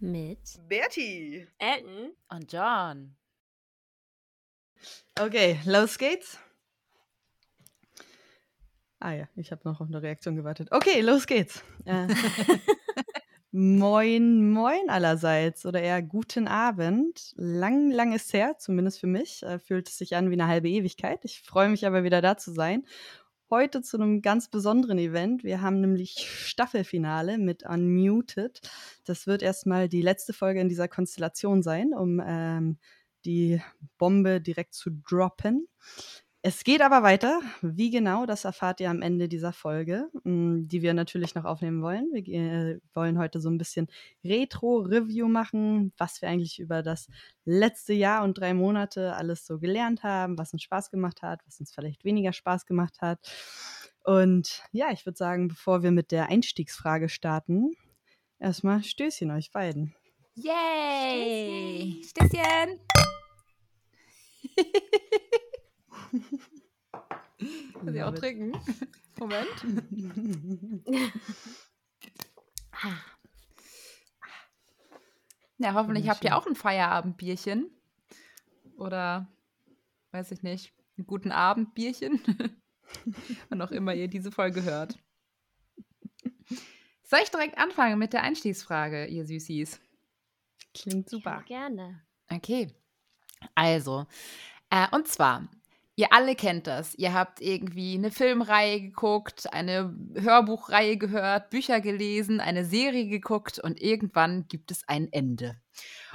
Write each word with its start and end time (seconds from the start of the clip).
Mit 0.00 0.60
Bertie. 0.68 1.48
Elton. 1.58 2.12
Und 2.28 2.52
John. 2.52 3.16
Okay, 5.18 5.58
los 5.64 5.98
geht's. 5.98 6.38
Ah 9.00 9.12
ja, 9.12 9.28
ich 9.34 9.50
habe 9.50 9.62
noch 9.64 9.80
auf 9.80 9.88
eine 9.88 10.00
Reaktion 10.00 10.36
gewartet. 10.36 10.68
Okay, 10.70 11.00
los 11.00 11.26
geht's. 11.26 11.64
Äh, 11.84 12.06
moin, 13.50 14.52
moin 14.52 14.88
allerseits 14.88 15.66
oder 15.66 15.82
eher 15.82 16.00
guten 16.00 16.46
Abend. 16.46 17.32
Lang, 17.36 17.90
lang 17.90 18.12
ist 18.12 18.32
her, 18.32 18.56
zumindest 18.58 19.00
für 19.00 19.08
mich. 19.08 19.42
Äh, 19.42 19.58
fühlt 19.58 19.88
es 19.88 19.98
sich 19.98 20.14
an 20.14 20.30
wie 20.30 20.34
eine 20.34 20.46
halbe 20.46 20.68
Ewigkeit. 20.68 21.24
Ich 21.24 21.42
freue 21.42 21.68
mich 21.68 21.84
aber 21.86 22.04
wieder 22.04 22.22
da 22.22 22.36
zu 22.36 22.52
sein. 22.52 22.86
Heute 23.50 23.80
zu 23.80 23.96
einem 23.96 24.20
ganz 24.20 24.48
besonderen 24.48 24.98
Event. 24.98 25.42
Wir 25.42 25.62
haben 25.62 25.80
nämlich 25.80 26.28
Staffelfinale 26.30 27.38
mit 27.38 27.62
Unmuted. 27.62 28.60
Das 29.06 29.26
wird 29.26 29.40
erstmal 29.40 29.88
die 29.88 30.02
letzte 30.02 30.34
Folge 30.34 30.60
in 30.60 30.68
dieser 30.68 30.86
Konstellation 30.86 31.62
sein, 31.62 31.94
um 31.94 32.22
ähm, 32.22 32.76
die 33.24 33.62
Bombe 33.96 34.42
direkt 34.42 34.74
zu 34.74 34.90
droppen. 34.90 35.66
Es 36.48 36.64
geht 36.64 36.80
aber 36.80 37.02
weiter. 37.02 37.42
Wie 37.60 37.90
genau, 37.90 38.24
das 38.24 38.46
erfahrt 38.46 38.80
ihr 38.80 38.88
am 38.88 39.02
Ende 39.02 39.28
dieser 39.28 39.52
Folge, 39.52 40.08
mm, 40.24 40.66
die 40.66 40.80
wir 40.80 40.94
natürlich 40.94 41.34
noch 41.34 41.44
aufnehmen 41.44 41.82
wollen. 41.82 42.08
Wir 42.14 42.24
äh, 42.26 42.80
wollen 42.94 43.18
heute 43.18 43.38
so 43.38 43.50
ein 43.50 43.58
bisschen 43.58 43.86
Retro-Review 44.24 45.28
machen, 45.28 45.92
was 45.98 46.22
wir 46.22 46.30
eigentlich 46.30 46.58
über 46.58 46.82
das 46.82 47.08
letzte 47.44 47.92
Jahr 47.92 48.24
und 48.24 48.38
drei 48.38 48.54
Monate 48.54 49.14
alles 49.14 49.44
so 49.44 49.58
gelernt 49.58 50.04
haben, 50.04 50.38
was 50.38 50.54
uns 50.54 50.62
Spaß 50.62 50.90
gemacht 50.90 51.20
hat, 51.20 51.42
was 51.44 51.60
uns 51.60 51.70
vielleicht 51.70 52.06
weniger 52.06 52.32
Spaß 52.32 52.64
gemacht 52.64 53.02
hat. 53.02 53.18
Und 54.02 54.62
ja, 54.72 54.90
ich 54.90 55.04
würde 55.04 55.18
sagen, 55.18 55.48
bevor 55.48 55.82
wir 55.82 55.90
mit 55.90 56.12
der 56.12 56.30
Einstiegsfrage 56.30 57.10
starten, 57.10 57.72
erstmal 58.38 58.82
Stößchen 58.82 59.30
euch 59.32 59.50
beiden. 59.50 59.94
Yay! 60.34 62.02
Stößchen! 62.06 62.80
Muss 67.82 67.94
ich 67.94 68.02
auch 68.02 68.14
trinken? 68.14 68.52
Moment. 69.18 69.48
Ja, 75.58 75.74
hoffentlich 75.74 76.08
habt 76.08 76.24
ihr 76.24 76.36
auch 76.36 76.46
ein 76.46 76.54
Feierabendbierchen. 76.54 77.70
Oder, 78.76 79.28
weiß 80.12 80.30
ich 80.30 80.42
nicht, 80.42 80.72
ein 80.96 81.06
guten 81.06 81.32
Abendbierchen. 81.32 82.20
Wann 83.48 83.60
auch 83.60 83.72
immer 83.72 83.92
ihr 83.92 84.08
diese 84.08 84.30
Folge 84.30 84.62
hört. 84.62 84.96
Soll 87.02 87.20
ich 87.22 87.30
direkt 87.30 87.58
anfangen 87.58 87.98
mit 87.98 88.12
der 88.12 88.22
Einstiegsfrage, 88.22 89.06
ihr 89.06 89.26
Süßis? 89.26 89.80
Klingt 90.74 91.08
super. 91.08 91.38
Ja, 91.38 91.42
gerne. 91.42 92.02
Okay. 92.30 92.72
Also, 93.54 94.06
äh, 94.70 94.86
und 94.94 95.08
zwar, 95.08 95.48
ihr 95.98 96.12
alle 96.12 96.36
kennt 96.36 96.68
das. 96.68 96.94
Ihr 96.94 97.12
habt 97.12 97.40
irgendwie 97.40 97.94
eine 97.94 98.12
Filmreihe 98.12 98.80
geguckt, 98.80 99.52
eine 99.52 99.92
Hörbuchreihe 100.14 100.96
gehört, 100.96 101.50
Bücher 101.50 101.80
gelesen, 101.80 102.38
eine 102.38 102.64
Serie 102.64 103.08
geguckt 103.08 103.58
und 103.58 103.82
irgendwann 103.82 104.46
gibt 104.46 104.70
es 104.70 104.86
ein 104.86 105.12
Ende. 105.12 105.56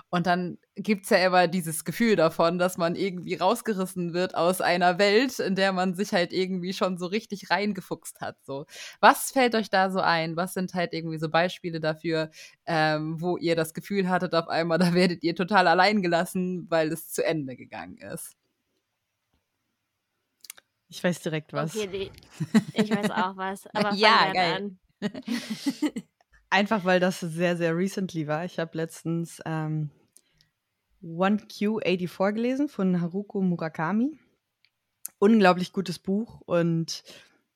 Und 0.10 0.26
dann 0.26 0.58
gibt 0.76 1.04
es 1.04 1.10
ja 1.10 1.18
immer 1.18 1.50
dieses 1.50 1.84
Gefühl 1.84 2.16
davon, 2.16 2.60
dass 2.60 2.78
man 2.78 2.96
irgendwie 2.96 3.36
rausgerissen 3.36 4.14
wird 4.14 4.36
aus 4.36 4.62
einer 4.62 5.00
Welt, 5.00 5.40
in 5.40 5.56
der 5.56 5.74
man 5.74 5.96
sich 5.96 6.14
halt 6.14 6.32
irgendwie 6.32 6.72
schon 6.72 6.98
so 6.98 7.08
richtig 7.08 7.50
reingefuchst 7.50 8.22
hat. 8.22 8.38
So. 8.44 8.66
Was 9.02 9.32
fällt 9.32 9.54
euch 9.54 9.70
da 9.70 9.90
so 9.90 10.00
ein? 10.00 10.38
Was 10.38 10.54
sind 10.54 10.74
halt 10.76 10.94
irgendwie 10.94 11.20
so 11.20 11.28
Beispiele 11.28 11.82
dafür, 11.82 12.32
ähm, 12.66 13.20
wo 13.20 13.36
ihr 13.36 13.58
das 13.58 13.74
Gefühl 13.74 14.08
hattet, 14.08 14.34
auf 14.34 14.48
einmal, 14.48 14.78
da 14.80 14.94
werdet 14.94 15.24
ihr 15.24 15.36
total 15.36 15.68
allein 15.68 16.02
gelassen, 16.02 16.68
weil 16.70 16.94
es 16.94 17.10
zu 17.10 17.26
Ende 17.26 17.58
gegangen 17.58 17.98
ist? 17.98 18.38
Ich 20.88 21.04
weiß 21.04 21.22
direkt 21.22 21.54
was. 21.54 21.76
Okay, 21.76 22.12
ich 22.74 22.90
weiß 22.90 23.12
auch 23.12 23.36
was. 23.36 23.68
Aber 23.74 23.94
Ja, 23.94 24.32
geil. 24.32 24.78
an. 25.02 25.12
Einfach 26.50 26.86
weil 26.86 27.00
das 27.00 27.20
sehr, 27.20 27.58
sehr 27.58 27.76
recently 27.76 28.28
war. 28.28 28.46
Ich 28.46 28.60
habe 28.60 28.78
letztens 28.78 29.42
ähm, 29.46 29.90
1Q84 31.04 32.32
gelesen 32.34 32.70
von 32.70 33.02
Haruko 33.02 33.42
Murakami. 33.42 34.20
Unglaublich 35.18 35.74
gutes 35.74 35.98
Buch. 36.00 36.42
Und 36.46 37.04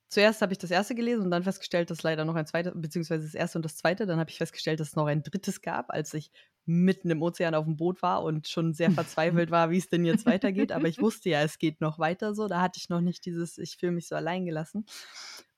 zuerst 0.10 0.42
habe 0.42 0.54
ich 0.54 0.58
das 0.58 0.72
erste 0.72 0.96
gelesen 0.96 1.24
und 1.26 1.32
dann 1.32 1.44
festgestellt, 1.44 1.92
dass 1.92 2.04
leider 2.04 2.26
noch 2.26 2.36
ein 2.36 2.48
zweites, 2.48 2.74
beziehungsweise 2.76 3.24
das 3.26 3.36
erste 3.36 3.60
und 3.60 3.66
das 3.66 3.78
zweite. 3.78 4.08
Dann 4.08 4.20
habe 4.20 4.32
ich 4.32 4.38
festgestellt, 4.38 4.80
dass 4.80 4.90
es 4.90 4.96
noch 4.96 5.06
ein 5.06 5.22
drittes 5.22 5.62
gab, 5.62 5.92
als 5.92 6.14
ich 6.14 6.32
mitten 6.68 7.10
im 7.10 7.22
Ozean 7.22 7.56
auf 7.56 7.66
dem 7.66 7.78
Boot 7.78 8.02
war 8.02 8.24
und 8.24 8.48
schon 8.48 8.74
sehr 8.74 8.92
verzweifelt 8.92 9.52
war, 9.52 9.72
wie 9.72 9.78
es 9.78 9.90
denn 9.90 10.06
jetzt 10.06 10.26
weitergeht. 10.26 10.72
Aber 10.72 10.88
ich 10.88 11.02
wusste 11.02 11.30
ja, 11.30 11.42
es 11.42 11.58
geht 11.58 11.82
noch 11.82 11.98
weiter 11.98 12.36
so. 12.36 12.48
Da 12.48 12.62
hatte 12.62 12.78
ich 12.78 12.90
noch 12.90 13.02
nicht 13.02 13.26
dieses, 13.26 13.58
ich 13.58 13.78
fühle 13.78 13.94
mich 13.94 14.08
so 14.08 14.16
allein 14.16 14.46
gelassen. 14.46 14.86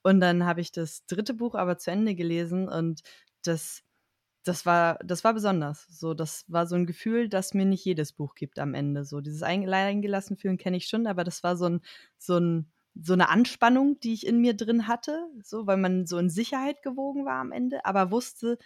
Und 0.03 0.19
dann 0.21 0.45
habe 0.45 0.61
ich 0.61 0.71
das 0.71 1.05
dritte 1.07 1.33
Buch 1.33 1.55
aber 1.55 1.77
zu 1.77 1.91
Ende 1.91 2.15
gelesen 2.15 2.69
und 2.69 3.01
das, 3.43 3.83
das 4.43 4.65
war, 4.65 4.99
das 5.03 5.23
war 5.23 5.33
besonders. 5.33 5.85
So, 5.89 6.13
das 6.13 6.45
war 6.47 6.67
so 6.67 6.75
ein 6.75 6.85
Gefühl, 6.85 7.29
das 7.29 7.53
mir 7.53 7.65
nicht 7.65 7.85
jedes 7.85 8.13
Buch 8.13 8.35
gibt 8.35 8.59
am 8.59 8.73
Ende. 8.73 9.03
So, 9.03 9.21
dieses 9.21 9.43
eingelassen 9.43 10.37
fühlen 10.37 10.57
kenne 10.57 10.77
ich 10.77 10.87
schon, 10.87 11.07
aber 11.07 11.23
das 11.23 11.43
war 11.43 11.57
so 11.57 11.65
ein, 11.65 11.81
so 12.17 12.37
ein, 12.37 12.71
so 12.95 13.13
eine 13.13 13.29
Anspannung, 13.29 13.99
die 13.99 14.13
ich 14.13 14.25
in 14.25 14.39
mir 14.39 14.55
drin 14.55 14.87
hatte, 14.87 15.27
so, 15.43 15.67
weil 15.67 15.77
man 15.77 16.05
so 16.05 16.17
in 16.17 16.29
Sicherheit 16.29 16.81
gewogen 16.83 17.25
war 17.25 17.39
am 17.39 17.51
Ende, 17.51 17.85
aber 17.85 18.11
wusste, 18.11 18.57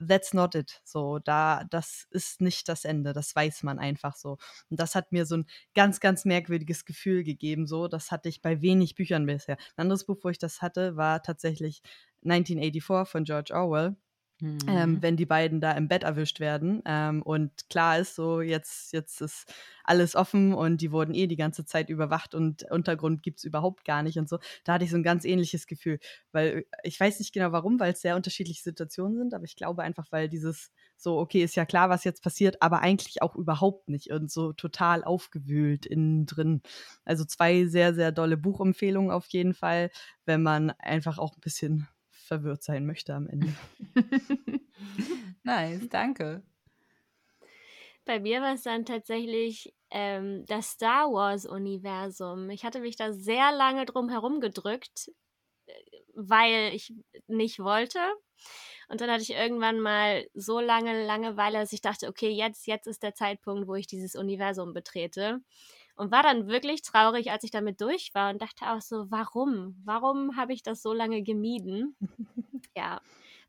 that's 0.00 0.34
not 0.34 0.54
it. 0.54 0.80
So, 0.84 1.18
da, 1.18 1.64
das 1.70 2.06
ist 2.10 2.40
nicht 2.40 2.68
das 2.68 2.84
Ende, 2.84 3.12
das 3.12 3.34
weiß 3.34 3.62
man 3.62 3.78
einfach 3.78 4.16
so. 4.16 4.38
Und 4.70 4.80
das 4.80 4.94
hat 4.94 5.12
mir 5.12 5.26
so 5.26 5.38
ein 5.38 5.46
ganz, 5.74 6.00
ganz 6.00 6.24
merkwürdiges 6.24 6.84
Gefühl 6.84 7.24
gegeben. 7.24 7.66
So, 7.66 7.88
das 7.88 8.10
hatte 8.10 8.28
ich 8.28 8.42
bei 8.42 8.62
wenig 8.62 8.94
Büchern 8.94 9.26
bisher. 9.26 9.56
Ein 9.76 9.82
anderes 9.82 10.04
Buch, 10.04 10.18
wo 10.22 10.28
ich 10.28 10.38
das 10.38 10.62
hatte, 10.62 10.96
war 10.96 11.22
tatsächlich 11.22 11.82
1984 12.24 13.10
von 13.10 13.24
George 13.24 13.54
Orwell. 13.54 13.96
Mhm. 14.40 14.58
Ähm, 14.68 15.02
wenn 15.02 15.16
die 15.16 15.26
beiden 15.26 15.60
da 15.60 15.72
im 15.72 15.88
Bett 15.88 16.04
erwischt 16.04 16.38
werden. 16.38 16.80
Ähm, 16.86 17.22
und 17.22 17.68
klar 17.70 17.98
ist 17.98 18.14
so, 18.14 18.40
jetzt, 18.40 18.92
jetzt 18.92 19.20
ist 19.20 19.52
alles 19.82 20.14
offen 20.14 20.54
und 20.54 20.80
die 20.80 20.92
wurden 20.92 21.12
eh 21.12 21.26
die 21.26 21.34
ganze 21.36 21.64
Zeit 21.64 21.88
überwacht 21.90 22.36
und 22.36 22.62
Untergrund 22.70 23.24
gibt 23.24 23.38
es 23.38 23.44
überhaupt 23.44 23.84
gar 23.84 24.04
nicht 24.04 24.16
und 24.16 24.28
so. 24.28 24.38
Da 24.62 24.74
hatte 24.74 24.84
ich 24.84 24.90
so 24.90 24.96
ein 24.96 25.02
ganz 25.02 25.24
ähnliches 25.24 25.66
Gefühl, 25.66 25.98
weil 26.30 26.58
äh, 26.58 26.64
ich 26.84 27.00
weiß 27.00 27.18
nicht 27.18 27.32
genau 27.32 27.50
warum, 27.50 27.80
weil 27.80 27.92
es 27.92 28.00
sehr 28.00 28.14
unterschiedliche 28.14 28.62
Situationen 28.62 29.16
sind, 29.18 29.34
aber 29.34 29.44
ich 29.44 29.56
glaube 29.56 29.82
einfach, 29.82 30.06
weil 30.10 30.28
dieses 30.28 30.70
so, 30.96 31.18
okay, 31.18 31.42
ist 31.42 31.56
ja 31.56 31.64
klar, 31.64 31.90
was 31.90 32.04
jetzt 32.04 32.22
passiert, 32.22 32.62
aber 32.62 32.80
eigentlich 32.80 33.22
auch 33.22 33.34
überhaupt 33.34 33.88
nicht 33.88 34.10
und 34.12 34.30
so 34.30 34.52
total 34.52 35.02
aufgewühlt 35.02 35.84
innen 35.86 36.26
drin. 36.26 36.62
Also 37.04 37.24
zwei 37.24 37.66
sehr, 37.66 37.94
sehr 37.94 38.12
dolle 38.12 38.36
Buchempfehlungen 38.36 39.10
auf 39.10 39.26
jeden 39.28 39.54
Fall, 39.54 39.90
wenn 40.26 40.42
man 40.42 40.70
einfach 40.70 41.18
auch 41.18 41.36
ein 41.36 41.40
bisschen 41.40 41.88
verwirrt 42.28 42.62
sein 42.62 42.86
möchte 42.86 43.14
am 43.14 43.26
Ende. 43.26 43.52
nice, 45.42 45.88
danke. 45.88 46.42
Bei 48.04 48.20
mir 48.20 48.40
war 48.40 48.54
es 48.54 48.62
dann 48.62 48.86
tatsächlich 48.86 49.74
ähm, 49.90 50.44
das 50.46 50.70
Star 50.70 51.12
Wars-Universum. 51.12 52.48
Ich 52.50 52.64
hatte 52.64 52.80
mich 52.80 52.96
da 52.96 53.12
sehr 53.12 53.52
lange 53.52 53.84
drum 53.84 54.08
herum 54.08 54.40
gedrückt, 54.40 55.10
äh, 55.66 55.72
weil 56.14 56.74
ich 56.74 56.94
nicht 57.26 57.58
wollte. 57.58 57.98
Und 58.88 59.02
dann 59.02 59.10
hatte 59.10 59.22
ich 59.22 59.32
irgendwann 59.32 59.80
mal 59.80 60.26
so 60.32 60.60
lange 60.60 61.04
Langeweile, 61.04 61.58
dass 61.58 61.72
ich 61.72 61.82
dachte, 61.82 62.08
okay, 62.08 62.30
jetzt, 62.30 62.66
jetzt 62.66 62.86
ist 62.86 63.02
der 63.02 63.14
Zeitpunkt, 63.14 63.68
wo 63.68 63.74
ich 63.74 63.86
dieses 63.86 64.14
Universum 64.14 64.72
betrete. 64.72 65.40
Und 65.98 66.12
war 66.12 66.22
dann 66.22 66.46
wirklich 66.46 66.82
traurig, 66.82 67.32
als 67.32 67.42
ich 67.42 67.50
damit 67.50 67.80
durch 67.80 68.14
war 68.14 68.30
und 68.30 68.40
dachte 68.40 68.70
auch 68.70 68.80
so, 68.80 69.10
warum? 69.10 69.74
Warum 69.84 70.36
habe 70.36 70.52
ich 70.52 70.62
das 70.62 70.80
so 70.80 70.92
lange 70.92 71.24
gemieden? 71.24 71.96
ja. 72.76 73.00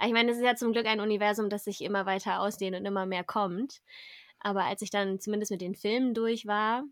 Ich 0.03 0.11
meine, 0.13 0.31
es 0.31 0.37
ist 0.37 0.43
ja 0.43 0.55
zum 0.55 0.71
Glück 0.73 0.87
ein 0.87 0.99
Universum, 0.99 1.51
das 1.51 1.65
sich 1.65 1.79
immer 1.81 2.07
weiter 2.07 2.41
ausdehnt 2.41 2.75
und 2.75 2.85
immer 2.87 3.05
mehr 3.05 3.23
kommt. 3.23 3.83
Aber 4.39 4.63
als 4.63 4.81
ich 4.81 4.89
dann 4.89 5.19
zumindest 5.19 5.51
mit 5.51 5.61
den 5.61 5.75
Filmen 5.75 6.15
durch 6.15 6.47
war, 6.47 6.85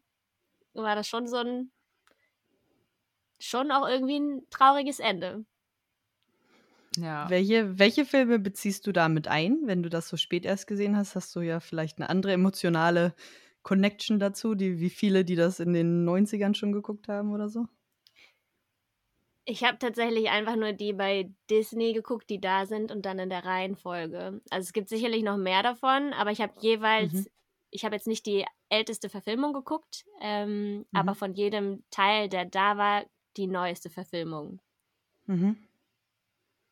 war 0.76 0.96
das 0.96 1.08
schon 1.08 1.28
so 1.28 1.38
ein, 1.38 1.72
schon 3.40 3.72
auch 3.72 3.88
irgendwie 3.88 4.20
ein 4.20 4.48
trauriges 4.52 5.00
Ende. 5.00 5.44
Ja. 6.98 7.32
Welche, 7.32 7.80
welche 7.80 8.06
Filme 8.06 8.38
beziehst 8.38 8.86
du 8.86 8.92
damit 8.92 9.28
ein? 9.28 9.62
Wenn 9.64 9.82
du 9.82 9.90
das 9.90 10.08
so 10.08 10.18
spät 10.18 10.46
erst 10.46 10.68
gesehen 10.68 10.96
hast, 10.96 11.16
hast 11.16 11.36
du 11.36 11.42
ja 11.42 11.60
vielleicht 11.60 11.98
eine 11.98 12.10
andere 12.12 12.34
emotionale 12.34 13.16
Connection 13.68 14.20
dazu, 14.20 14.56
die, 14.56 14.80
wie 14.80 14.90
viele, 14.90 15.26
die 15.26 15.36
das 15.36 15.60
in 15.60 15.74
den 15.74 16.06
90ern 16.06 16.56
schon 16.56 16.72
geguckt 16.74 17.08
haben 17.08 17.34
oder 17.34 17.50
so? 17.50 17.68
Ich 19.46 19.64
habe 19.64 19.78
tatsächlich 19.80 20.30
einfach 20.30 20.58
nur 20.58 20.74
die 20.74 20.92
bei 20.94 21.32
Disney 21.50 21.94
geguckt, 21.94 22.30
die 22.30 22.42
da 22.42 22.66
sind 22.66 22.92
und 22.92 23.06
dann 23.06 23.18
in 23.20 23.30
der 23.30 23.46
Reihenfolge. 23.46 24.42
Also 24.50 24.66
es 24.66 24.74
gibt 24.74 24.90
sicherlich 24.90 25.24
noch 25.24 25.38
mehr 25.38 25.64
davon, 25.64 26.12
aber 26.14 26.32
ich 26.32 26.42
habe 26.42 26.54
jeweils, 26.60 27.14
Mhm. 27.14 27.28
ich 27.72 27.86
habe 27.86 27.96
jetzt 27.96 28.08
nicht 28.08 28.26
die 28.26 28.46
älteste 28.70 29.10
Verfilmung 29.10 29.54
geguckt, 29.54 30.04
ähm, 30.22 30.86
Mhm. 30.92 30.92
aber 30.94 31.16
von 31.16 31.34
jedem 31.34 31.86
Teil, 31.92 32.28
der 32.28 32.44
da 32.46 32.76
war, 32.78 33.06
die 33.38 33.48
neueste 33.48 33.90
Verfilmung. 33.90 34.60
Mhm. 35.28 35.68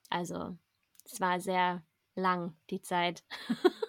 Also 0.09 0.57
es 1.06 1.19
war 1.21 1.39
sehr 1.39 1.83
lang, 2.15 2.57
die 2.69 2.81
Zeit. 2.81 3.24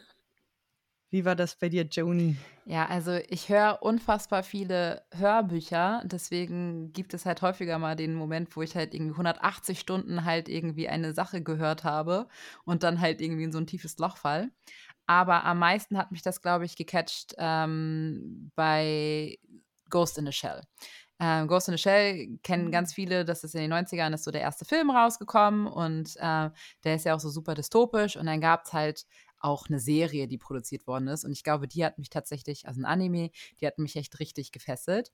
Wie 1.16 1.24
war 1.24 1.34
das 1.34 1.56
bei 1.56 1.70
dir, 1.70 1.84
Joni? 1.84 2.36
Ja, 2.66 2.84
also 2.84 3.14
ich 3.30 3.48
höre 3.48 3.78
unfassbar 3.80 4.42
viele 4.42 5.02
Hörbücher, 5.14 6.02
deswegen 6.04 6.92
gibt 6.92 7.14
es 7.14 7.24
halt 7.24 7.40
häufiger 7.40 7.78
mal 7.78 7.96
den 7.96 8.12
Moment, 8.12 8.54
wo 8.54 8.60
ich 8.60 8.76
halt 8.76 8.92
irgendwie 8.92 9.12
180 9.12 9.80
Stunden 9.80 10.26
halt 10.26 10.50
irgendwie 10.50 10.90
eine 10.90 11.14
Sache 11.14 11.42
gehört 11.42 11.84
habe 11.84 12.28
und 12.66 12.82
dann 12.82 13.00
halt 13.00 13.22
irgendwie 13.22 13.44
in 13.44 13.52
so 13.52 13.56
ein 13.56 13.66
tiefes 13.66 13.96
Loch 13.96 14.18
fall. 14.18 14.50
Aber 15.06 15.44
am 15.44 15.58
meisten 15.58 15.96
hat 15.96 16.12
mich 16.12 16.20
das, 16.20 16.42
glaube 16.42 16.66
ich, 16.66 16.76
gecatcht 16.76 17.34
ähm, 17.38 18.52
bei 18.54 19.38
Ghost 19.88 20.18
in 20.18 20.28
a 20.28 20.32
Shell. 20.32 20.60
Ähm, 21.18 21.48
Ghost 21.48 21.68
in 21.68 21.74
a 21.74 21.78
Shell 21.78 22.38
kennen 22.42 22.70
ganz 22.70 22.90
mhm. 22.90 22.94
viele, 22.94 23.24
das 23.24 23.42
ist 23.42 23.54
in 23.54 23.62
den 23.62 23.72
90ern 23.72 24.12
ist 24.12 24.24
so 24.24 24.30
der 24.30 24.42
erste 24.42 24.66
Film 24.66 24.90
rausgekommen 24.90 25.66
und 25.66 26.14
äh, 26.16 26.50
der 26.84 26.94
ist 26.96 27.06
ja 27.06 27.14
auch 27.14 27.20
so 27.20 27.30
super 27.30 27.54
dystopisch 27.54 28.18
und 28.18 28.26
dann 28.26 28.42
gab 28.42 28.66
es 28.66 28.74
halt 28.74 29.06
auch 29.38 29.68
eine 29.68 29.80
Serie, 29.80 30.28
die 30.28 30.38
produziert 30.38 30.86
worden 30.86 31.08
ist 31.08 31.24
und 31.24 31.32
ich 31.32 31.44
glaube, 31.44 31.68
die 31.68 31.84
hat 31.84 31.98
mich 31.98 32.10
tatsächlich, 32.10 32.66
also 32.66 32.80
ein 32.80 32.84
Anime, 32.84 33.30
die 33.60 33.66
hat 33.66 33.78
mich 33.78 33.96
echt 33.96 34.18
richtig 34.18 34.52
gefesselt. 34.52 35.12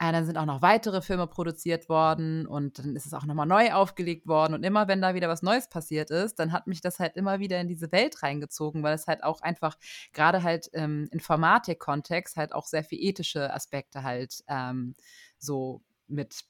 Äh, 0.00 0.10
dann 0.10 0.26
sind 0.26 0.36
auch 0.38 0.44
noch 0.44 0.60
weitere 0.60 1.02
Filme 1.02 1.28
produziert 1.28 1.88
worden 1.88 2.46
und 2.46 2.80
dann 2.80 2.96
ist 2.96 3.06
es 3.06 3.14
auch 3.14 3.24
nochmal 3.24 3.46
neu 3.46 3.72
aufgelegt 3.72 4.26
worden. 4.26 4.54
Und 4.54 4.64
immer 4.64 4.88
wenn 4.88 5.00
da 5.00 5.14
wieder 5.14 5.28
was 5.28 5.42
Neues 5.42 5.68
passiert 5.68 6.10
ist, 6.10 6.40
dann 6.40 6.52
hat 6.52 6.66
mich 6.66 6.80
das 6.80 6.98
halt 6.98 7.16
immer 7.16 7.38
wieder 7.38 7.60
in 7.60 7.68
diese 7.68 7.92
Welt 7.92 8.22
reingezogen, 8.22 8.82
weil 8.82 8.94
es 8.94 9.06
halt 9.06 9.22
auch 9.22 9.40
einfach 9.40 9.78
gerade 10.12 10.42
halt 10.42 10.68
ähm, 10.72 11.08
Informatik-Kontext 11.12 12.36
halt 12.36 12.52
auch 12.52 12.66
sehr 12.66 12.82
viel 12.82 12.98
ethische 13.00 13.54
Aspekte 13.54 14.02
halt 14.02 14.42
ähm, 14.48 14.94
so 15.38 15.80
mit 16.08 16.44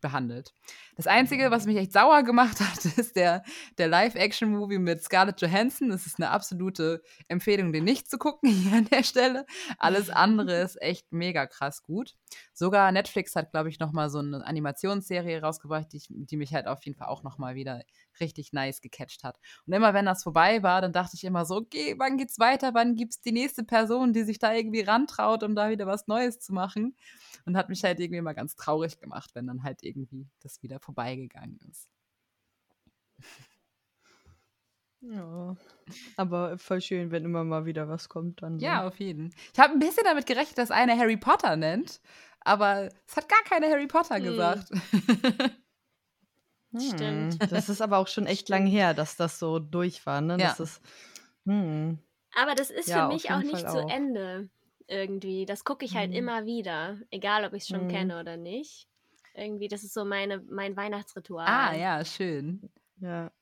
behandelt. 0.00 0.52
Das 0.96 1.06
Einzige, 1.06 1.50
was 1.50 1.66
mich 1.66 1.76
echt 1.76 1.92
sauer 1.92 2.22
gemacht 2.22 2.60
hat, 2.60 2.84
ist 2.84 3.16
der, 3.16 3.42
der 3.78 3.88
Live-Action-Movie 3.88 4.78
mit 4.78 5.02
Scarlett 5.02 5.40
Johansson. 5.40 5.90
Das 5.90 6.06
ist 6.06 6.18
eine 6.18 6.30
absolute 6.30 7.02
Empfehlung, 7.28 7.72
den 7.72 7.84
nicht 7.84 8.10
zu 8.10 8.18
gucken 8.18 8.50
hier 8.50 8.78
an 8.78 8.86
der 8.86 9.02
Stelle. 9.02 9.46
Alles 9.78 10.10
andere 10.10 10.60
ist 10.62 10.80
echt 10.80 11.12
mega 11.12 11.46
krass 11.46 11.82
gut. 11.82 12.16
Sogar 12.52 12.92
Netflix 12.92 13.34
hat, 13.36 13.50
glaube 13.50 13.68
ich, 13.68 13.78
noch 13.78 13.92
mal 13.92 14.10
so 14.10 14.18
eine 14.18 14.44
Animationsserie 14.44 15.42
rausgebracht, 15.42 15.92
die, 15.92 16.02
die 16.08 16.36
mich 16.36 16.54
halt 16.54 16.66
auf 16.66 16.84
jeden 16.84 16.96
Fall 16.96 17.08
auch 17.08 17.22
noch 17.22 17.38
mal 17.38 17.54
wieder 17.54 17.82
richtig 18.20 18.52
nice 18.52 18.80
gecatcht 18.80 19.24
hat. 19.24 19.38
Und 19.66 19.72
immer 19.72 19.94
wenn 19.94 20.06
das 20.06 20.22
vorbei 20.22 20.62
war, 20.62 20.80
dann 20.80 20.92
dachte 20.92 21.16
ich 21.16 21.24
immer 21.24 21.44
so, 21.44 21.56
okay, 21.56 21.94
wann 21.98 22.16
geht's 22.16 22.38
weiter? 22.38 22.74
Wann 22.74 22.96
gibt's 22.96 23.20
die 23.20 23.32
nächste 23.32 23.64
Person, 23.64 24.12
die 24.12 24.24
sich 24.24 24.38
da 24.38 24.52
irgendwie 24.52 24.82
rantraut, 24.82 25.42
um 25.42 25.54
da 25.54 25.70
wieder 25.70 25.86
was 25.86 26.06
Neues 26.06 26.40
zu 26.40 26.52
machen? 26.52 26.96
Und 27.46 27.56
hat 27.56 27.68
mich 27.68 27.84
halt 27.84 28.00
irgendwie 28.00 28.18
immer 28.18 28.34
ganz 28.34 28.56
traurig 28.56 28.98
gemacht, 29.00 29.30
wenn 29.34 29.46
dann 29.46 29.62
halt 29.62 29.82
irgendwie 29.82 30.28
das 30.40 30.62
wieder 30.62 30.80
vorbeigegangen 30.80 31.58
ist. 31.70 31.88
Ja, 35.02 35.56
aber 36.16 36.58
voll 36.58 36.80
schön, 36.80 37.10
wenn 37.10 37.24
immer 37.24 37.42
mal 37.42 37.64
wieder 37.64 37.88
was 37.88 38.08
kommt 38.08 38.42
dann. 38.42 38.58
So. 38.58 38.66
Ja, 38.66 38.86
auf 38.86 38.98
jeden. 39.00 39.34
Ich 39.52 39.58
habe 39.58 39.72
ein 39.72 39.78
bisschen 39.78 40.04
damit 40.04 40.26
gerechnet, 40.26 40.58
dass 40.58 40.70
einer 40.70 40.96
Harry 40.96 41.16
Potter 41.16 41.56
nennt, 41.56 42.00
aber 42.40 42.90
es 43.06 43.16
hat 43.16 43.28
gar 43.28 43.42
keine 43.44 43.70
Harry 43.70 43.86
Potter 43.86 44.16
hm. 44.16 44.24
gesagt. 44.24 44.70
Hm, 46.72 46.80
Stimmt. 46.80 47.52
Das 47.52 47.68
ist 47.68 47.82
aber 47.82 47.98
auch 47.98 48.06
schon 48.06 48.26
echt 48.26 48.48
lang 48.48 48.66
her, 48.66 48.94
dass 48.94 49.16
das 49.16 49.38
so 49.38 49.58
durch 49.58 50.06
war, 50.06 50.20
ne? 50.20 50.36
Ja. 50.38 50.50
Das 50.50 50.60
ist, 50.60 50.82
hm. 51.44 51.98
Aber 52.36 52.54
das 52.54 52.70
ist 52.70 52.88
ja, 52.88 53.08
für 53.08 53.12
mich 53.12 53.30
auch 53.30 53.42
nicht 53.42 53.68
zu 53.68 53.78
Ende 53.78 54.48
irgendwie. 54.86 55.46
Das 55.46 55.64
gucke 55.64 55.84
ich 55.84 55.96
halt 55.96 56.10
hm. 56.10 56.18
immer 56.18 56.44
wieder, 56.46 56.98
egal 57.10 57.44
ob 57.44 57.54
ich 57.54 57.62
es 57.62 57.68
schon 57.68 57.82
hm. 57.82 57.88
kenne 57.88 58.20
oder 58.20 58.36
nicht. 58.36 58.86
Irgendwie, 59.34 59.68
das 59.68 59.82
ist 59.82 59.94
so 59.94 60.04
meine, 60.04 60.40
mein 60.48 60.76
Weihnachtsritual. 60.76 61.46
Ah, 61.48 61.74
ja, 61.74 62.04
schön. 62.04 62.70
Ja. 63.00 63.32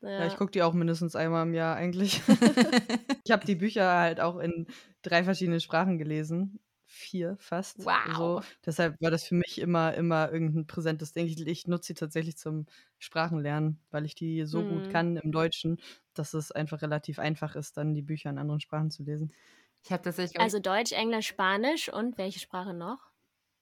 Ja. 0.00 0.10
ja, 0.10 0.26
ich 0.26 0.36
gucke 0.36 0.50
die 0.50 0.62
auch 0.62 0.74
mindestens 0.74 1.16
einmal 1.16 1.46
im 1.46 1.54
Jahr 1.54 1.76
eigentlich. 1.76 2.22
ich 3.24 3.30
habe 3.30 3.46
die 3.46 3.56
Bücher 3.56 3.98
halt 3.98 4.20
auch 4.20 4.38
in 4.38 4.66
drei 5.02 5.24
verschiedenen 5.24 5.60
Sprachen 5.60 5.98
gelesen 5.98 6.60
vier 6.90 7.36
fast. 7.38 7.84
Wow. 7.84 8.16
So. 8.16 8.42
Deshalb 8.66 9.00
war 9.00 9.10
das 9.10 9.24
für 9.24 9.36
mich 9.36 9.60
immer, 9.60 9.94
immer 9.94 10.32
irgendein 10.32 10.66
präsentes 10.66 11.12
Ding. 11.12 11.26
Ich, 11.26 11.46
ich 11.46 11.66
nutze 11.66 11.88
sie 11.88 11.94
tatsächlich 11.94 12.36
zum 12.36 12.66
Sprachenlernen, 12.98 13.80
weil 13.90 14.04
ich 14.04 14.14
die 14.14 14.44
so 14.44 14.60
hm. 14.60 14.68
gut 14.68 14.86
mhm. 14.86 14.90
kann 14.90 15.16
im 15.16 15.32
Deutschen, 15.32 15.80
dass 16.14 16.34
es 16.34 16.52
einfach 16.52 16.82
relativ 16.82 17.18
einfach 17.18 17.54
ist, 17.54 17.76
dann 17.76 17.94
die 17.94 18.02
Bücher 18.02 18.30
in 18.30 18.38
anderen 18.38 18.60
Sprachen 18.60 18.90
zu 18.90 19.04
lesen. 19.04 19.32
Ich 19.82 19.92
habe 19.92 20.02
tatsächlich. 20.02 20.40
Also 20.40 20.58
Deutsch, 20.58 20.92
Englisch, 20.92 21.28
Spanisch 21.28 21.90
und 21.90 22.18
welche 22.18 22.40
Sprache 22.40 22.74
noch? 22.74 22.98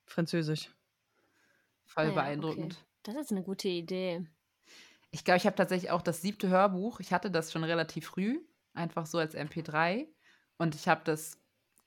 Französisch. 0.07 0.71
Voll 1.85 2.05
ah, 2.05 2.09
ja, 2.09 2.15
beeindruckend. 2.15 2.75
Okay. 2.75 3.15
Das 3.15 3.17
ist 3.17 3.31
eine 3.31 3.43
gute 3.43 3.69
Idee. 3.69 4.27
Ich 5.11 5.25
glaube, 5.25 5.39
ich 5.39 5.47
habe 5.47 5.57
tatsächlich 5.57 5.91
auch 5.91 6.03
das 6.03 6.21
siebte 6.21 6.49
Hörbuch. 6.49 7.01
Ich 7.01 7.13
hatte 7.13 7.31
das 7.31 7.53
schon 7.53 7.65
relativ 7.65 8.07
früh, 8.07 8.41
einfach 8.75 9.07
so 9.07 9.19
als 9.19 9.35
MP3. 9.35 10.07
Und 10.59 10.75
ich 10.75 10.89
habe 10.89 11.01
das 11.05 11.41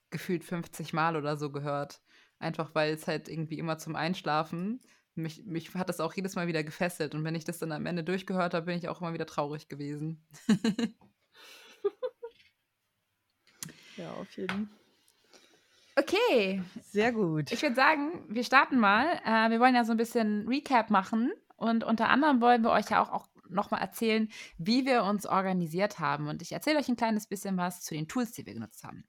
gefühlt 0.10 0.44
50 0.44 0.94
Mal 0.94 1.16
oder 1.16 1.38
so 1.38 1.52
gehört. 1.52 2.02
Einfach 2.40 2.74
weil 2.74 2.94
es 2.94 3.08
halt 3.08 3.30
irgendwie 3.30 3.60
immer 3.60 3.78
zum 3.78 3.96
Einschlafen, 3.96 4.82
mich, 5.16 5.44
mich 5.46 5.74
hat 5.76 5.90
das 5.90 6.00
auch 6.00 6.14
jedes 6.14 6.36
Mal 6.36 6.48
wieder 6.48 6.64
gefesselt. 6.64 7.14
Und 7.16 7.24
wenn 7.24 7.36
ich 7.36 7.44
das 7.44 7.60
dann 7.60 7.72
am 7.72 7.86
Ende 7.86 8.04
durchgehört 8.04 8.54
habe, 8.54 8.68
bin 8.68 8.78
ich 8.78 8.88
auch 8.88 9.02
immer 9.02 9.14
wieder 9.14 9.26
traurig 9.26 9.68
gewesen. 9.68 10.26
ja, 13.98 14.12
auf 14.14 14.32
jeden 14.38 14.50
Fall. 14.50 14.68
Okay. 15.98 16.62
Sehr 16.84 17.12
gut. 17.12 17.52
Ich 17.52 17.62
würde 17.62 17.76
sagen, 17.76 18.24
wir 18.30 18.46
starten 18.46 18.80
mal. 18.80 19.20
Äh, 19.26 19.50
wir 19.52 19.60
wollen 19.60 19.76
ja 19.76 19.84
so 19.84 19.92
ein 19.92 19.98
bisschen 19.98 20.48
Recap 20.48 20.90
machen. 20.90 21.34
Und 21.62 21.84
unter 21.84 22.10
anderem 22.10 22.42
wollen 22.42 22.63
wir 22.63 22.72
euch 22.72 22.90
ja 22.90 23.04
auch, 23.04 23.12
auch 23.12 23.28
nochmal 23.48 23.81
erzählen, 23.81 24.30
wie 24.58 24.88
wir 24.88 25.04
uns 25.04 25.28
organisiert 25.28 26.00
haben. 26.00 26.28
Und 26.28 26.42
ich 26.42 26.54
erzähle 26.54 26.80
euch 26.80 26.90
ein 26.90 26.96
kleines 26.96 27.28
bisschen 27.28 27.56
was 27.56 27.81
zu 27.81 27.94
den 27.94 28.08
Tools, 28.08 28.31
die 28.31 28.48
wir 28.48 28.56
genutzt 28.56 28.84
haben. 28.84 29.04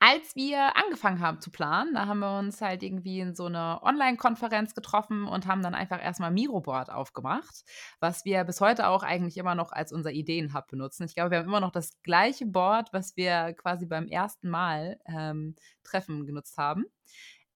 Als 0.00 0.34
wir 0.34 0.76
angefangen 0.76 1.20
haben 1.20 1.42
zu 1.42 1.50
planen, 1.50 1.94
da 1.94 2.06
haben 2.06 2.20
wir 2.20 2.38
uns 2.38 2.62
halt 2.62 2.82
irgendwie 2.82 3.20
in 3.20 3.34
so 3.34 3.44
einer 3.46 3.80
Online-Konferenz 3.82 4.74
getroffen 4.74 5.28
und 5.28 5.46
haben 5.46 5.62
dann 5.62 5.74
einfach 5.74 6.02
erstmal 6.02 6.32
Miroboard 6.32 6.90
aufgemacht, 6.90 7.64
was 8.00 8.24
wir 8.24 8.42
bis 8.44 8.62
heute 8.62 8.88
auch 8.88 9.02
eigentlich 9.02 9.36
immer 9.36 9.54
noch 9.54 9.70
als 9.72 9.92
unser 9.92 10.10
Ideenhub 10.10 10.66
benutzen. 10.68 11.04
Ich 11.04 11.14
glaube, 11.14 11.32
wir 11.32 11.38
haben 11.38 11.46
immer 11.48 11.60
noch 11.60 11.70
das 11.70 12.00
gleiche 12.02 12.46
Board, 12.46 12.94
was 12.94 13.14
wir 13.16 13.52
quasi 13.52 13.84
beim 13.84 14.08
ersten 14.08 14.48
Mal 14.48 14.98
ähm, 15.06 15.54
Treffen 15.84 16.26
genutzt 16.26 16.56
haben. 16.56 16.86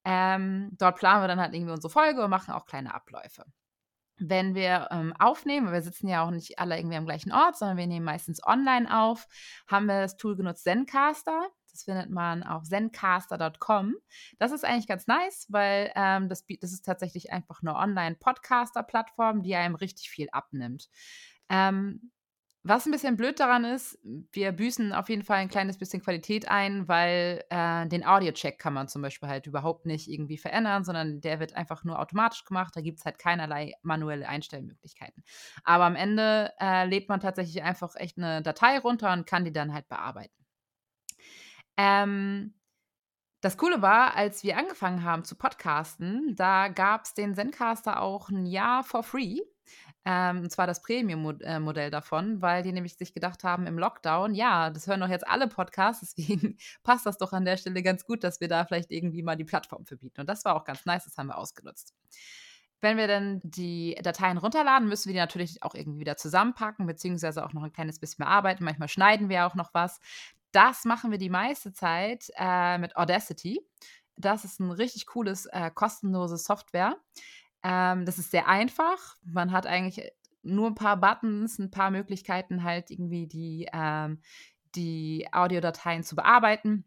Ähm, 0.04 0.69
dort 0.78 0.98
planen 0.98 1.25
wir 1.25 1.28
dann 1.28 1.40
halt 1.40 1.54
irgendwie 1.54 1.72
unsere 1.72 1.90
Folge 1.90 2.22
und 2.22 2.31
machen 2.31 2.52
auch 2.52 2.66
kleine 2.66 2.94
Abläufe 2.94 3.46
wenn 4.18 4.54
wir 4.54 4.88
ähm, 4.90 5.12
aufnehmen, 5.18 5.72
wir 5.72 5.82
sitzen 5.82 6.08
ja 6.08 6.24
auch 6.24 6.30
nicht 6.30 6.58
alle 6.58 6.78
irgendwie 6.78 6.96
am 6.96 7.06
gleichen 7.06 7.32
Ort, 7.32 7.56
sondern 7.56 7.76
wir 7.76 7.86
nehmen 7.86 8.04
meistens 8.04 8.44
online 8.44 8.92
auf, 8.94 9.26
haben 9.66 9.86
wir 9.86 10.00
das 10.00 10.16
Tool 10.16 10.36
genutzt 10.36 10.64
Zencaster. 10.64 11.48
Das 11.70 11.84
findet 11.84 12.08
man 12.08 12.43
auf 12.43 12.62
zencaster.com. 12.62 13.94
Das 14.38 14.52
ist 14.52 14.64
eigentlich 14.64 14.86
ganz 14.86 15.06
nice, 15.06 15.46
weil 15.50 15.93
ähm, 15.94 16.31
das, 16.31 16.46
das 16.60 16.72
ist 16.72 16.86
tatsächlich 16.86 17.32
einfach 17.32 17.60
eine 17.60 17.74
Online-Podcaster-Plattform, 17.74 19.43
die 19.43 19.55
einem 19.55 19.74
richtig 19.74 20.08
viel 20.08 20.29
abnimmt. 20.32 20.88
Ähm, 21.50 22.10
was 22.69 22.87
ein 22.87 22.93
bisschen 22.93 23.17
blöd 23.17 23.39
daran 23.39 23.65
ist, 23.65 23.99
wir 24.32 24.53
büßen 24.53 24.93
auf 24.93 25.08
jeden 25.08 25.23
Fall 25.23 25.39
ein 25.39 25.49
kleines 25.49 25.79
bisschen 25.79 26.03
Qualität 26.03 26.49
ein, 26.49 26.89
weil 26.89 27.44
äh, 27.51 27.87
den 27.87 28.05
Audio-Check 28.05 28.58
kann 28.58 28.73
man 28.75 28.89
zum 28.89 29.03
Beispiel 29.03 29.29
halt 29.29 29.46
überhaupt 29.46 29.87
nicht 29.87 30.08
irgendwie 30.08 30.39
verändern, 30.39 30.85
sondern 30.85 31.20
der 31.20 31.39
wird 31.39 31.55
einfach 31.55 31.85
nur 31.85 31.99
automatisch 31.99 32.44
gemacht. 32.44 32.75
Da 32.75 32.81
gibt 32.81 32.99
es 32.99 33.05
halt 33.05 33.19
keinerlei 33.19 33.75
manuelle 33.82 34.29
Einstellmöglichkeiten. 34.29 35.23
Aber 35.65 35.85
am 35.85 35.96
Ende 35.96 36.53
äh, 36.61 36.87
lädt 36.87 37.08
man 37.08 37.20
tatsächlich 37.20 37.63
einfach 37.63 37.94
echt 37.96 38.19
eine 38.19 38.43
Datei 38.43 38.79
runter 38.79 39.13
und 39.13 39.27
kann 39.27 39.44
die 39.44 39.53
dann 39.53 39.73
halt 39.73 39.89
bearbeiten. 39.89 40.35
Ähm, 41.77 42.55
das 43.43 43.56
Coole 43.58 43.81
war, 43.82 44.17
als 44.17 44.43
wir 44.43 44.56
angefangen 44.56 45.05
haben 45.05 45.25
zu 45.25 45.37
podcasten, 45.37 46.35
da 46.37 46.69
gab 46.69 47.05
es 47.05 47.15
den 47.15 47.35
Zencaster 47.35 48.01
auch 48.01 48.29
ein 48.29 48.46
Jahr 48.46 48.82
for 48.82 49.03
free. 49.03 49.39
Ähm, 50.08 50.39
und 50.43 50.51
zwar 50.53 50.69
das 50.69 50.82
Premium-Modell 50.82 51.91
davon, 51.91 52.41
weil 52.41 52.63
die 52.63 52.70
nämlich 52.70 52.96
sich 52.96 53.13
gedacht 53.13 53.43
haben 53.43 53.67
im 53.67 53.77
Lockdown, 53.77 54.36
ja, 54.36 54.70
das 54.70 54.86
hören 54.86 55.01
doch 55.01 55.08
jetzt 55.08 55.27
alle 55.27 55.48
Podcasts, 55.48 56.15
deswegen 56.17 56.56
passt 56.84 57.06
das 57.06 57.19
doch 57.19 57.32
an 57.32 57.44
der 57.44 57.56
Stelle 57.56 57.82
ganz 57.82 58.05
gut, 58.05 58.22
dass 58.22 58.41
wir 58.41 58.46
da 58.46 58.65
vielleicht 58.65 58.93
irgendwie 58.93 59.25
mal 59.25 59.34
die 59.34 59.44
Plattform 59.44 59.84
verbieten. 59.84 60.20
Und 60.20 60.29
das 60.29 60.44
war 60.44 60.55
auch 60.55 60.65
ganz 60.65 60.86
nice, 60.86 61.05
das 61.06 61.19
haben 61.19 61.27
wir 61.27 61.36
ausgenutzt. 61.36 61.93
Wenn 62.81 62.98
wir 62.98 63.08
dann 63.08 63.41
die 63.43 63.98
Dateien 64.01 64.39
runterladen, 64.39 64.89
müssen 64.89 65.08
wir 65.08 65.15
die 65.15 65.19
natürlich 65.19 65.65
auch 65.65 65.75
irgendwie 65.75 65.98
wieder 65.98 66.17
zusammenpacken, 66.17 66.86
beziehungsweise 66.86 67.44
auch 67.44 67.53
noch 67.53 67.65
ein 67.65 67.72
kleines 67.72 67.98
bisschen 67.98 68.25
bearbeiten. 68.25 68.65
Manchmal 68.65 68.89
schneiden 68.89 69.29
wir 69.29 69.46
auch 69.46 69.56
noch 69.56 69.75
was. 69.75 69.98
Das 70.53 70.84
machen 70.84 71.10
wir 71.10 71.19
die 71.19 71.31
meiste 71.31 71.72
Zeit 71.72 72.31
äh, 72.36 72.79
mit 72.79 72.94
Audacity. 72.96 73.60
Das 74.17 74.44
ist 74.44 74.60
ein 74.60 74.70
richtig 74.70 75.06
cooles, 75.06 75.46
äh, 75.46 75.70
kostenloses 75.75 76.44
Software. 76.44 76.96
Ähm, 77.67 78.05
das 78.06 78.19
ist 78.19 78.31
sehr 78.31 78.46
einfach. 78.46 79.17
Man 79.25 79.51
hat 79.51 79.67
eigentlich 79.67 80.13
nur 80.43 80.69
ein 80.69 80.77
paar 80.77 80.96
Buttons, 80.96 81.58
ein 81.58 81.73
paar 81.73 81.91
Möglichkeiten, 81.91 82.63
halt 82.63 82.93
irgendwie 82.93 83.27
die, 83.27 83.69
ähm, 83.73 84.20
die 84.77 85.27
Audiodateien 85.32 86.05
zu 86.05 86.15
bearbeiten. 86.15 86.85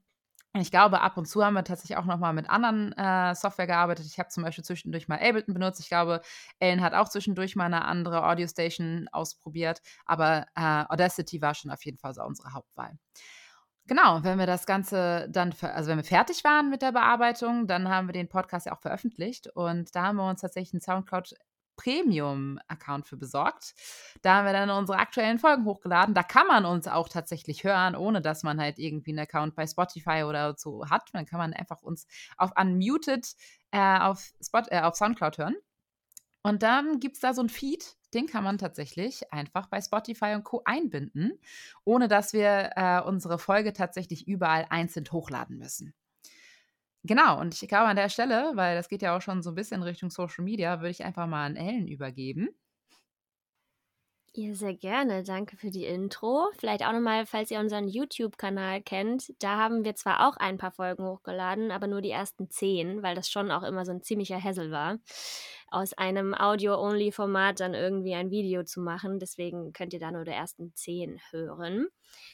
Ich 0.54 0.72
glaube, 0.72 1.02
ab 1.02 1.18
und 1.18 1.28
zu 1.28 1.44
haben 1.44 1.54
wir 1.54 1.64
tatsächlich 1.66 1.98
auch 1.98 2.06
noch 2.06 2.18
mal 2.18 2.34
mit 2.34 2.50
anderen 2.50 2.94
äh, 2.94 3.36
Software 3.36 3.68
gearbeitet. 3.68 4.06
Ich 4.08 4.18
habe 4.20 4.30
zum 4.30 4.44
Beispiel 4.44 4.64
zwischendurch 4.64 5.08
mal 5.10 5.20
Ableton 5.20 5.54
benutzt. 5.54 5.82
Ich 5.82 5.90
glaube, 5.90 6.22
Ellen 6.60 6.82
hat 6.82 6.94
auch 6.94 7.10
zwischendurch 7.10 7.56
mal 7.56 7.66
eine 7.66 7.84
andere 7.86 8.26
Audio 8.26 8.48
Station 8.48 9.08
ausprobiert. 9.12 9.82
Aber 10.06 10.48
äh, 10.56 10.86
Audacity 10.90 11.42
war 11.42 11.54
schon 11.54 11.72
auf 11.72 11.84
jeden 11.86 12.00
Fall 12.00 12.14
so 12.14 12.24
unsere 12.24 12.54
Hauptwahl. 12.54 12.98
Genau, 13.90 14.24
wenn 14.24 14.38
wir 14.38 14.46
das 14.46 14.68
Ganze 14.68 15.28
dann, 15.32 15.52
also 15.62 15.90
wenn 15.90 15.98
wir 15.98 16.04
fertig 16.04 16.44
waren 16.44 16.70
mit 16.70 16.84
der 16.84 16.92
Bearbeitung, 16.92 17.66
dann 17.66 17.90
haben 17.90 18.08
wir 18.08 18.14
den 18.14 18.30
Podcast 18.30 18.68
ja 18.68 18.74
auch 18.74 18.82
veröffentlicht 18.82 19.48
und 19.56 19.96
da 19.96 20.04
haben 20.04 20.18
wir 20.18 20.30
uns 20.30 20.42
tatsächlich 20.42 20.76
einen 20.76 20.82
Soundcloud 20.82 21.34
Premium-Account 21.76 23.08
für 23.08 23.18
besorgt. 23.18 23.74
Da 24.22 24.36
haben 24.36 24.46
wir 24.46 24.54
dann 24.54 24.70
unsere 24.70 25.00
aktuellen 25.00 25.40
Folgen 25.40 25.66
hochgeladen. 25.66 26.14
Da 26.14 26.22
kann 26.22 26.46
man 26.46 26.66
uns 26.66 26.88
auch 26.88 27.10
tatsächlich 27.10 27.64
hören, 27.64 27.96
ohne 27.96 28.22
dass 28.22 28.44
man 28.44 28.62
halt 28.62 28.78
irgendwie 28.78 29.10
einen 29.10 29.22
Account 29.22 29.56
bei 29.56 29.66
Spotify 29.66 30.24
oder 30.24 30.54
so 30.56 30.88
hat. 30.88 31.10
Dann 31.14 31.26
kann 31.26 31.40
man 31.40 31.54
einfach 31.54 31.82
uns 31.82 32.06
auf 32.38 32.52
Unmuted 32.62 33.28
äh, 33.72 33.98
auf, 33.98 34.34
Spot, 34.40 34.62
äh, 34.68 34.82
auf 34.82 34.98
Soundcloud 34.98 35.40
hören. 35.40 35.56
Und 36.44 36.62
dann 36.62 37.00
gibt 37.00 37.16
es 37.16 37.22
da 37.22 37.34
so 37.34 37.42
ein 37.42 37.50
Feed, 37.50 37.96
den 38.14 38.28
kann 38.28 38.44
man 38.44 38.58
tatsächlich 38.58 39.32
einfach 39.32 39.68
bei 39.68 39.82
Spotify 39.82 40.34
und 40.36 40.44
Co. 40.44 40.62
einbinden, 40.66 41.40
ohne 41.86 42.08
dass 42.08 42.34
wir 42.34 42.72
äh, 42.76 43.02
unsere 43.02 43.40
Folge 43.40 43.74
tatsächlich 43.74 44.28
überall 44.28 44.66
einzeln 44.70 45.06
hochladen 45.12 45.58
müssen. 45.58 45.94
Genau, 47.04 47.40
und 47.40 47.62
ich 47.62 47.70
glaube 47.70 47.88
an 47.88 47.96
der 47.96 48.10
Stelle, 48.10 48.52
weil 48.56 48.76
das 48.76 48.90
geht 48.90 49.02
ja 49.02 49.16
auch 49.16 49.22
schon 49.22 49.42
so 49.42 49.52
ein 49.52 49.56
bisschen 49.56 49.84
Richtung 49.84 50.10
Social 50.10 50.44
Media, 50.44 50.80
würde 50.82 50.92
ich 50.92 51.04
einfach 51.06 51.28
mal 51.28 51.46
an 51.46 51.56
Ellen 51.56 51.88
übergeben. 51.88 52.50
Ja, 54.36 54.54
sehr 54.54 54.76
gerne. 54.76 55.24
Danke 55.24 55.58
für 55.58 55.72
die 55.72 55.86
Intro. 55.86 56.50
Vielleicht 56.60 56.86
auch 56.86 56.92
nochmal, 56.92 57.26
falls 57.26 57.50
ihr 57.50 57.60
unseren 57.60 57.88
YouTube-Kanal 57.88 58.82
kennt, 58.82 59.34
da 59.40 59.58
haben 59.58 59.84
wir 59.84 59.96
zwar 59.96 60.28
auch 60.28 60.38
ein 60.38 60.58
paar 60.58 60.72
Folgen 60.72 61.04
hochgeladen, 61.04 61.72
aber 61.72 61.88
nur 61.88 62.02
die 62.02 62.12
ersten 62.12 62.50
zehn, 62.50 63.02
weil 63.02 63.16
das 63.16 63.30
schon 63.30 63.50
auch 63.50 63.64
immer 63.64 63.86
so 63.86 63.92
ein 63.92 64.04
ziemlicher 64.04 64.38
Hessel 64.38 64.70
war, 64.72 65.00
aus 65.72 65.94
einem 65.94 66.36
Audio-Only-Format 66.36 67.60
dann 67.60 67.74
irgendwie 67.74 68.14
ein 68.14 68.30
Video 68.30 68.64
zu 68.64 68.82
machen. 68.82 69.18
Deswegen 69.20 69.74
könnt 69.74 69.94
ihr 69.94 70.00
da 70.00 70.12
nur 70.12 70.26
die 70.26 70.32
ersten 70.32 70.74
zehn 70.76 71.20
hören. 71.32 71.88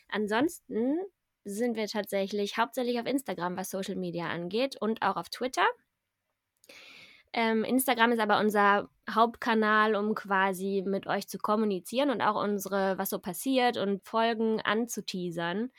Ansonsten 0.10 0.98
sind 1.46 1.78
wir 1.78 1.88
tatsächlich 1.88 2.58
hauptsächlich 2.58 3.00
auf 3.00 3.06
Instagram, 3.06 3.56
was 3.56 3.70
Social 3.70 3.96
Media 3.96 4.28
angeht 4.28 4.76
und 4.82 5.02
auch 5.02 5.16
auf 5.16 5.30
Twitter. 5.30 5.66
Ähm, 7.38 7.66
Instagram 7.66 8.14
ist 8.14 8.22
aber 8.22 8.40
unser 8.40 8.88
Hauptkanal, 9.10 9.96
um 9.96 10.16
quasi 10.16 10.84
mit 10.86 11.06
euch 11.06 11.28
zu 11.28 11.38
kommunizieren 11.38 12.10
und 12.10 12.22
auch 12.22 12.42
unsere, 12.42 12.98
was 12.98 13.10
so 13.10 13.20
passiert 13.20 13.76
und 13.76 14.02
Folgen 14.06 14.62
anzuteasern. 14.62 15.70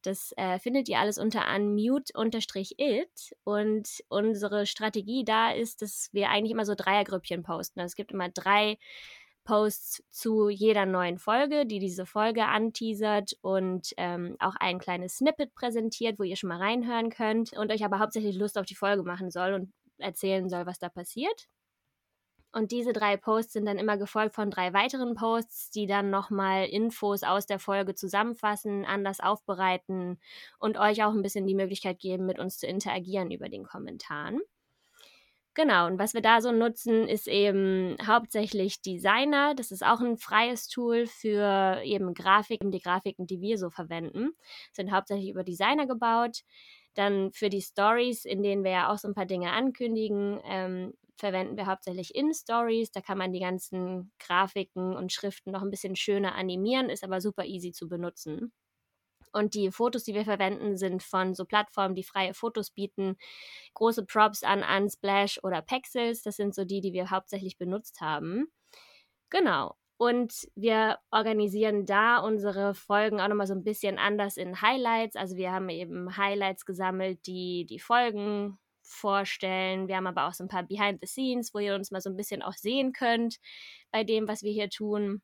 Das 0.00 0.32
äh, 0.38 0.58
findet 0.58 0.88
ihr 0.88 0.98
alles 0.98 1.18
unter 1.18 1.42
unmute-it. 1.54 3.10
Und 3.44 3.88
unsere 4.08 4.64
Strategie 4.64 5.22
da 5.22 5.52
ist, 5.52 5.82
dass 5.82 6.08
wir 6.12 6.30
eigentlich 6.30 6.52
immer 6.52 6.64
so 6.64 6.74
Dreiergrüppchen 6.74 7.42
posten. 7.42 7.80
Also 7.80 7.92
es 7.92 7.96
gibt 7.96 8.12
immer 8.12 8.30
drei 8.30 8.78
Posts 9.44 10.04
zu 10.08 10.48
jeder 10.48 10.86
neuen 10.86 11.18
Folge, 11.18 11.66
die 11.66 11.78
diese 11.78 12.06
Folge 12.06 12.46
anteasert 12.46 13.36
und 13.42 13.92
ähm, 13.98 14.36
auch 14.38 14.54
ein 14.60 14.78
kleines 14.78 15.18
Snippet 15.18 15.54
präsentiert, 15.54 16.18
wo 16.18 16.22
ihr 16.22 16.36
schon 16.36 16.48
mal 16.48 16.58
reinhören 16.58 17.10
könnt 17.10 17.52
und 17.52 17.70
euch 17.70 17.84
aber 17.84 17.98
hauptsächlich 17.98 18.36
Lust 18.36 18.56
auf 18.56 18.64
die 18.64 18.76
Folge 18.76 19.02
machen 19.02 19.30
soll 19.30 19.52
und 19.52 19.72
erzählen 20.02 20.48
soll, 20.48 20.66
was 20.66 20.78
da 20.78 20.88
passiert. 20.88 21.48
Und 22.54 22.70
diese 22.70 22.92
drei 22.92 23.16
Posts 23.16 23.54
sind 23.54 23.64
dann 23.64 23.78
immer 23.78 23.96
gefolgt 23.96 24.34
von 24.34 24.50
drei 24.50 24.74
weiteren 24.74 25.14
Posts, 25.14 25.70
die 25.70 25.86
dann 25.86 26.10
nochmal 26.10 26.66
Infos 26.66 27.22
aus 27.22 27.46
der 27.46 27.58
Folge 27.58 27.94
zusammenfassen, 27.94 28.84
anders 28.84 29.20
aufbereiten 29.20 30.20
und 30.58 30.78
euch 30.78 31.02
auch 31.02 31.12
ein 31.12 31.22
bisschen 31.22 31.46
die 31.46 31.54
Möglichkeit 31.54 31.98
geben, 31.98 32.26
mit 32.26 32.38
uns 32.38 32.58
zu 32.58 32.66
interagieren 32.66 33.30
über 33.30 33.48
den 33.48 33.64
Kommentaren. 33.64 34.40
Genau, 35.54 35.86
und 35.86 35.98
was 35.98 36.14
wir 36.14 36.22
da 36.22 36.40
so 36.40 36.50
nutzen, 36.50 37.06
ist 37.08 37.28
eben 37.28 37.96
hauptsächlich 38.06 38.80
Designer. 38.80 39.54
Das 39.54 39.70
ist 39.70 39.84
auch 39.84 40.00
ein 40.00 40.16
freies 40.16 40.68
Tool 40.68 41.06
für 41.06 41.82
eben 41.84 42.14
Grafiken. 42.14 42.70
Die 42.70 42.80
Grafiken, 42.80 43.26
die 43.26 43.40
wir 43.42 43.58
so 43.58 43.68
verwenden, 43.68 44.30
sind 44.72 44.92
hauptsächlich 44.92 45.28
über 45.28 45.44
Designer 45.44 45.86
gebaut. 45.86 46.42
Dann 46.94 47.32
für 47.32 47.48
die 47.50 47.62
Stories, 47.62 48.24
in 48.24 48.42
denen 48.42 48.64
wir 48.64 48.70
ja 48.72 48.92
auch 48.92 48.98
so 48.98 49.08
ein 49.08 49.14
paar 49.14 49.26
Dinge 49.26 49.52
ankündigen, 49.52 50.40
ähm, 50.44 50.94
verwenden 51.16 51.56
wir 51.56 51.66
hauptsächlich 51.66 52.14
in 52.14 52.34
Stories. 52.34 52.90
Da 52.92 53.00
kann 53.00 53.18
man 53.18 53.32
die 53.32 53.40
ganzen 53.40 54.12
Grafiken 54.18 54.96
und 54.96 55.12
Schriften 55.12 55.52
noch 55.52 55.62
ein 55.62 55.70
bisschen 55.70 55.96
schöner 55.96 56.34
animieren, 56.34 56.90
ist 56.90 57.04
aber 57.04 57.20
super 57.20 57.44
easy 57.46 57.72
zu 57.72 57.88
benutzen. 57.88 58.52
Und 59.32 59.54
die 59.54 59.70
Fotos, 59.70 60.04
die 60.04 60.14
wir 60.14 60.24
verwenden, 60.24 60.76
sind 60.76 61.02
von 61.02 61.34
so 61.34 61.44
Plattformen, 61.46 61.94
die 61.94 62.04
freie 62.04 62.34
Fotos 62.34 62.70
bieten. 62.70 63.16
Große 63.74 64.04
Props 64.04 64.42
an 64.42 64.62
Unsplash 64.62 65.38
oder 65.42 65.62
Pexels. 65.62 66.22
Das 66.22 66.36
sind 66.36 66.54
so 66.54 66.64
die, 66.64 66.80
die 66.80 66.92
wir 66.92 67.10
hauptsächlich 67.10 67.56
benutzt 67.58 68.00
haben. 68.00 68.52
Genau. 69.30 69.76
Und 70.02 70.48
wir 70.56 70.98
organisieren 71.12 71.86
da 71.86 72.18
unsere 72.18 72.74
Folgen 72.74 73.20
auch 73.20 73.28
nochmal 73.28 73.46
so 73.46 73.54
ein 73.54 73.62
bisschen 73.62 74.00
anders 74.00 74.36
in 74.36 74.60
Highlights. 74.60 75.14
Also 75.14 75.36
wir 75.36 75.52
haben 75.52 75.68
eben 75.68 76.16
Highlights 76.16 76.66
gesammelt, 76.66 77.24
die 77.28 77.66
die 77.66 77.78
Folgen 77.78 78.58
vorstellen. 78.82 79.86
Wir 79.86 79.94
haben 79.94 80.08
aber 80.08 80.26
auch 80.26 80.34
so 80.34 80.42
ein 80.42 80.48
paar 80.48 80.64
Behind 80.64 80.98
the 81.00 81.06
Scenes, 81.06 81.54
wo 81.54 81.60
ihr 81.60 81.76
uns 81.76 81.92
mal 81.92 82.00
so 82.00 82.10
ein 82.10 82.16
bisschen 82.16 82.42
auch 82.42 82.54
sehen 82.54 82.92
könnt 82.92 83.36
bei 83.92 84.02
dem, 84.02 84.26
was 84.26 84.42
wir 84.42 84.50
hier 84.50 84.70
tun. 84.70 85.22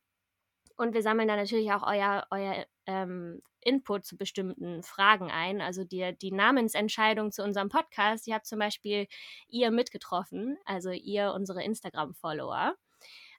Und 0.77 0.95
wir 0.95 1.03
sammeln 1.03 1.27
da 1.27 1.35
natürlich 1.35 1.73
auch 1.73 1.83
euer, 1.85 2.25
euer 2.31 2.65
ähm, 2.87 3.43
Input 3.61 4.07
zu 4.07 4.17
bestimmten 4.17 4.85
Fragen 4.85 5.29
ein. 5.29 5.61
Also 5.61 5.83
die, 5.83 6.17
die 6.23 6.31
Namensentscheidung 6.31 7.33
zu 7.33 7.43
unserem 7.43 7.69
Podcast, 7.69 8.29
die 8.29 8.33
habt 8.33 8.47
zum 8.47 8.61
Beispiel 8.61 9.09
ihr 9.49 9.73
mitgetroffen, 9.73 10.57
also 10.65 10.93
ihr, 10.93 11.33
unsere 11.35 11.65
Instagram-Follower. 11.65 12.77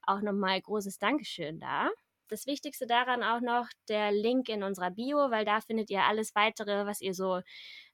Auch 0.03 0.22
nochmal 0.22 0.62
großes 0.62 1.00
Dankeschön 1.00 1.60
da. 1.60 1.89
Das 2.29 2.46
Wichtigste 2.46 2.86
daran 2.86 3.24
auch 3.24 3.41
noch 3.41 3.68
der 3.88 4.12
Link 4.12 4.50
in 4.50 4.62
unserer 4.62 4.91
Bio, 4.91 5.32
weil 5.32 5.46
da 5.46 5.62
findet 5.62 5.89
ihr 5.89 6.03
alles 6.03 6.36
weitere, 6.36 6.86
was 6.86 7.01
ihr 7.01 7.15
so 7.15 7.41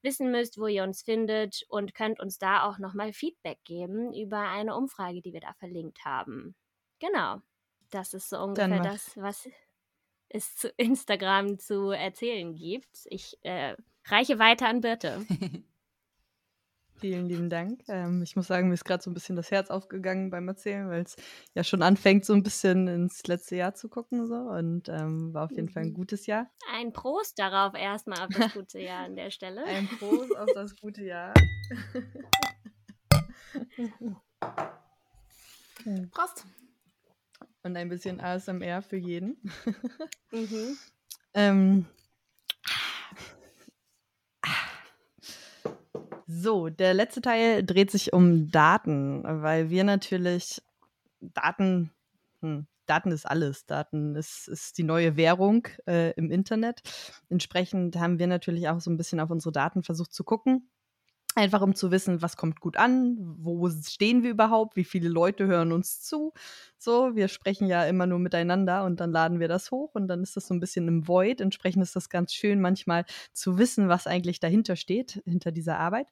wissen 0.01 0.29
müsst, 0.29 0.59
wo 0.59 0.67
ihr 0.67 0.83
uns 0.83 1.03
findet 1.03 1.63
und 1.69 1.93
könnt 1.93 2.19
uns 2.19 2.37
da 2.37 2.63
auch 2.63 2.77
nochmal 2.77 3.13
Feedback 3.13 3.59
geben 3.63 4.13
über 4.13 4.39
eine 4.39 4.75
Umfrage, 4.75 5.21
die 5.21 5.31
wir 5.31 5.39
da 5.39 5.53
verlinkt 5.53 6.03
haben. 6.03 6.53
Genau. 6.99 7.41
Das 7.91 8.13
ist 8.13 8.29
so 8.29 8.39
ungefähr 8.39 8.81
das, 8.81 9.15
was 9.15 9.47
es 10.27 10.55
zu 10.57 10.69
Instagram 10.71 11.57
zu 11.59 11.91
erzählen 11.91 12.55
gibt. 12.55 13.05
Ich 13.05 13.37
äh, 13.43 13.77
reiche 14.05 14.37
weiter 14.37 14.67
an 14.67 14.81
Birte. 14.81 15.25
Vielen 16.99 17.27
lieben 17.27 17.49
Dank. 17.49 17.81
Ähm, 17.87 18.21
ich 18.23 18.35
muss 18.35 18.47
sagen, 18.47 18.67
mir 18.69 18.73
ist 18.73 18.85
gerade 18.85 19.03
so 19.03 19.11
ein 19.11 19.13
bisschen 19.13 19.35
das 19.35 19.51
Herz 19.51 19.69
aufgegangen 19.69 20.29
beim 20.29 20.47
Erzählen, 20.47 20.89
weil 20.89 21.03
es 21.03 21.17
ja 21.53 21.63
schon 21.63 21.81
anfängt, 21.81 22.25
so 22.25 22.33
ein 22.33 22.43
bisschen 22.43 22.87
ins 22.87 23.27
letzte 23.27 23.57
Jahr 23.57 23.75
zu 23.75 23.89
gucken. 23.89 24.27
So. 24.27 24.35
Und 24.35 24.89
ähm, 24.89 25.33
war 25.33 25.45
auf 25.45 25.51
jeden 25.51 25.69
Fall 25.69 25.83
ein 25.83 25.89
mhm. 25.89 25.95
gutes 25.95 26.25
Jahr. 26.25 26.49
Ein 26.73 26.93
Prost 26.93 27.37
darauf 27.37 27.75
erstmal 27.75 28.19
auf 28.19 28.29
das 28.29 28.53
gute 28.53 28.79
Jahr 28.79 29.05
an 29.05 29.15
der 29.15 29.31
Stelle. 29.31 29.63
Ein 29.65 29.87
Prost 29.87 30.37
auf 30.37 30.49
das 30.53 30.75
gute 30.77 31.03
Jahr. 31.03 31.33
Prost 36.11 36.45
und 37.65 37.75
ein 37.75 37.89
bisschen 37.89 38.21
ASMR 38.21 38.81
für 38.81 38.97
jeden. 38.97 39.37
mhm. 40.31 40.77
ähm, 41.33 41.85
so, 46.27 46.69
der 46.69 46.93
letzte 46.93 47.21
Teil 47.21 47.63
dreht 47.63 47.91
sich 47.91 48.13
um 48.13 48.49
Daten, 48.49 49.23
weil 49.23 49.69
wir 49.69 49.83
natürlich 49.83 50.61
Daten, 51.19 51.91
hm, 52.41 52.67
Daten 52.85 53.11
ist 53.11 53.25
alles. 53.25 53.65
Daten 53.65 54.15
ist, 54.15 54.47
ist 54.47 54.77
die 54.77 54.83
neue 54.83 55.17
Währung 55.17 55.67
äh, 55.87 56.11
im 56.13 56.31
Internet. 56.31 56.81
Entsprechend 57.29 57.95
haben 57.97 58.19
wir 58.19 58.27
natürlich 58.27 58.69
auch 58.69 58.79
so 58.79 58.91
ein 58.91 58.97
bisschen 58.97 59.19
auf 59.19 59.29
unsere 59.29 59.51
Daten 59.51 59.83
versucht 59.83 60.13
zu 60.13 60.23
gucken 60.23 60.69
Einfach 61.37 61.61
um 61.61 61.75
zu 61.75 61.91
wissen, 61.91 62.21
was 62.21 62.37
kommt 62.37 62.61
gut 62.61 62.77
an, 62.77 63.17
wo 63.19 63.69
stehen 63.69 64.23
wir 64.23 64.31
überhaupt, 64.31 64.77
wie 64.77 64.85
viele 64.85 65.09
Leute 65.09 65.45
hören 65.47 65.73
uns 65.73 65.99
zu. 66.01 66.31
So, 66.77 67.13
wir 67.15 67.27
sprechen 67.27 67.67
ja 67.67 67.83
immer 67.85 68.07
nur 68.07 68.19
miteinander 68.19 68.85
und 68.85 69.01
dann 69.01 69.11
laden 69.11 69.41
wir 69.41 69.49
das 69.49 69.69
hoch 69.69 69.95
und 69.95 70.07
dann 70.07 70.23
ist 70.23 70.37
das 70.37 70.47
so 70.47 70.53
ein 70.53 70.61
bisschen 70.61 70.87
im 70.87 71.09
Void. 71.09 71.41
Entsprechend 71.41 71.83
ist 71.83 71.93
das 71.95 72.09
ganz 72.09 72.33
schön, 72.33 72.61
manchmal 72.61 73.03
zu 73.33 73.57
wissen, 73.57 73.89
was 73.89 74.07
eigentlich 74.07 74.39
dahinter 74.39 74.77
steht, 74.77 75.21
hinter 75.25 75.51
dieser 75.51 75.77
Arbeit. 75.77 76.07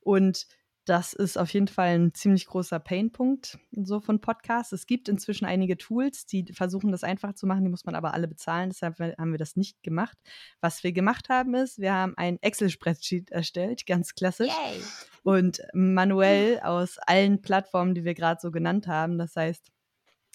Und 0.00 0.46
das 0.84 1.12
ist 1.12 1.38
auf 1.38 1.50
jeden 1.50 1.68
Fall 1.68 1.98
ein 1.98 2.14
ziemlich 2.14 2.46
großer 2.46 2.80
Painpunkt 2.80 3.58
so 3.70 4.00
von 4.00 4.20
Podcasts. 4.20 4.72
Es 4.72 4.86
gibt 4.86 5.08
inzwischen 5.08 5.44
einige 5.44 5.78
Tools, 5.78 6.26
die 6.26 6.52
versuchen, 6.52 6.90
das 6.90 7.04
einfach 7.04 7.34
zu 7.34 7.46
machen. 7.46 7.64
Die 7.64 7.70
muss 7.70 7.84
man 7.84 7.94
aber 7.94 8.14
alle 8.14 8.26
bezahlen. 8.26 8.70
Deshalb 8.70 8.98
haben 8.98 9.30
wir 9.30 9.38
das 9.38 9.54
nicht 9.54 9.82
gemacht. 9.84 10.18
Was 10.60 10.82
wir 10.82 10.92
gemacht 10.92 11.28
haben, 11.28 11.54
ist, 11.54 11.78
wir 11.78 11.94
haben 11.94 12.14
ein 12.16 12.38
Excel-Spreadsheet 12.42 13.30
erstellt, 13.30 13.86
ganz 13.86 14.14
klassisch. 14.14 14.48
Yay. 14.48 14.82
Und 15.22 15.62
manuell 15.72 16.58
aus 16.60 16.98
allen 16.98 17.42
Plattformen, 17.42 17.94
die 17.94 18.04
wir 18.04 18.14
gerade 18.14 18.40
so 18.40 18.50
genannt 18.50 18.88
haben. 18.88 19.18
Das 19.18 19.36
heißt, 19.36 19.70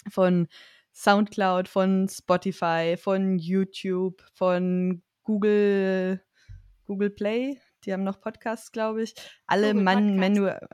von 0.08 0.48
Soundcloud, 0.94 1.68
von 1.68 2.08
Spotify, 2.08 2.96
von 2.98 3.38
YouTube, 3.38 4.24
von 4.32 5.02
Google, 5.24 6.22
Google 6.86 7.10
Play, 7.10 7.60
die 7.84 7.92
haben 7.92 8.04
noch 8.04 8.20
Podcasts, 8.20 8.72
glaube 8.72 9.02
ich. 9.02 9.14
Alle 9.46 9.68
Google 9.68 9.82
man, 9.82 9.96
Podcast. 9.96 10.18
manuell, 10.18 10.68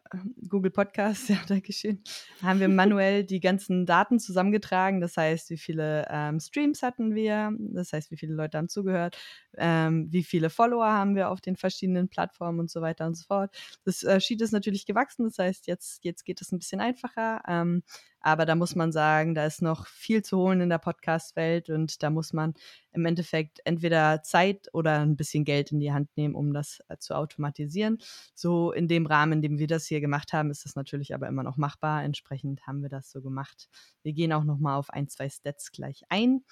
Google 0.48 0.70
Podcasts, 0.70 1.28
ja, 1.28 1.36
danke 1.46 1.72
schön. 1.72 2.02
Haben 2.42 2.60
wir 2.60 2.68
manuell 2.68 3.24
die 3.24 3.40
ganzen 3.40 3.86
Daten 3.86 4.18
zusammengetragen. 4.18 5.00
Das 5.00 5.16
heißt, 5.16 5.50
wie 5.50 5.58
viele 5.58 6.06
ähm, 6.10 6.40
Streams 6.40 6.82
hatten 6.82 7.14
wir, 7.14 7.52
das 7.58 7.92
heißt, 7.92 8.10
wie 8.10 8.16
viele 8.16 8.34
Leute 8.34 8.58
haben 8.58 8.68
zugehört, 8.68 9.18
ähm, 9.56 10.08
wie 10.10 10.24
viele 10.24 10.50
Follower 10.50 10.86
haben 10.86 11.14
wir 11.14 11.30
auf 11.30 11.40
den 11.40 11.56
verschiedenen 11.56 12.08
Plattformen 12.08 12.60
und 12.60 12.70
so 12.70 12.80
weiter 12.80 13.06
und 13.06 13.14
so 13.14 13.24
fort. 13.24 13.54
Das 13.84 14.02
äh, 14.02 14.20
Sheet 14.20 14.42
ist 14.42 14.52
natürlich 14.52 14.86
gewachsen, 14.86 15.24
das 15.24 15.38
heißt, 15.38 15.66
jetzt, 15.66 16.04
jetzt 16.04 16.24
geht 16.24 16.40
es 16.40 16.52
ein 16.52 16.58
bisschen 16.58 16.80
einfacher. 16.80 17.42
Ähm, 17.48 17.82
aber 18.24 18.46
da 18.46 18.54
muss 18.54 18.74
man 18.74 18.90
sagen, 18.90 19.34
da 19.34 19.44
ist 19.44 19.60
noch 19.60 19.86
viel 19.86 20.22
zu 20.22 20.38
holen 20.38 20.62
in 20.62 20.70
der 20.70 20.78
Podcast-Welt 20.78 21.68
und 21.68 22.02
da 22.02 22.08
muss 22.08 22.32
man 22.32 22.54
im 22.92 23.04
Endeffekt 23.04 23.60
entweder 23.66 24.22
Zeit 24.22 24.70
oder 24.72 25.00
ein 25.00 25.14
bisschen 25.14 25.44
Geld 25.44 25.72
in 25.72 25.78
die 25.78 25.92
Hand 25.92 26.08
nehmen, 26.16 26.34
um 26.34 26.54
das 26.54 26.80
äh, 26.88 26.96
zu 26.96 27.14
automatisieren. 27.14 27.98
So 28.34 28.72
in 28.72 28.88
dem 28.88 29.04
Rahmen, 29.04 29.34
in 29.34 29.42
dem 29.42 29.58
wir 29.58 29.66
das 29.66 29.84
hier 29.84 30.00
gemacht 30.00 30.32
haben, 30.32 30.50
ist 30.50 30.64
das 30.64 30.74
natürlich 30.74 31.14
aber 31.14 31.28
immer 31.28 31.42
noch 31.42 31.58
machbar. 31.58 32.02
Entsprechend 32.02 32.66
haben 32.66 32.80
wir 32.80 32.88
das 32.88 33.10
so 33.10 33.20
gemacht. 33.20 33.68
Wir 34.02 34.14
gehen 34.14 34.32
auch 34.32 34.44
noch 34.44 34.58
mal 34.58 34.76
auf 34.76 34.88
ein, 34.88 35.06
zwei 35.06 35.28
Stats 35.28 35.70
gleich 35.70 36.00
ein. 36.08 36.44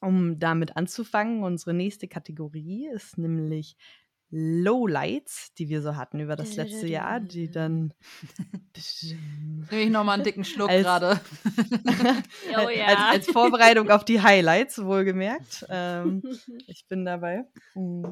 Um 0.00 0.40
damit 0.40 0.76
anzufangen, 0.76 1.44
unsere 1.44 1.72
nächste 1.72 2.08
Kategorie 2.08 2.88
ist 2.88 3.16
nämlich 3.16 3.76
Lowlights, 4.30 5.54
die 5.54 5.68
wir 5.68 5.80
so 5.80 5.96
hatten 5.96 6.18
über 6.18 6.34
das 6.34 6.56
letzte 6.56 6.86
Jahr, 6.88 7.20
die 7.20 7.50
dann 7.50 7.92
Nehme 9.70 9.82
ich 9.82 9.90
nochmal 9.90 10.14
einen 10.14 10.24
dicken 10.24 10.44
Schluck 10.44 10.70
Als- 10.70 10.82
gerade. 10.82 11.20
Oh 12.56 12.66
als, 12.66 12.76
ja. 12.76 13.08
als 13.10 13.26
Vorbereitung 13.30 13.90
auf 13.90 14.04
die 14.04 14.20
Highlights, 14.20 14.84
wohlgemerkt. 14.84 15.66
Ähm, 15.68 16.22
ich 16.66 16.86
bin 16.88 17.04
dabei. 17.04 17.44
Mm. 17.74 18.06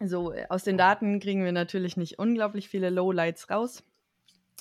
So, 0.00 0.32
äh, 0.32 0.46
aus 0.48 0.64
den 0.64 0.76
Daten 0.78 1.20
kriegen 1.20 1.44
wir 1.44 1.52
natürlich 1.52 1.96
nicht 1.96 2.18
unglaublich 2.18 2.68
viele 2.68 2.90
Lowlights 2.90 3.50
raus. 3.50 3.82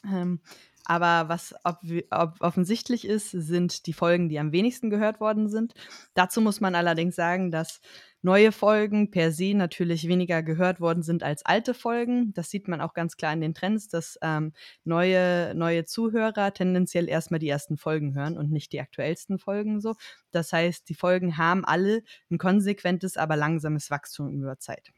Ähm, 0.06 0.40
aber 0.86 1.30
was 1.30 1.56
ob, 1.64 1.80
ob 2.12 2.42
offensichtlich 2.42 3.06
ist, 3.06 3.32
sind 3.32 3.88
die 3.88 3.94
Folgen, 3.94 4.30
die 4.30 4.40
am 4.40 4.52
wenigsten 4.52 4.90
gehört 4.90 5.20
worden 5.20 5.50
sind. 5.50 5.74
Dazu 6.14 6.42
muss 6.42 6.62
man 6.62 6.76
allerdings 6.76 7.16
sagen, 7.16 7.52
dass 7.52 7.82
neue 8.26 8.52
Folgen 8.52 9.12
per 9.12 9.32
se 9.32 9.54
natürlich 9.54 10.08
weniger 10.08 10.42
gehört 10.42 10.82
worden 10.82 11.04
sind 11.04 11.22
als 11.22 11.46
alte 11.46 11.76
Folgen. 11.76 12.34
Das 12.34 12.50
sieht 12.50 12.68
man 12.68 12.82
auch 12.82 12.96
ganz 12.96 13.18
klar 13.18 13.32
in 13.32 13.40
den 13.40 13.54
Trends, 13.54 13.88
dass 13.88 14.18
ähm, 14.24 14.52
neue, 14.84 15.54
neue 15.56 15.86
Zuhörer 15.86 16.52
tendenziell 16.52 17.08
erstmal 17.08 17.40
die 17.40 17.48
ersten 17.48 17.78
Folgen 17.78 18.16
hören 18.16 18.36
und 18.38 18.52
nicht 18.52 18.74
die 18.74 18.82
aktuellsten 18.82 19.38
Folgen 19.38 19.80
so. 19.80 19.94
Das 20.32 20.52
heißt, 20.52 20.90
die 20.90 20.96
Folgen 20.96 21.38
haben 21.38 21.64
alle 21.64 22.02
ein 22.32 22.40
konsequentes, 22.40 23.16
aber 23.16 23.36
langsames 23.36 23.92
Wachstum 23.92 24.34
über 24.34 24.58
Zeit. 24.58 24.92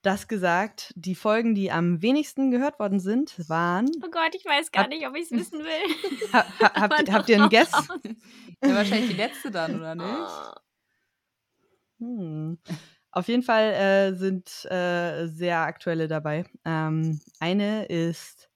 Das 0.00 0.28
gesagt, 0.28 0.92
die 0.96 1.14
Folgen, 1.14 1.54
die 1.54 1.70
am 1.70 2.00
wenigsten 2.00 2.50
gehört 2.50 2.80
worden 2.80 3.00
sind, 3.00 3.48
waren. 3.50 3.90
Oh 4.02 4.10
Gott, 4.10 4.34
ich 4.34 4.46
weiß 4.46 4.72
gar 4.72 4.84
Hab- 4.84 4.90
nicht, 4.90 5.06
ob 5.06 5.14
ich 5.14 5.24
es 5.24 5.30
wissen 5.30 5.60
will. 5.60 6.32
Ha, 6.32 6.46
ha, 6.58 6.72
habt, 6.74 7.10
habt 7.12 7.28
ihr 7.28 7.36
einen 7.36 7.50
Guess? 7.50 7.70
Ja, 8.64 8.74
wahrscheinlich 8.74 9.10
die 9.10 9.16
letzte 9.16 9.50
dann, 9.50 9.76
oder 9.78 9.94
nicht? 9.94 10.62
Hm. 12.02 12.58
Auf 13.12 13.28
jeden 13.28 13.42
Fall 13.42 13.72
äh, 13.74 14.14
sind 14.16 14.64
äh, 14.70 15.26
sehr 15.26 15.60
aktuelle 15.60 16.08
dabei. 16.08 16.44
Ähm, 16.64 17.20
eine 17.38 17.84
ist 17.84 18.50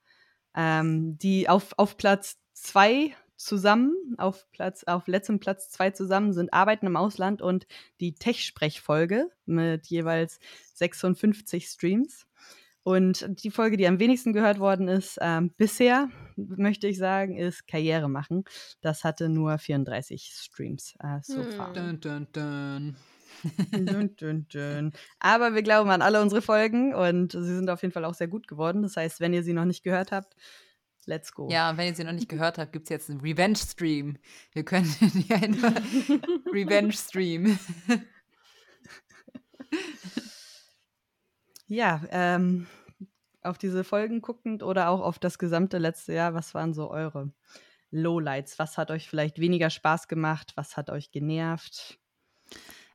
ähm, 0.57 1.19
die 1.19 1.49
auf, 1.49 1.75
auf 1.77 1.97
Platz 1.97 2.39
zwei 2.55 3.15
zusammen, 3.37 3.93
auf 4.17 4.51
Platz, 4.51 4.85
auf 4.85 5.07
letztem 5.07 5.41
Platz 5.41 5.71
zwei 5.71 5.91
zusammen 5.91 6.33
sind 6.33 6.55
Arbeiten 6.55 6.87
im 6.87 6.97
Ausland 6.97 7.43
und 7.43 7.67
die 8.01 8.15
Tech-Sprech-Folge 8.15 9.31
mit 9.45 9.87
jeweils 9.89 10.41
56 10.75 11.67
Streams. 11.67 12.27
Und 12.83 13.27
die 13.43 13.51
Folge, 13.51 13.77
die 13.77 13.87
am 13.87 13.99
wenigsten 13.99 14.33
gehört 14.33 14.59
worden 14.59 14.89
ist, 14.89 15.19
ähm, 15.21 15.51
bisher, 15.57 16.09
möchte 16.37 16.87
ich 16.87 16.99
sagen, 16.99 17.37
ist 17.37 17.67
Karriere 17.67 18.09
machen. 18.09 18.45
Das 18.81 19.05
hatte 19.05 19.29
nur 19.29 19.59
34 19.59 20.33
Streams 20.33 20.95
äh, 21.01 21.19
so 21.21 21.43
far. 21.43 21.73
Dun, 21.73 22.01
dun, 22.01 22.27
dun. 22.33 22.97
Dün, 23.73 24.17
dün, 24.17 24.47
dün. 24.49 24.93
Aber 25.19 25.55
wir 25.55 25.63
glauben 25.63 25.91
an 25.91 26.03
alle 26.03 26.21
unsere 26.21 26.43
Folgen 26.43 26.95
und 26.95 27.33
sie 27.33 27.55
sind 27.55 27.71
auf 27.71 27.83
jeden 27.83 27.93
Fall 27.93 28.05
auch 28.05 28.15
sehr 28.15 28.29
gut 28.29 28.49
geworden. 28.49 28.83
Das 28.83 28.97
heißt, 28.97 29.21
wenn 29.21 29.33
ihr 29.33 29.43
sie 29.43 29.53
noch 29.53 29.65
nicht 29.65 29.83
gehört 29.83 30.13
habt, 30.13 30.35
let's 31.07 31.33
go. 31.33 31.49
Ja, 31.51 31.71
und 31.71 31.77
wenn 31.77 31.89
ihr 31.89 31.95
sie 31.95 32.05
noch 32.05 32.13
nicht 32.13 32.29
gehört 32.29 32.59
habt, 32.59 32.73
gibt 32.73 32.85
es 32.85 32.91
jetzt 32.91 33.11
einen 33.11 33.21
Revenge-Stream. 33.21 34.19
Wir 34.53 34.65
können 34.65 34.95
einfach 35.31 35.75
Revenge-Stream. 36.53 37.59
Ja, 41.69 42.03
ähm, 42.11 42.69
auf 43.43 43.59
diese 43.59 43.83
Folgen 43.83 44.21
guckend 44.21 44.63
oder 44.63 44.89
auch 44.89 45.01
auf 45.01 45.19
das 45.19 45.39
gesamte 45.39 45.79
letzte 45.79 46.13
Jahr, 46.13 46.33
was 46.33 46.55
waren 46.55 46.75
so 46.75 46.91
eure 46.91 47.33
Lowlights? 47.91 48.59
Was 48.59 48.79
hat 48.79 48.91
euch 48.91 49.09
vielleicht 49.09 49.41
weniger 49.41 49.71
Spaß 49.71 50.07
gemacht? 50.07 50.53
Was 50.55 50.77
hat 50.77 50.91
euch 50.91 51.11
genervt? 51.11 51.99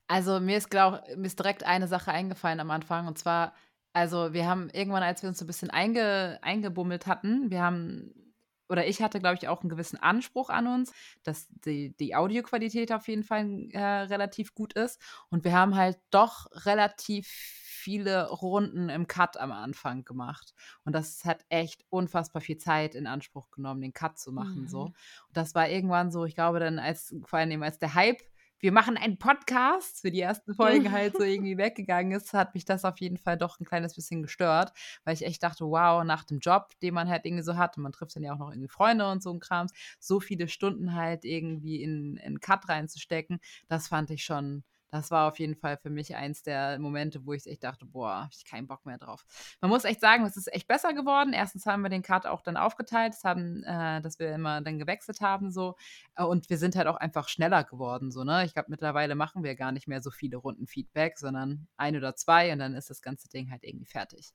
Also 0.08 0.40
mir 0.40 0.58
ist, 0.58 0.70
glaub, 0.70 1.02
mir 1.16 1.26
ist 1.28 1.40
direkt 1.40 1.64
eine 1.64 1.88
Sache 1.88 2.12
eingefallen 2.12 2.60
am 2.60 2.72
Anfang 2.72 3.08
und 3.08 3.18
zwar, 3.18 3.54
also 3.94 4.34
wir 4.34 4.46
haben 4.48 4.70
irgendwann, 4.72 5.04
als 5.04 5.22
wir 5.22 5.30
uns 5.30 5.40
so 5.40 5.46
ein 5.46 5.48
bisschen 5.48 5.70
einge, 5.70 6.40
eingebummelt 6.42 7.08
hatten, 7.08 7.50
wir 7.50 7.62
haben, 7.62 8.34
oder 8.68 8.86
ich 8.88 9.02
hatte, 9.02 9.20
glaube 9.20 9.36
ich, 9.36 9.48
auch 9.48 9.62
einen 9.62 9.70
gewissen 9.70 9.98
Anspruch 9.98 10.50
an 10.50 10.68
uns, 10.68 10.92
dass 11.24 11.48
die, 11.66 11.96
die 11.98 12.16
Audioqualität 12.16 12.92
auf 12.92 13.08
jeden 13.08 13.24
Fall 13.24 13.68
äh, 13.72 13.80
relativ 13.80 14.54
gut 14.54 14.74
ist 14.74 15.02
und 15.30 15.44
wir 15.46 15.54
haben 15.54 15.76
halt 15.76 15.98
doch 16.10 16.48
relativ 16.66 17.28
viele 17.28 18.30
Runden 18.30 18.90
im 18.90 19.08
Cut 19.08 19.38
am 19.38 19.52
Anfang 19.52 20.04
gemacht 20.06 20.54
und 20.84 20.94
das 20.94 21.26
hat 21.26 21.44
echt 21.50 21.84
unfassbar 21.90 22.42
viel 22.42 22.58
Zeit 22.58 22.96
in 22.96 23.08
Anspruch 23.08 23.50
genommen, 23.50 23.82
den 23.82 23.94
Cut 23.94 24.20
zu 24.20 24.32
machen 24.32 24.64
Mhm. 24.64 24.68
so. 24.68 24.82
Und 24.84 24.94
das 25.34 25.56
war 25.56 25.68
irgendwann 25.70 26.12
so, 26.12 26.26
ich 26.26 26.36
glaube 26.36 26.60
dann 26.60 26.80
als 26.80 27.16
vor 27.26 27.40
allem 27.40 27.64
als 27.64 27.80
der 27.80 27.96
Hype 27.96 28.22
wir 28.62 28.72
machen 28.72 28.96
einen 28.96 29.18
Podcast 29.18 30.02
für 30.02 30.12
die 30.12 30.22
ersten 30.22 30.54
Folgen 30.54 30.92
halt 30.92 31.18
so 31.18 31.24
irgendwie 31.24 31.58
weggegangen 31.58 32.12
ist, 32.12 32.34
hat 32.34 32.54
mich 32.54 32.64
das 32.64 32.86
auf 32.86 33.00
jeden 33.00 33.18
Fall 33.18 33.38
doch 33.38 33.60
ein 33.60 33.66
kleines 33.66 33.96
bisschen 33.96 34.22
gestört, 34.22 34.72
weil 35.04 35.16
ich 35.16 35.26
echt 35.26 35.42
dachte, 35.42 35.66
wow, 35.66 36.04
nach 36.04 36.24
dem 36.24 36.40
Job, 36.40 36.70
den 36.82 36.94
man 36.94 37.10
halt 37.10 37.26
irgendwie 37.26 37.44
so 37.44 37.58
hat, 37.58 37.76
und 37.76 37.84
man 37.84 37.92
trifft 37.92 38.16
dann 38.16 38.24
ja 38.24 38.34
auch 38.34 38.38
noch 38.38 38.52
irgendwie 38.52 38.70
Freunde 38.70 39.10
und 39.10 39.24
so 39.24 39.34
ein 39.34 39.40
Krams, 39.40 39.74
so 40.00 40.20
viele 40.20 40.48
Stunden 40.48 40.94
halt 40.94 41.26
irgendwie 41.26 41.82
in, 41.82 42.18
in 42.18 42.40
Cut 42.40 42.70
reinzustecken, 42.70 43.40
das 43.68 43.88
fand 43.88 44.12
ich 44.12 44.24
schon, 44.24 44.64
das 44.92 45.10
war 45.12 45.28
auf 45.30 45.40
jeden 45.40 45.56
Fall 45.56 45.78
für 45.78 45.90
mich 45.90 46.16
eins 46.16 46.44
der 46.44 46.78
Momente, 46.80 47.26
wo 47.26 47.34
ich 47.34 47.48
echt 47.48 47.64
dachte, 47.64 47.86
boah, 47.86 48.24
hab 48.24 48.32
ich 48.34 48.46
keinen 48.46 48.68
Bock 48.68 48.86
mehr 48.86 48.98
drauf. 48.98 49.26
Man 49.62 49.70
muss 49.72 49.86
echt 49.86 50.02
sagen, 50.02 50.26
es 50.26 50.38
ist 50.38 50.52
echt 50.54 50.68
besser 50.68 50.94
geworden. 50.94 51.34
Erstens 51.34 51.66
haben 51.66 51.82
wir 51.82 51.90
den 51.90 52.02
Cut 52.04 52.26
auch 52.26 52.42
dann 52.42 52.58
aufgeteilt, 52.58 53.14
das 53.14 53.24
haben, 53.24 53.64
äh, 53.64 54.02
dass 54.02 54.20
wir 54.20 54.34
immer 54.36 54.62
dann 54.62 54.80
gewechselt 54.80 55.22
haben 55.22 55.52
so. 55.52 55.76
Äh, 56.16 56.24
Und 56.24 56.50
wir 56.50 56.58
sind 56.58 56.76
halt 56.76 56.88
auch 56.88 56.98
einfach 56.98 57.28
schneller 57.30 57.64
geworden, 57.64 58.12
so, 58.12 58.24
ne? 58.24 58.46
Ich 58.46 58.54
glaube, 58.54 58.70
mittlerweile 58.70 59.16
machen 59.16 59.44
wir 59.44 59.56
gar 59.56 59.72
nicht 59.72 59.88
mehr 59.88 60.02
so 60.02 60.12
viele 60.12 60.38
Runden 60.38 60.68
Feedback, 60.68 61.18
sondern 61.18 61.68
ein 61.78 61.96
oder 61.96 62.16
zwei 62.16 62.52
und 62.54 62.60
dann 62.60 62.76
ist 62.76 62.90
das 62.90 63.02
ganze 63.02 63.30
Ding 63.30 63.50
halt 63.52 63.64
irgendwie 63.64 63.86
fertig. 63.86 64.34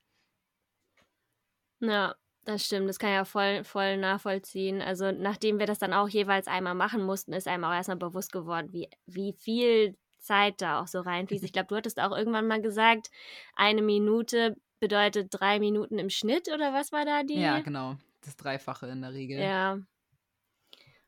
Ja, 1.81 2.15
das 2.45 2.65
stimmt. 2.65 2.89
Das 2.89 2.99
kann 2.99 3.11
ich 3.11 3.17
ja 3.17 3.25
voll, 3.25 3.65
voll 3.65 3.97
nachvollziehen. 3.99 4.81
Also, 4.81 5.13
nachdem 5.13 5.59
wir 5.59 5.67
das 5.67 5.79
dann 5.79 5.93
auch 5.93 6.09
jeweils 6.09 6.47
einmal 6.47 6.75
machen 6.75 7.03
mussten, 7.05 7.33
ist 7.33 7.49
einem 7.49 7.65
auch 7.65 7.73
erstmal 7.73 7.97
bewusst 7.99 8.33
geworden, 8.33 8.73
wie, 8.73 8.89
wie 9.07 9.33
viel 9.33 9.97
Zeit 10.27 10.61
da 10.63 10.81
auch 10.83 10.89
so 10.89 11.01
reinfließt. 11.01 11.45
Ich 11.45 11.53
glaube, 11.53 11.69
du 11.69 11.77
hattest 11.77 12.01
auch 12.01 12.17
irgendwann 12.17 12.47
mal 12.49 12.61
gesagt, 12.63 13.11
eine 13.55 13.83
Minute 13.83 14.57
bedeutet 14.81 15.29
drei 15.33 15.59
Minuten 15.61 15.99
im 15.99 16.11
Schnitt 16.11 16.49
oder 16.53 16.73
was 16.75 16.93
war 16.93 17.05
da 17.07 17.23
die? 17.25 17.45
Ja, 17.45 17.61
genau. 17.61 17.97
Das 18.23 18.37
Dreifache 18.37 18.87
in 18.89 19.03
der 19.03 19.13
Regel. 19.13 19.53
Ja. 19.53 19.79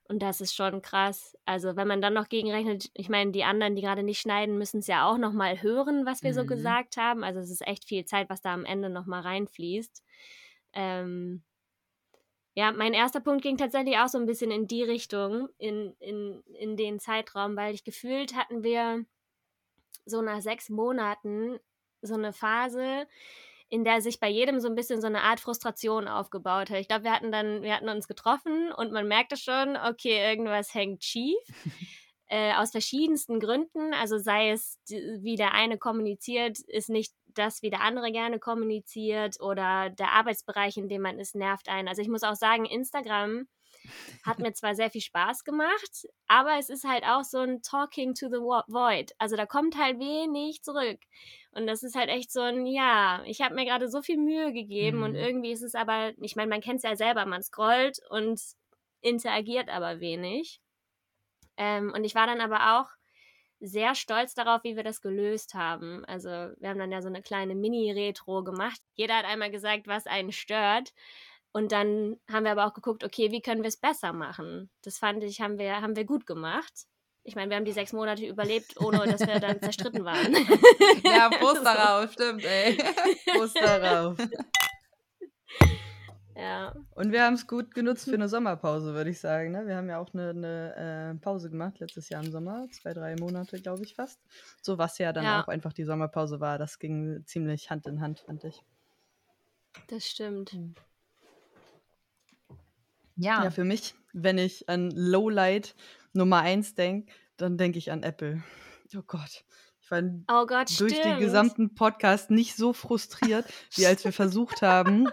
Und 0.05 0.21
das 0.23 0.41
ist 0.41 0.55
schon 0.55 0.81
krass. 0.81 1.37
Also, 1.45 1.77
wenn 1.77 1.87
man 1.89 2.01
dann 2.01 2.15
noch 2.15 2.29
gegenrechnet, 2.31 2.91
ich 2.95 3.11
meine, 3.11 3.31
die 3.33 3.45
anderen, 3.45 3.77
die 3.77 3.83
gerade 3.83 4.03
nicht 4.03 4.21
schneiden, 4.21 4.57
müssen 4.57 4.79
es 4.81 4.87
ja 4.87 5.07
auch 5.07 5.19
noch 5.19 5.33
mal 5.35 5.61
hören, 5.63 6.07
was 6.07 6.23
wir 6.23 6.33
so 6.33 6.43
Mhm. 6.43 6.47
gesagt 6.47 6.97
haben. 6.97 7.23
Also, 7.25 7.41
es 7.41 7.51
ist 7.51 7.67
echt 7.67 7.85
viel 7.87 8.05
Zeit, 8.07 8.31
was 8.31 8.41
da 8.41 8.55
am 8.55 8.65
Ende 8.65 8.89
noch 8.89 9.05
mal 9.07 9.21
reinfließt. 9.21 10.03
Ähm, 10.73 11.43
ja, 12.59 12.73
mein 12.73 12.93
erster 12.93 13.21
Punkt 13.21 13.43
ging 13.43 13.57
tatsächlich 13.57 13.99
auch 13.99 14.09
so 14.09 14.19
ein 14.19 14.27
bisschen 14.27 14.51
in 14.51 14.67
die 14.67 14.83
Richtung, 14.83 15.49
in, 15.59 15.95
in, 16.01 16.43
in 16.59 16.77
den 16.77 16.99
Zeitraum, 16.99 17.55
weil 17.55 17.73
ich 17.73 17.85
gefühlt 17.85 18.35
hatten 18.35 18.65
wir 18.65 19.05
so 20.05 20.23
nach 20.23 20.41
sechs 20.41 20.69
Monaten 20.69 21.61
so 22.03 22.15
eine 22.15 22.33
Phase, 22.33 23.07
in 23.69 23.85
der 23.85 24.01
sich 24.01 24.19
bei 24.19 24.29
jedem 24.29 24.59
so 24.59 24.67
ein 24.67 24.75
bisschen 24.75 25.01
so 25.01 25.07
eine 25.07 25.23
Art 25.23 25.39
Frustration 25.39 26.09
aufgebaut 26.09 26.71
hat. 26.71 26.81
Ich 26.81 26.89
glaube, 26.89 27.05
wir 27.05 27.13
hatten 27.13 27.31
dann, 27.31 27.63
wir 27.63 27.77
hatten 27.77 27.89
uns 27.89 28.09
getroffen 28.09 28.73
und 28.73 28.91
man 28.91 29.07
merkte 29.07 29.37
schon, 29.37 29.77
okay, 29.77 30.29
irgendwas 30.29 30.75
hängt 30.75 31.05
schief. 31.05 31.39
äh, 32.27 32.55
aus 32.55 32.73
verschiedensten 32.73 33.39
Gründen. 33.39 33.95
Also 33.95 34.19
sei 34.19 34.51
es, 34.51 34.81
wie 34.89 35.37
der 35.37 35.55
eine 35.55 35.79
kommuniziert, 35.79 36.59
ist 36.59 36.91
nicht 36.91 37.15
das, 37.39 37.63
wie 37.63 37.71
der 37.71 37.83
andere 37.83 38.13
gerne 38.13 38.39
kommuniziert 38.39 39.41
oder 39.41 39.91
der 39.91 40.13
Arbeitsbereich, 40.13 40.77
in 40.77 40.89
dem 40.89 41.03
man 41.03 41.19
ist, 41.19 41.35
nervt 41.35 41.69
einen. 41.69 41.89
Also 41.89 42.03
ich 42.03 42.09
muss 42.09 42.23
auch 42.23 42.37
sagen, 42.37 42.65
Instagram 42.65 43.47
Hat 44.25 44.39
mir 44.39 44.53
zwar 44.53 44.75
sehr 44.75 44.91
viel 44.91 45.01
Spaß 45.01 45.45
gemacht, 45.45 46.07
aber 46.27 46.59
es 46.59 46.69
ist 46.69 46.85
halt 46.85 47.05
auch 47.05 47.25
so 47.25 47.39
ein 47.39 47.63
Talking 47.63 48.15
to 48.15 48.29
the 48.29 48.37
Void. 48.37 49.13
Also 49.19 49.37
da 49.37 49.47
kommt 49.47 49.79
halt 49.79 49.99
wenig 49.99 50.63
zurück. 50.63 50.99
Und 51.53 51.67
das 51.67 51.83
ist 51.83 51.97
halt 51.97 52.09
echt 52.09 52.31
so 52.31 52.41
ein, 52.41 52.67
ja, 52.67 53.23
ich 53.25 53.41
habe 53.41 53.55
mir 53.55 53.65
gerade 53.65 53.89
so 53.89 54.03
viel 54.03 54.19
Mühe 54.19 54.53
gegeben 54.53 54.99
mhm. 54.99 55.05
und 55.05 55.15
irgendwie 55.15 55.53
ist 55.53 55.63
es 55.63 55.75
aber, 55.75 56.13
ich 56.21 56.37
meine, 56.37 56.51
man 56.51 56.61
kennt 56.61 56.79
es 56.79 56.83
ja 56.83 56.97
selber, 56.97 57.25
man 57.27 57.43
scrollt 57.43 57.99
und 58.11 58.41
interagiert 59.01 59.69
aber 59.69 60.01
wenig. 60.01 60.61
Ähm, 61.57 61.93
und 61.95 62.05
ich 62.05 62.15
war 62.15 62.27
dann 62.27 62.41
aber 62.41 62.81
auch 62.81 62.91
sehr 63.61 63.95
stolz 63.95 64.35
darauf, 64.35 64.63
wie 64.65 64.77
wir 64.77 64.85
das 64.85 65.01
gelöst 65.01 65.55
haben. 65.55 66.05
Also 66.05 66.29
wir 66.29 66.69
haben 66.69 66.79
dann 66.79 66.93
ja 66.93 67.03
so 67.03 67.09
eine 67.09 67.23
kleine 67.23 67.55
Mini-Retro 67.55 68.45
gemacht. 68.45 68.81
Jeder 68.95 69.17
hat 69.17 69.25
einmal 69.25 69.51
gesagt, 69.51 69.87
was 69.87 70.07
einen 70.07 70.33
stört. 70.33 70.93
Und 71.53 71.73
dann 71.73 72.17
haben 72.31 72.45
wir 72.45 72.53
aber 72.53 72.67
auch 72.67 72.75
geguckt, 72.75 73.05
okay, 73.05 73.33
wie 73.33 73.41
können 73.41 73.63
wir 73.63 73.69
es 73.69 73.77
besser 73.77 74.13
machen? 74.13 74.71
Das 74.83 74.99
fand 74.99 75.25
ich, 75.25 75.41
haben 75.41 75.59
wir, 75.59 75.81
haben 75.81 75.97
wir 75.97 76.05
gut 76.05 76.27
gemacht. 76.27 76.73
Ich 77.25 77.35
meine, 77.35 77.51
wir 77.51 77.57
haben 77.57 77.65
die 77.65 77.73
sechs 77.73 77.93
Monate 77.93 78.25
überlebt, 78.25 78.81
ohne 78.81 79.07
dass 79.07 79.27
wir 79.27 79.39
dann 79.41 79.61
zerstritten 79.61 80.05
waren. 80.05 80.35
Ja, 81.05 81.29
Prost 81.29 81.63
darauf, 81.65 82.13
stimmt, 82.13 82.45
ey. 82.45 82.79
Prost 83.33 83.57
darauf. 83.57 84.17
Ja. 86.39 86.73
Und 86.95 87.11
wir 87.11 87.25
haben 87.25 87.35
es 87.35 87.49
gut 87.49 87.75
genutzt 87.75 88.05
für 88.05 88.15
eine 88.15 88.29
Sommerpause, 88.29 88.95
würde 88.95 89.11
ich 89.11 89.19
sagen. 89.19 89.51
Ne? 89.51 89.67
Wir 89.67 89.77
haben 89.77 89.89
ja 89.89 89.99
auch 89.99 90.15
eine, 90.15 90.31
eine 90.31 91.15
äh, 91.17 91.21
Pause 91.21 91.51
gemacht 91.51 91.81
letztes 91.81 92.09
Jahr 92.09 92.23
im 92.23 92.31
Sommer, 92.31 92.67
zwei, 92.71 92.95
drei 92.95 93.17
Monate, 93.17 93.61
glaube 93.61 93.83
ich 93.83 93.95
fast. 93.95 94.21
So 94.63 94.79
was 94.79 94.99
ja 94.99 95.13
dann 95.13 95.25
ja. 95.25 95.43
auch 95.43 95.49
einfach 95.49 95.73
die 95.73 95.85
Sommerpause 95.85 96.39
war. 96.41 96.59
Das 96.59 96.79
ging 96.79 97.25
ziemlich 97.27 97.71
Hand 97.71 97.87
in 97.87 98.01
Hand, 98.01 98.21
fand 98.21 98.45
ich. 98.45 98.63
Das 99.89 100.07
stimmt. 100.07 100.53
Hm. 100.53 100.75
Ja. 103.17 103.43
Ja, 103.43 103.51
für 103.51 103.65
mich, 103.65 103.95
wenn 104.13 104.39
ich 104.39 104.69
an 104.69 104.93
Lowlight 104.93 105.75
Nummer 106.13 106.39
1 106.39 106.77
denke, 106.77 107.13
dann 107.37 107.59
denke 107.59 107.79
ich 107.79 107.91
an 107.91 108.05
Apple. 108.05 108.43
Oh 108.97 109.03
Gott. 109.05 109.45
Ich 109.81 109.91
war 109.91 110.03
oh 110.31 110.47
Gott, 110.47 110.69
durch 110.79 110.93
stimmt. 110.93 111.05
den 111.05 111.19
gesamten 111.19 111.75
Podcast 111.75 112.31
nicht 112.31 112.57
so 112.57 112.73
frustriert, 112.73 113.47
wie 113.75 113.87
als 113.87 114.05
wir 114.05 114.13
versucht 114.13 114.63
haben, 114.63 115.09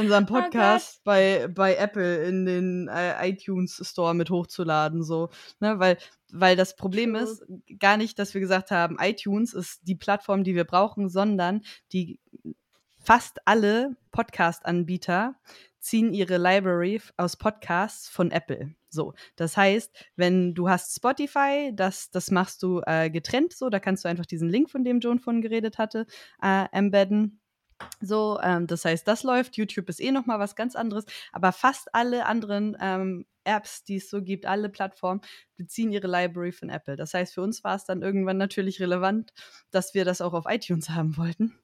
unseren 0.00 0.24
oh 0.24 0.26
Podcast 0.26 0.96
oh 0.98 1.02
bei, 1.04 1.48
bei 1.48 1.76
Apple 1.76 2.24
in 2.24 2.46
den 2.46 2.88
äh, 2.88 3.28
iTunes 3.28 3.80
Store 3.84 4.14
mit 4.14 4.30
hochzuladen, 4.30 5.02
so, 5.02 5.30
ne, 5.60 5.78
weil, 5.78 5.98
weil 6.32 6.56
das 6.56 6.76
Problem 6.76 7.14
ist 7.14 7.44
gar 7.78 7.96
nicht, 7.96 8.18
dass 8.18 8.34
wir 8.34 8.40
gesagt 8.40 8.70
haben, 8.70 8.96
iTunes 9.00 9.54
ist 9.54 9.80
die 9.82 9.94
Plattform, 9.96 10.44
die 10.44 10.54
wir 10.54 10.64
brauchen, 10.64 11.08
sondern 11.08 11.62
die 11.92 12.18
fast 12.98 13.38
alle 13.46 13.96
Podcast-Anbieter 14.10 15.36
ziehen 15.80 16.12
ihre 16.12 16.36
Library 16.36 17.00
aus 17.16 17.36
Podcasts 17.36 18.08
von 18.08 18.30
Apple. 18.30 18.74
So, 18.90 19.14
das 19.36 19.56
heißt, 19.56 19.92
wenn 20.16 20.54
du 20.54 20.68
hast 20.68 20.94
Spotify, 20.94 21.72
das, 21.74 22.10
das 22.10 22.30
machst 22.30 22.62
du 22.62 22.82
äh, 22.86 23.08
getrennt 23.08 23.52
so, 23.52 23.70
da 23.70 23.80
kannst 23.80 24.04
du 24.04 24.08
einfach 24.08 24.26
diesen 24.26 24.48
Link, 24.48 24.70
von 24.70 24.84
dem 24.84 25.00
John 25.00 25.18
von 25.18 25.40
geredet 25.40 25.78
hatte, 25.78 26.06
äh, 26.42 26.66
embedden. 26.72 27.39
So, 28.00 28.38
ähm, 28.42 28.66
das 28.66 28.84
heißt, 28.84 29.06
das 29.06 29.22
läuft. 29.22 29.56
YouTube 29.56 29.88
ist 29.88 30.00
eh 30.00 30.10
noch 30.10 30.26
mal 30.26 30.38
was 30.38 30.56
ganz 30.56 30.76
anderes. 30.76 31.04
Aber 31.32 31.52
fast 31.52 31.94
alle 31.94 32.26
anderen 32.26 32.76
ähm, 32.80 33.26
Apps, 33.44 33.84
die 33.84 33.96
es 33.96 34.10
so 34.10 34.22
gibt, 34.22 34.46
alle 34.46 34.68
Plattformen, 34.68 35.20
beziehen 35.56 35.92
ihre 35.92 36.06
Library 36.06 36.52
von 36.52 36.70
Apple. 36.70 36.96
Das 36.96 37.14
heißt, 37.14 37.34
für 37.34 37.42
uns 37.42 37.64
war 37.64 37.76
es 37.76 37.84
dann 37.84 38.02
irgendwann 38.02 38.36
natürlich 38.36 38.80
relevant, 38.80 39.32
dass 39.70 39.94
wir 39.94 40.04
das 40.04 40.20
auch 40.20 40.32
auf 40.32 40.44
iTunes 40.48 40.90
haben 40.90 41.16
wollten. 41.16 41.58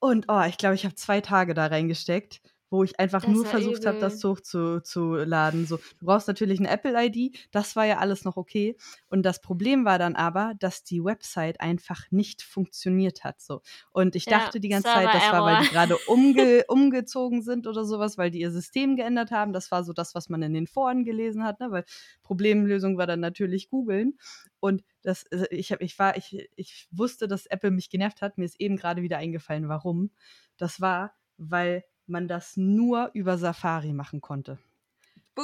Und 0.00 0.26
oh, 0.28 0.42
ich 0.42 0.58
glaube, 0.58 0.74
ich 0.74 0.84
habe 0.84 0.94
zwei 0.94 1.20
Tage 1.20 1.54
da 1.54 1.66
reingesteckt 1.66 2.40
wo 2.70 2.84
ich 2.84 2.98
einfach 3.00 3.22
das 3.22 3.30
nur 3.30 3.46
versucht 3.46 3.86
habe, 3.86 3.98
das 3.98 4.22
hochzuladen. 4.22 5.66
So, 5.66 5.76
du 5.76 6.06
brauchst 6.06 6.28
natürlich 6.28 6.58
eine 6.58 6.68
Apple-ID, 6.68 7.36
das 7.50 7.76
war 7.76 7.86
ja 7.86 7.98
alles 7.98 8.24
noch 8.24 8.36
okay. 8.36 8.76
Und 9.08 9.22
das 9.22 9.40
Problem 9.40 9.84
war 9.84 9.98
dann 9.98 10.16
aber, 10.16 10.52
dass 10.58 10.84
die 10.84 11.02
Website 11.02 11.60
einfach 11.60 12.10
nicht 12.10 12.42
funktioniert 12.42 13.24
hat. 13.24 13.40
So. 13.40 13.62
Und 13.90 14.16
ich 14.16 14.26
ja, 14.26 14.38
dachte 14.38 14.60
die 14.60 14.68
ganze 14.68 14.88
Zeit, 14.88 15.08
das 15.12 15.32
war, 15.32 15.44
weil 15.44 15.62
die 15.62 15.70
gerade 15.70 15.96
umge 16.06 16.64
umgezogen 16.68 17.42
sind 17.42 17.66
oder 17.66 17.84
sowas, 17.84 18.18
weil 18.18 18.30
die 18.30 18.40
ihr 18.40 18.50
System 18.50 18.96
geändert 18.96 19.30
haben. 19.30 19.52
Das 19.52 19.70
war 19.70 19.84
so 19.84 19.92
das, 19.92 20.14
was 20.14 20.28
man 20.28 20.42
in 20.42 20.54
den 20.54 20.66
Foren 20.66 21.04
gelesen 21.04 21.44
hat, 21.44 21.60
ne? 21.60 21.70
weil 21.70 21.84
Problemlösung 22.22 22.98
war 22.98 23.06
dann 23.06 23.20
natürlich 23.20 23.70
googeln. 23.70 24.18
Und 24.60 24.82
das, 25.02 25.24
also 25.30 25.46
ich, 25.50 25.72
hab, 25.72 25.80
ich, 25.80 25.98
war, 25.98 26.16
ich, 26.16 26.48
ich 26.56 26.88
wusste, 26.90 27.28
dass 27.28 27.46
Apple 27.46 27.70
mich 27.70 27.90
genervt 27.90 28.22
hat. 28.22 28.38
Mir 28.38 28.44
ist 28.44 28.60
eben 28.60 28.76
gerade 28.76 29.02
wieder 29.02 29.18
eingefallen, 29.18 29.68
warum. 29.68 30.10
Das 30.56 30.80
war, 30.80 31.14
weil 31.36 31.84
man 32.08 32.28
das 32.28 32.56
nur 32.56 33.10
über 33.14 33.38
Safari 33.38 33.92
machen 33.92 34.20
konnte. 34.20 34.58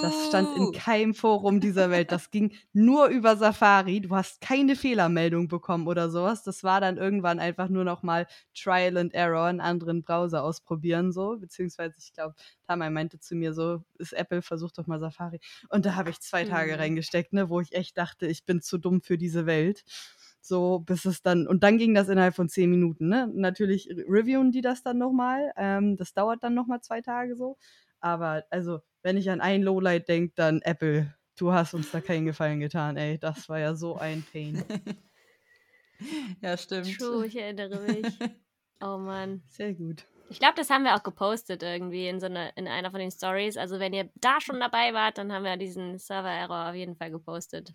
Das 0.03 0.27
stand 0.27 0.57
in 0.57 0.73
keinem 0.73 1.15
Forum 1.15 1.61
dieser 1.61 1.91
Welt. 1.91 2.11
Das 2.11 2.31
ging 2.31 2.53
nur 2.73 3.07
über 3.07 3.37
Safari. 3.37 4.01
Du 4.01 4.15
hast 4.15 4.41
keine 4.41 4.77
Fehlermeldung 4.77 5.47
bekommen 5.49 5.87
oder 5.87 6.11
sowas. 6.11 6.43
Das 6.43 6.65
war 6.65 6.81
dann 6.81 6.97
irgendwann 6.97 7.39
einfach 7.39 7.69
nur 7.69 7.85
noch 7.85 8.03
mal 8.03 8.27
Trial 8.55 8.97
and 8.97 9.15
Error 9.15 9.49
in 9.49 9.61
anderen 9.61 10.03
Browser 10.03 10.43
ausprobieren 10.43 11.13
so. 11.13 11.37
Beziehungsweise 11.39 11.95
ich 11.99 12.13
glaube, 12.13 12.35
Tamay 12.67 12.91
meinte 12.91 13.21
zu 13.21 13.37
mir 13.37 13.55
so, 13.55 13.85
ist 13.99 14.13
Apple, 14.13 14.43
versucht 14.43 14.79
doch 14.79 14.87
mal 14.87 14.99
Safari. 14.99 15.39
Und 15.69 15.87
da 15.87 15.95
habe 15.95 16.11
ich 16.11 16.21
zwei 16.21 16.45
Tage 16.45 16.73
mhm. 16.73 16.81
reingesteckt, 16.81 17.33
ne, 17.33 17.49
wo 17.49 17.61
ich 17.61 17.73
echt 17.73 17.97
dachte, 17.97 18.27
ich 18.27 18.45
bin 18.45 18.63
zu 18.63 18.79
dumm 18.79 19.01
für 19.01 19.17
diese 19.17 19.47
Welt. 19.47 19.85
So, 20.47 20.81
bis 20.81 21.07
es 21.07 21.23
dann, 21.23 21.47
und 21.47 21.63
dann 21.63 21.79
ging 21.79 21.95
das 21.95 22.11
innerhalb 22.11 22.35
von 22.35 22.51
zehn 22.51 22.69
Minuten, 22.69 23.09
ne? 23.09 23.31
Natürlich 23.33 23.89
reviewen 23.89 24.53
die 24.53 24.61
das 24.61 24.83
dann 24.83 24.99
nochmal. 24.99 25.55
Ähm, 25.57 25.97
das 25.97 26.13
dauert 26.13 26.45
dann 26.45 26.53
nochmal 26.53 26.83
zwei 26.83 27.01
Tage 27.01 27.35
so. 27.35 27.57
Aber 27.99 28.45
also, 28.51 28.81
wenn 29.03 29.17
ich 29.17 29.31
an 29.31 29.41
ein 29.41 29.63
Lowlight 29.63 30.07
denke, 30.07 30.35
dann 30.37 30.61
Apple. 30.61 31.15
Du 31.39 31.53
hast 31.53 31.73
uns 31.73 31.91
da 31.91 32.03
keinen 32.03 32.27
Gefallen 32.27 32.61
getan, 32.61 32.99
ey. 32.99 33.19
Das 33.19 33.49
war 33.49 33.59
ja 33.59 33.75
so 33.75 33.97
ein 33.97 34.23
Pain. 34.33 34.63
ja, 36.43 36.59
stimmt. 36.59 36.99
True, 36.99 37.27
ich 37.27 37.37
erinnere 37.37 37.81
mich. 37.81 38.07
Oh 38.81 38.99
Mann. 38.99 39.41
Sehr 39.49 39.73
gut. 39.73 40.05
Ich 40.29 40.41
glaube, 40.41 40.57
das 40.57 40.69
haben 40.69 40.85
wir 40.85 40.95
auch 40.95 41.03
gepostet 41.03 41.63
irgendwie 41.63 42.09
in 42.09 42.21
so 42.21 42.27
eine, 42.27 42.51
in 42.57 42.69
einer 42.69 42.91
von 42.91 43.01
den 43.01 43.11
Stories. 43.11 43.57
Also 43.57 43.79
wenn 43.79 43.95
ihr 43.95 44.11
da 44.17 44.43
schon 44.43 44.61
dabei 44.61 44.93
wart, 44.93 45.17
dann 45.17 45.33
haben 45.33 45.45
wir 45.45 45.57
diesen 45.57 45.97
Server-Error 45.97 46.69
auf 46.69 46.75
jeden 46.75 46.97
Fall 46.97 47.11
gepostet 47.11 47.73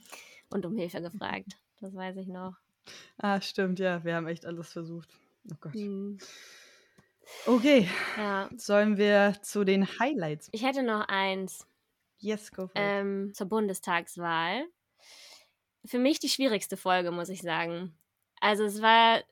und 0.50 0.66
um 0.66 0.76
Hilfe 0.76 1.00
gefragt. 1.00 1.56
Das 1.80 1.94
weiß 1.94 2.16
ich 2.18 2.28
noch. 2.28 2.54
Ah, 3.18 3.40
stimmt, 3.40 3.78
ja. 3.78 4.04
Wir 4.04 4.14
haben 4.14 4.26
echt 4.26 4.44
alles 4.44 4.72
versucht. 4.72 5.08
Oh 5.50 5.56
Gott. 5.60 5.74
Hm. 5.74 6.18
Okay. 7.46 7.88
Ja. 8.16 8.50
Sollen 8.56 8.96
wir 8.96 9.36
zu 9.42 9.64
den 9.64 9.86
Highlights? 9.98 10.48
Ich 10.52 10.64
hätte 10.64 10.82
noch 10.82 11.08
eins. 11.08 11.66
Yes, 12.18 12.52
go 12.52 12.66
for 12.66 12.72
ähm. 12.74 13.32
Zur 13.34 13.46
Bundestagswahl. 13.46 14.64
Für 15.84 15.98
mich 15.98 16.18
die 16.18 16.28
schwierigste 16.28 16.76
Folge, 16.76 17.10
muss 17.10 17.30
ich 17.30 17.40
sagen. 17.40 17.96
Also 18.40 18.64
es 18.64 18.82
war, 18.82 19.22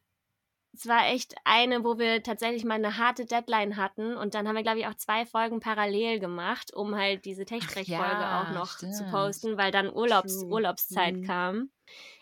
es 0.72 0.86
war 0.86 1.08
echt 1.08 1.34
eine, 1.44 1.84
wo 1.84 1.98
wir 1.98 2.22
tatsächlich 2.22 2.64
mal 2.64 2.76
eine 2.76 2.96
harte 2.96 3.26
Deadline 3.26 3.76
hatten 3.76 4.16
und 4.16 4.34
dann 4.34 4.48
haben 4.48 4.54
wir, 4.54 4.62
glaube 4.62 4.78
ich, 4.78 4.86
auch 4.86 4.94
zwei 4.94 5.26
Folgen 5.26 5.60
parallel 5.60 6.18
gemacht, 6.20 6.72
um 6.72 6.94
halt 6.94 7.26
diese 7.26 7.44
Tech-Sprech-Folge 7.44 7.92
ja, 7.92 8.42
auch 8.42 8.54
noch 8.54 8.76
stimmt. 8.76 8.94
zu 8.94 9.04
posten, 9.10 9.58
weil 9.58 9.72
dann 9.72 9.92
Urlaubs 9.92 10.42
Urlaubszeit 10.44 11.16
mhm. 11.16 11.24
kam 11.24 11.70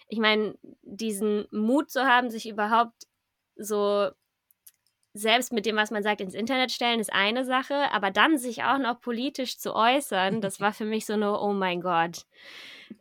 ich 0.08 0.18
meine, 0.18 0.56
diesen 0.82 1.46
Mut 1.50 1.90
zu 1.90 2.04
haben, 2.04 2.30
sich 2.30 2.48
überhaupt 2.48 3.04
so 3.56 4.10
selbst 5.16 5.52
mit 5.52 5.66
dem, 5.66 5.76
was 5.76 5.90
man 5.90 6.02
sagt, 6.02 6.20
ins 6.20 6.34
Internet 6.34 6.70
stellen, 6.70 7.00
ist 7.00 7.12
eine 7.12 7.44
Sache, 7.44 7.90
aber 7.92 8.10
dann 8.10 8.38
sich 8.38 8.64
auch 8.64 8.78
noch 8.78 9.00
politisch 9.00 9.58
zu 9.58 9.74
äußern, 9.74 10.40
das 10.40 10.60
war 10.60 10.72
für 10.72 10.84
mich 10.84 11.06
so 11.06 11.14
eine, 11.14 11.40
oh 11.40 11.52
mein 11.52 11.80
Gott. 11.80 12.26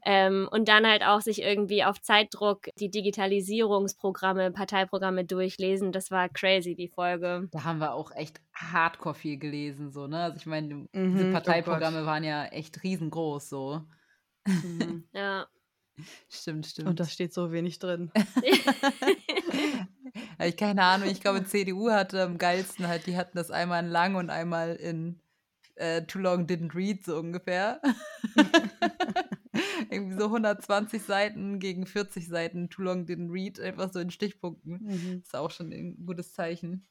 Ähm, 0.04 0.48
und 0.52 0.68
dann 0.68 0.88
halt 0.88 1.04
auch 1.04 1.22
sich 1.22 1.41
irgendwie 1.41 1.84
auf 1.84 2.02
Zeitdruck 2.02 2.70
die 2.80 2.89
Digitalisierungsprogramme, 2.89 4.52
Parteiprogramme 4.52 5.26
durchlesen, 5.26 5.91
das 5.91 6.10
war 6.10 6.30
crazy, 6.30 6.76
die 6.76 6.88
Folge. 6.88 7.48
Da 7.52 7.63
haben 7.63 7.80
wir 7.80 7.94
auch 7.94 8.12
echt 8.12 8.41
hardcore 8.54 9.15
viel 9.15 9.38
gelesen, 9.38 9.91
so, 9.91 10.08
ne? 10.08 10.24
Also 10.24 10.38
ich 10.38 10.46
meine, 10.48 10.74
mhm, 10.74 10.89
diese 10.94 11.30
oh 11.30 11.32
Parteiprogramme 11.32 12.04
oh 12.04 12.06
waren 12.06 12.24
ja 12.24 12.46
echt 12.46 12.84
riesengroß, 12.84 13.50
so. 13.50 13.82
Mhm. 14.48 15.08
ja. 15.13 15.46
Stimmt, 16.29 16.65
stimmt. 16.65 16.89
Und 16.89 16.99
da 16.99 17.05
steht 17.05 17.34
so 17.34 17.51
wenig 17.51 17.79
drin. 17.79 18.12
ich 20.43 20.58
keine 20.58 20.84
Ahnung, 20.84 21.10
ich 21.10 21.21
glaube, 21.21 21.45
CDU 21.45 21.91
hatte 21.91 22.21
am 22.23 22.38
geilsten 22.38 22.88
halt, 22.88 23.08
die 23.08 23.17
hatten 23.17 23.38
das 23.38 23.51
einmal 23.51 23.84
in 23.84 23.89
lang 23.89 24.15
und 24.15 24.29
einmal 24.29 24.75
in 24.75 25.19
äh, 25.75 26.03
Too 26.03 26.19
Long 26.19 26.45
Didn't 26.47 26.75
Read, 26.75 27.03
so 27.03 27.17
ungefähr. 27.17 27.81
Irgendwie 29.89 30.17
so 30.17 30.25
120 30.25 31.01
Seiten 31.01 31.60
gegen 31.60 31.86
40 31.86 32.27
Seiten 32.27 32.69
Too 32.69 32.84
Long 32.84 33.05
Didn't 33.05 33.31
Read, 33.31 33.60
einfach 33.60 33.91
so 33.91 33.99
in 33.99 34.12
Stichpunkten. 34.12 34.79
Mhm. 34.81 35.21
Ist 35.23 35.36
auch 35.36 35.51
schon 35.51 35.71
ein 35.71 36.05
gutes 36.05 36.34
Zeichen. 36.34 36.88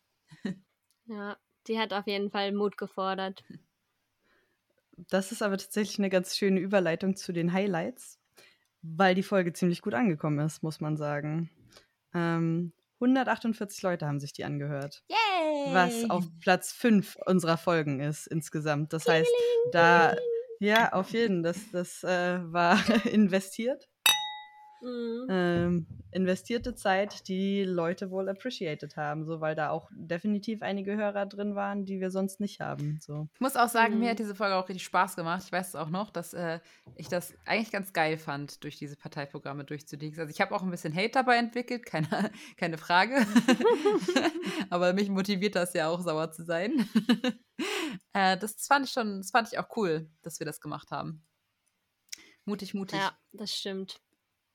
ja, 1.06 1.36
die 1.66 1.78
hat 1.78 1.92
auf 1.92 2.06
jeden 2.06 2.30
Fall 2.30 2.52
Mut 2.52 2.78
gefordert. 2.78 3.44
Das 4.96 5.32
ist 5.32 5.42
aber 5.42 5.58
tatsächlich 5.58 5.98
eine 5.98 6.10
ganz 6.10 6.36
schöne 6.36 6.60
Überleitung 6.60 7.16
zu 7.16 7.32
den 7.32 7.52
Highlights 7.52 8.20
weil 8.85 9.14
die 9.14 9.23
Folge 9.23 9.53
ziemlich 9.53 9.83
gut 9.83 9.94
angekommen 9.94 10.38
ist, 10.38 10.62
muss 10.62 10.81
man 10.81 10.97
sagen. 10.97 11.51
Ähm, 12.14 12.73
148 13.01 13.83
Leute 13.83 14.07
haben 14.07 14.20
sich 14.20 14.33
die 14.33 14.44
angehört. 14.44 15.03
Yay! 15.09 15.35
was 15.73 16.11
auf 16.11 16.25
Platz 16.40 16.73
5 16.73 17.16
unserer 17.27 17.57
Folgen 17.57 18.01
ist 18.01 18.27
insgesamt. 18.27 18.92
Das 18.92 19.07
heißt, 19.07 19.31
da, 19.73 20.16
ja, 20.61 20.92
auf 20.92 21.11
jeden, 21.11 21.42
das, 21.42 21.70
das 21.73 22.03
äh, 22.05 22.40
war 22.53 22.79
investiert. 23.07 23.88
Mhm. 24.85 25.27
Ähm, 25.31 25.87
investierte 26.12 26.75
Zeit, 26.75 27.27
die 27.29 27.64
Leute 27.64 28.11
wohl 28.11 28.29
appreciated 28.29 28.97
haben, 28.97 29.25
so 29.25 29.40
weil 29.40 29.55
da 29.55 29.70
auch 29.70 29.90
definitiv 29.94 30.62
einige 30.62 30.94
Hörer 30.97 31.27
drin 31.27 31.55
waren, 31.55 31.87
die 31.87 32.01
wir 32.01 32.11
sonst 32.11 32.38
nicht 32.38 32.61
haben. 32.61 32.99
So. 33.01 33.29
Ich 33.35 33.40
muss 33.40 33.57
auch 33.57 33.68
sagen, 33.68 33.94
mhm. 33.94 34.01
mir 34.01 34.11
hat 34.11 34.18
diese 34.18 34.35
Folge 34.35 34.57
auch 34.57 34.68
richtig 34.68 34.85
Spaß 34.85 35.16
gemacht. 35.16 35.42
Ich 35.47 35.53
weiß 35.53 35.68
es 35.68 35.75
auch 35.75 35.88
noch, 35.88 36.11
dass 36.11 36.35
äh, 36.35 36.61
ich 36.97 37.09
das 37.09 37.35
eigentlich 37.47 37.73
ganz 37.73 37.92
geil 37.92 38.18
fand, 38.18 38.62
durch 38.62 38.77
diese 38.77 38.97
Parteiprogramme 38.97 39.64
durchzulegen. 39.64 40.20
Also 40.20 40.31
ich 40.31 40.40
habe 40.40 40.55
auch 40.55 40.62
ein 40.62 40.70
bisschen 40.70 40.94
Hate 40.94 41.11
dabei 41.11 41.37
entwickelt, 41.37 41.87
keine, 41.87 42.09
keine 42.59 42.77
Frage. 42.77 43.27
Aber 44.70 44.92
mich 44.92 45.09
motiviert 45.09 45.55
das 45.55 45.73
ja 45.73 45.88
auch, 45.88 46.03
sauer 46.03 46.31
zu 46.31 46.44
sein. 46.44 46.88
äh, 48.12 48.37
das, 48.37 48.57
das 48.57 48.66
fand 48.66 48.87
ich 48.87 48.92
schon, 48.92 49.18
das 49.18 49.31
fand 49.31 49.49
ich 49.51 49.59
auch 49.59 49.77
cool, 49.77 50.11
dass 50.23 50.38
wir 50.38 50.47
das 50.47 50.61
gemacht 50.61 50.90
haben. 50.90 51.25
Mutig, 52.44 52.75
mutig. 52.75 52.99
Ja, 52.99 53.16
das 53.33 53.55
stimmt. 53.55 54.03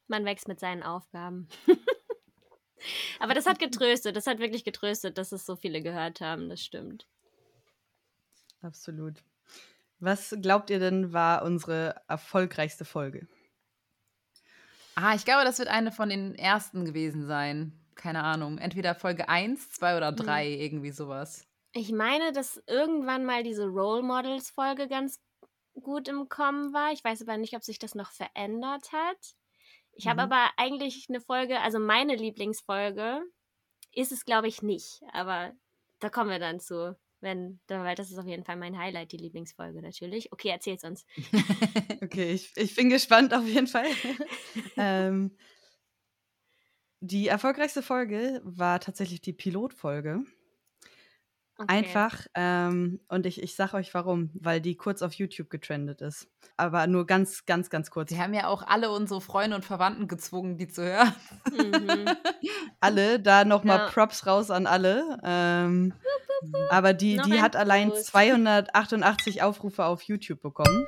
Man 0.09 0.25
wächst 0.25 0.47
mit 0.47 0.59
seinen 0.59 0.83
Aufgaben. 0.83 1.47
Aber 3.19 3.33
das 3.33 3.45
hat 3.45 3.59
getröstet, 3.59 4.15
das 4.15 4.27
hat 4.27 4.39
wirklich 4.39 4.63
getröstet, 4.63 5.17
dass 5.17 5.31
es 5.31 5.45
so 5.45 5.55
viele 5.55 5.81
gehört 5.81 6.21
haben, 6.21 6.49
das 6.49 6.61
stimmt. 6.61 7.07
Absolut. 8.61 9.23
Was 9.99 10.35
glaubt 10.41 10.69
ihr 10.69 10.79
denn 10.79 11.11
war 11.11 11.43
unsere 11.43 12.01
erfolgreichste 12.07 12.85
Folge? 12.85 13.27
Ah, 14.95 15.13
ich 15.15 15.25
glaube, 15.25 15.43
das 15.43 15.59
wird 15.59 15.69
eine 15.69 15.91
von 15.91 16.09
den 16.09 16.35
ersten 16.35 16.85
gewesen 16.85 17.25
sein. 17.25 17.73
Keine 17.95 18.23
Ahnung. 18.23 18.57
Entweder 18.57 18.95
Folge 18.95 19.27
1, 19.27 19.71
2 19.71 19.97
oder 19.97 20.11
3, 20.11 20.45
hm. 20.45 20.59
irgendwie 20.59 20.91
sowas. 20.91 21.45
Ich 21.73 21.91
meine, 21.91 22.31
dass 22.31 22.61
irgendwann 22.65 23.25
mal 23.25 23.43
diese 23.43 23.67
Role 23.67 24.01
Models 24.01 24.49
Folge 24.49 24.87
ganz 24.87 25.19
gut 25.81 26.07
im 26.07 26.29
Kommen 26.29 26.73
war. 26.73 26.91
Ich 26.91 27.03
weiß 27.03 27.21
aber 27.21 27.37
nicht, 27.37 27.55
ob 27.55 27.63
sich 27.63 27.79
das 27.79 27.95
noch 27.95 28.11
verändert 28.11 28.91
hat. 28.91 29.35
Ich 29.99 30.05
mhm. 30.05 30.11
habe 30.11 30.21
aber 30.21 30.49
eigentlich 30.55 31.07
eine 31.09 31.19
Folge, 31.19 31.59
also 31.59 31.77
meine 31.77 32.15
Lieblingsfolge 32.15 33.21
ist 33.93 34.13
es, 34.13 34.23
glaube 34.23 34.47
ich, 34.47 34.61
nicht. 34.61 35.01
Aber 35.11 35.51
da 35.99 36.09
kommen 36.09 36.29
wir 36.29 36.39
dann 36.39 36.61
zu. 36.61 36.97
Wenn, 37.19 37.59
weil 37.67 37.95
das 37.95 38.09
ist 38.09 38.17
auf 38.17 38.25
jeden 38.25 38.45
Fall 38.45 38.55
mein 38.55 38.77
Highlight, 38.77 39.11
die 39.11 39.17
Lieblingsfolge 39.17 39.81
natürlich. 39.81 40.31
Okay, 40.31 40.47
erzähl's 40.47 40.85
uns. 40.85 41.05
okay, 42.01 42.31
ich, 42.31 42.55
ich 42.55 42.75
bin 42.75 42.89
gespannt 42.89 43.33
auf 43.33 43.45
jeden 43.45 43.67
Fall. 43.67 43.87
ähm, 44.77 45.35
die 47.01 47.27
erfolgreichste 47.27 47.81
Folge 47.81 48.39
war 48.45 48.79
tatsächlich 48.79 49.19
die 49.19 49.33
Pilotfolge. 49.33 50.23
Okay. 51.61 51.75
Einfach, 51.75 52.25
ähm, 52.35 53.01
und 53.09 53.25
ich, 53.25 53.43
ich 53.43 53.53
sag 53.53 53.73
euch 53.73 53.93
warum, 53.93 54.29
weil 54.33 54.61
die 54.61 54.75
kurz 54.75 55.01
auf 55.01 55.13
YouTube 55.15 55.49
getrendet 55.49 55.99
ist. 55.99 56.29
Aber 56.55 56.87
nur 56.87 57.05
ganz, 57.05 57.45
ganz, 57.45 57.69
ganz 57.69 57.91
kurz. 57.91 58.11
Sie 58.11 58.21
haben 58.21 58.33
ja 58.33 58.47
auch 58.47 58.63
alle 58.65 58.89
unsere 58.91 59.19
Freunde 59.19 59.57
und 59.57 59.65
Verwandten 59.65 60.07
gezwungen, 60.07 60.57
die 60.57 60.69
zu 60.69 60.83
hören. 60.83 61.13
Mhm. 61.51 62.05
alle, 62.79 63.19
da 63.19 63.43
nochmal 63.43 63.79
ja. 63.79 63.87
Props 63.89 64.25
raus 64.25 64.51
an 64.51 64.67
alle. 64.67 65.19
Ähm, 65.21 65.93
aber 66.69 66.93
die, 66.93 67.17
die 67.17 67.41
hat 67.41 67.57
allein 67.57 67.91
288 67.93 69.43
Aufrufe 69.43 69.83
auf 69.83 70.03
YouTube 70.03 70.41
bekommen. 70.41 70.87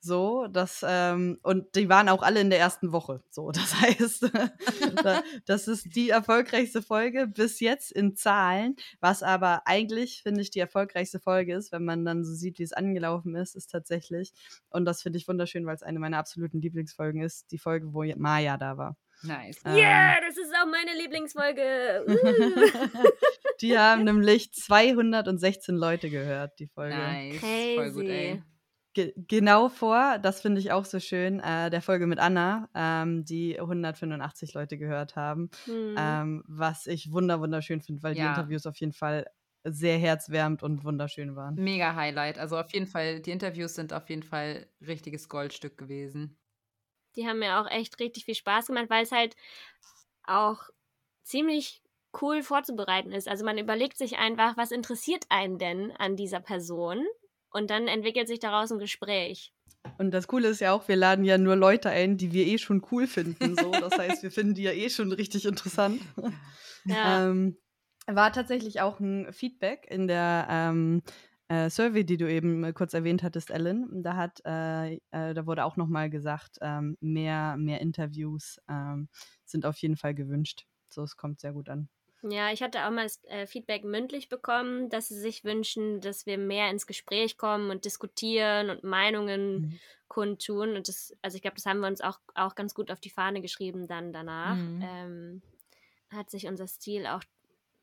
So, 0.00 0.46
das, 0.46 0.84
ähm, 0.86 1.38
und 1.42 1.74
die 1.74 1.88
waren 1.88 2.08
auch 2.08 2.22
alle 2.22 2.40
in 2.40 2.50
der 2.50 2.60
ersten 2.60 2.92
Woche. 2.92 3.22
So, 3.30 3.50
das 3.52 3.80
heißt, 3.80 4.30
das 5.46 5.68
ist 5.68 5.94
die 5.96 6.10
erfolgreichste 6.10 6.82
Folge 6.82 7.26
bis 7.26 7.60
jetzt 7.60 7.90
in 7.90 8.14
Zahlen. 8.14 8.76
Was 9.00 9.22
aber 9.22 9.62
eigentlich, 9.66 10.22
finde 10.22 10.40
ich, 10.40 10.50
die 10.50 10.60
erfolgreichste 10.60 11.18
Folge 11.18 11.54
ist, 11.54 11.72
wenn 11.72 11.84
man 11.84 12.04
dann 12.04 12.24
so 12.24 12.32
sieht, 12.32 12.58
wie 12.58 12.62
es 12.62 12.72
angelaufen 12.72 13.34
ist, 13.34 13.56
ist 13.56 13.70
tatsächlich, 13.70 14.32
und 14.70 14.84
das 14.84 15.02
finde 15.02 15.18
ich 15.18 15.26
wunderschön, 15.26 15.66
weil 15.66 15.74
es 15.74 15.82
eine 15.82 15.98
meiner 15.98 16.18
absoluten 16.18 16.60
Lieblingsfolgen 16.60 17.22
ist, 17.22 17.50
die 17.50 17.58
Folge, 17.58 17.92
wo 17.92 18.04
Maya 18.16 18.56
da 18.56 18.76
war. 18.76 18.96
Nice. 19.22 19.60
Ja, 19.64 19.72
ähm, 19.72 19.76
yeah, 19.78 20.20
das 20.20 20.36
ist 20.36 20.54
auch 20.62 20.70
meine 20.70 20.96
Lieblingsfolge. 20.96 22.06
die 23.60 23.76
haben 23.76 24.04
nämlich 24.04 24.52
216 24.52 25.74
Leute 25.74 26.08
gehört, 26.08 26.56
die 26.60 26.68
Folge. 26.68 26.96
Nice. 26.96 27.40
Crazy. 27.40 27.74
Voll 27.74 27.90
gut, 27.90 28.08
ey 28.08 28.42
genau 28.94 29.68
vor, 29.68 30.18
das 30.18 30.40
finde 30.40 30.60
ich 30.60 30.72
auch 30.72 30.84
so 30.84 31.00
schön, 31.00 31.40
äh, 31.40 31.70
der 31.70 31.82
Folge 31.82 32.06
mit 32.06 32.18
Anna, 32.18 32.68
ähm, 32.74 33.24
die 33.24 33.58
185 33.58 34.54
Leute 34.54 34.78
gehört 34.78 35.16
haben, 35.16 35.50
mhm. 35.66 35.94
ähm, 35.96 36.44
was 36.46 36.86
ich 36.86 37.12
wunder 37.12 37.40
wunderschön 37.40 37.80
finde, 37.80 38.02
weil 38.02 38.16
ja. 38.16 38.24
die 38.24 38.28
Interviews 38.30 38.66
auf 38.66 38.76
jeden 38.76 38.92
Fall 38.92 39.26
sehr 39.64 39.98
herzwärmend 39.98 40.62
und 40.62 40.84
wunderschön 40.84 41.36
waren. 41.36 41.54
Mega 41.56 41.94
Highlight. 41.94 42.38
Also 42.38 42.58
auf 42.58 42.72
jeden 42.72 42.86
Fall, 42.86 43.20
die 43.20 43.30
Interviews 43.30 43.74
sind 43.74 43.92
auf 43.92 44.08
jeden 44.08 44.22
Fall 44.22 44.66
richtiges 44.86 45.28
Goldstück 45.28 45.76
gewesen. 45.76 46.38
Die 47.16 47.26
haben 47.26 47.40
mir 47.40 47.60
auch 47.60 47.70
echt 47.70 47.98
richtig 48.00 48.24
viel 48.24 48.34
Spaß 48.34 48.68
gemacht, 48.68 48.86
weil 48.88 49.02
es 49.02 49.12
halt 49.12 49.36
auch 50.24 50.62
ziemlich 51.24 51.82
cool 52.20 52.42
vorzubereiten 52.42 53.12
ist. 53.12 53.28
Also 53.28 53.44
man 53.44 53.58
überlegt 53.58 53.98
sich 53.98 54.18
einfach, 54.18 54.56
was 54.56 54.70
interessiert 54.70 55.24
einen 55.28 55.58
denn 55.58 55.92
an 55.92 56.16
dieser 56.16 56.40
Person? 56.40 57.04
Und 57.58 57.70
dann 57.70 57.88
entwickelt 57.88 58.28
sich 58.28 58.38
daraus 58.38 58.70
ein 58.70 58.78
Gespräch. 58.78 59.52
Und 59.98 60.12
das 60.12 60.28
Coole 60.28 60.48
ist 60.48 60.60
ja 60.60 60.72
auch, 60.72 60.86
wir 60.86 60.94
laden 60.94 61.24
ja 61.24 61.38
nur 61.38 61.56
Leute 61.56 61.90
ein, 61.90 62.16
die 62.16 62.32
wir 62.32 62.46
eh 62.46 62.58
schon 62.58 62.86
cool 62.92 63.08
finden. 63.08 63.56
So. 63.56 63.72
Das 63.72 63.92
heißt, 63.98 64.22
wir 64.22 64.30
finden 64.30 64.54
die 64.54 64.62
ja 64.62 64.70
eh 64.70 64.88
schon 64.90 65.10
richtig 65.10 65.44
interessant. 65.44 66.00
Ja. 66.84 67.28
ähm, 67.28 67.56
war 68.06 68.32
tatsächlich 68.32 68.80
auch 68.80 69.00
ein 69.00 69.32
Feedback 69.32 69.86
in 69.90 70.06
der 70.06 70.46
ähm, 70.48 71.02
äh, 71.48 71.68
Survey, 71.68 72.04
die 72.04 72.16
du 72.16 72.30
eben 72.30 72.72
kurz 72.72 72.94
erwähnt 72.94 73.22
hattest, 73.22 73.50
Ellen. 73.50 74.02
Da 74.02 74.16
hat, 74.16 74.40
äh, 74.46 74.94
äh, 75.10 75.34
da 75.34 75.44
wurde 75.46 75.64
auch 75.64 75.76
nochmal 75.76 76.08
gesagt, 76.08 76.58
ähm, 76.60 76.96
mehr, 77.00 77.56
mehr 77.58 77.80
Interviews 77.80 78.58
ähm, 78.70 79.08
sind 79.44 79.66
auf 79.66 79.76
jeden 79.78 79.96
Fall 79.96 80.14
gewünscht. 80.14 80.66
So, 80.88 81.02
es 81.02 81.16
kommt 81.16 81.40
sehr 81.40 81.52
gut 81.52 81.68
an. 81.68 81.88
Ja, 82.22 82.52
ich 82.52 82.62
hatte 82.62 82.84
auch 82.84 82.90
mal 82.90 83.04
das 83.04 83.22
äh, 83.24 83.46
Feedback 83.46 83.84
mündlich 83.84 84.28
bekommen, 84.28 84.88
dass 84.90 85.08
sie 85.08 85.18
sich 85.18 85.44
wünschen, 85.44 86.00
dass 86.00 86.26
wir 86.26 86.36
mehr 86.36 86.70
ins 86.70 86.86
Gespräch 86.86 87.38
kommen 87.38 87.70
und 87.70 87.84
diskutieren 87.84 88.70
und 88.70 88.82
Meinungen 88.82 89.60
mhm. 89.60 89.80
kundtun. 90.08 90.76
Und 90.76 90.88
das, 90.88 91.16
also 91.22 91.36
ich 91.36 91.42
glaube, 91.42 91.54
das 91.54 91.66
haben 91.66 91.80
wir 91.80 91.86
uns 91.86 92.00
auch, 92.00 92.18
auch 92.34 92.54
ganz 92.56 92.74
gut 92.74 92.90
auf 92.90 93.00
die 93.00 93.10
Fahne 93.10 93.40
geschrieben 93.40 93.86
dann 93.86 94.12
danach. 94.12 94.56
Mhm. 94.56 94.82
Ähm, 94.82 95.42
hat 96.10 96.30
sich 96.30 96.46
unser 96.46 96.66
Stil 96.66 97.06
auch 97.06 97.22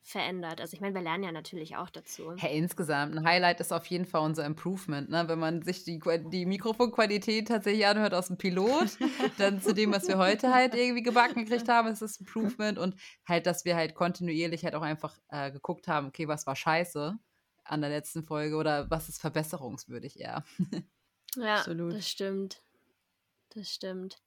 verändert. 0.06 0.62
Also 0.62 0.76
ich 0.76 0.82
meine, 0.82 0.94
wir 0.94 1.02
lernen 1.02 1.24
ja 1.24 1.32
natürlich 1.32 1.78
auch 1.78 1.90
dazu. 1.90 2.36
Hey, 2.38 2.56
insgesamt, 2.58 3.18
ein 3.18 3.26
Highlight 3.26 3.60
ist 3.60 3.74
auf 3.74 3.88
jeden 3.88 4.06
Fall 4.06 4.22
unser 4.22 4.46
Improvement. 4.46 5.10
Ne? 5.10 5.28
Wenn 5.28 5.40
man 5.40 5.64
sich 5.64 5.84
die, 5.84 6.00
die 6.30 6.46
Mikrofonqualität 6.46 7.48
tatsächlich 7.48 7.88
anhört 7.88 8.14
aus 8.14 8.28
dem 8.28 8.38
Pilot, 8.38 8.98
dann 9.40 9.60
zu 9.62 9.74
dem, 9.74 9.92
was 9.92 10.08
wir 10.08 10.20
heute 10.20 10.54
halt 10.54 10.76
irgendwie 10.76 11.02
gebacken 11.02 11.44
gekriegt 11.46 11.68
haben, 11.68 11.88
ist 11.88 12.04
das 12.04 12.18
Improvement. 12.18 12.78
Und 12.78 12.96
halt, 13.28 13.48
dass 13.48 13.66
wir 13.66 13.76
halt 13.76 13.96
kontinuierlich 13.96 14.64
halt 14.64 14.76
auch 14.76 14.84
einfach 14.84 15.18
äh, 15.30 15.52
geguckt 15.52 15.88
haben, 15.88 16.08
okay, 16.08 16.28
was 16.28 16.46
war 16.46 16.56
scheiße 16.56 17.18
an 17.64 17.82
der 17.82 17.90
letzten 17.90 18.24
Folge 18.24 18.58
oder 18.58 18.90
was 18.92 19.10
ist 19.10 19.20
verbesserungswürdig 19.20 20.20
eher. 20.20 20.46
ja, 21.36 21.56
Absolut. 21.56 21.94
das 21.94 22.08
stimmt. 22.08 22.62
Das 23.50 23.74
stimmt. 23.74 24.22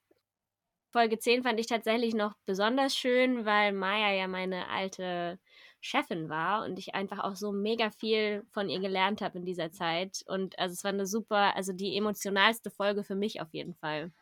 Folge 0.91 1.21
10 1.21 1.45
fand 1.45 1.61
ich 1.61 1.67
tatsächlich 1.67 2.15
noch 2.15 2.35
besonders 2.47 2.97
schön, 2.97 3.45
weil 3.45 3.73
Maya 3.73 4.13
ja 4.13 4.27
meine 4.27 4.69
alte 4.71 5.39
Chefin 5.89 6.29
war 6.29 6.65
und 6.65 6.79
ich 6.79 6.95
einfach 6.95 7.21
auch 7.21 7.35
so 7.35 7.51
mega 7.51 7.91
viel 7.91 8.45
von 8.51 8.69
ihr 8.69 8.79
gelernt 8.79 9.23
habe 9.23 9.39
in 9.39 9.47
dieser 9.47 9.73
Zeit. 9.73 10.23
Und 10.27 10.59
also 10.59 10.75
es 10.75 10.85
war 10.85 10.93
eine 10.93 11.07
super, 11.07 11.57
also 11.57 11.73
die 11.73 11.97
emotionalste 11.97 12.71
Folge 12.71 13.05
für 13.05 13.15
mich 13.15 13.41
auf 13.41 13.53
jeden 13.53 13.75
Fall. 13.75 14.13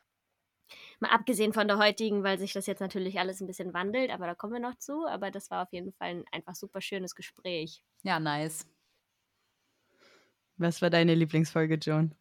Mal 1.00 1.11
abgesehen 1.11 1.52
von 1.52 1.66
der 1.68 1.79
heutigen, 1.79 2.22
weil 2.22 2.38
sich 2.38 2.52
das 2.52 2.66
jetzt 2.66 2.81
natürlich 2.81 3.18
alles 3.18 3.40
ein 3.40 3.46
bisschen 3.46 3.74
wandelt, 3.74 4.11
aber 4.11 4.26
da 4.26 4.35
kommen 4.35 4.55
wir 4.55 4.61
noch 4.61 4.76
zu. 4.79 5.07
Aber 5.07 5.31
das 5.31 5.50
war 5.50 5.64
auf 5.64 5.72
jeden 5.72 5.92
Fall 5.92 6.11
ein 6.11 6.24
einfach 6.31 6.55
super 6.55 6.81
schönes 6.81 7.14
Gespräch. 7.14 7.83
Ja, 8.02 8.20
nice. 8.20 8.66
Was 10.57 10.81
war 10.81 10.90
deine 10.90 11.14
Lieblingsfolge, 11.14 11.74
Joan? 11.74 12.14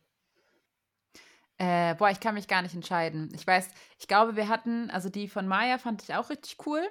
Äh, 1.58 1.96
boah, 1.96 2.10
ich 2.10 2.20
kann 2.20 2.34
mich 2.34 2.48
gar 2.48 2.64
nicht 2.64 2.76
entscheiden. 2.76 3.32
Ich 3.34 3.48
weiß, 3.48 3.70
ich 4.00 4.08
glaube, 4.08 4.36
wir 4.36 4.50
hatten, 4.50 4.90
also 4.90 5.10
die 5.10 5.30
von 5.30 5.48
Maya 5.48 5.78
fand 5.78 6.04
ich 6.04 6.14
auch 6.14 6.30
richtig 6.30 6.58
cool. 6.66 6.86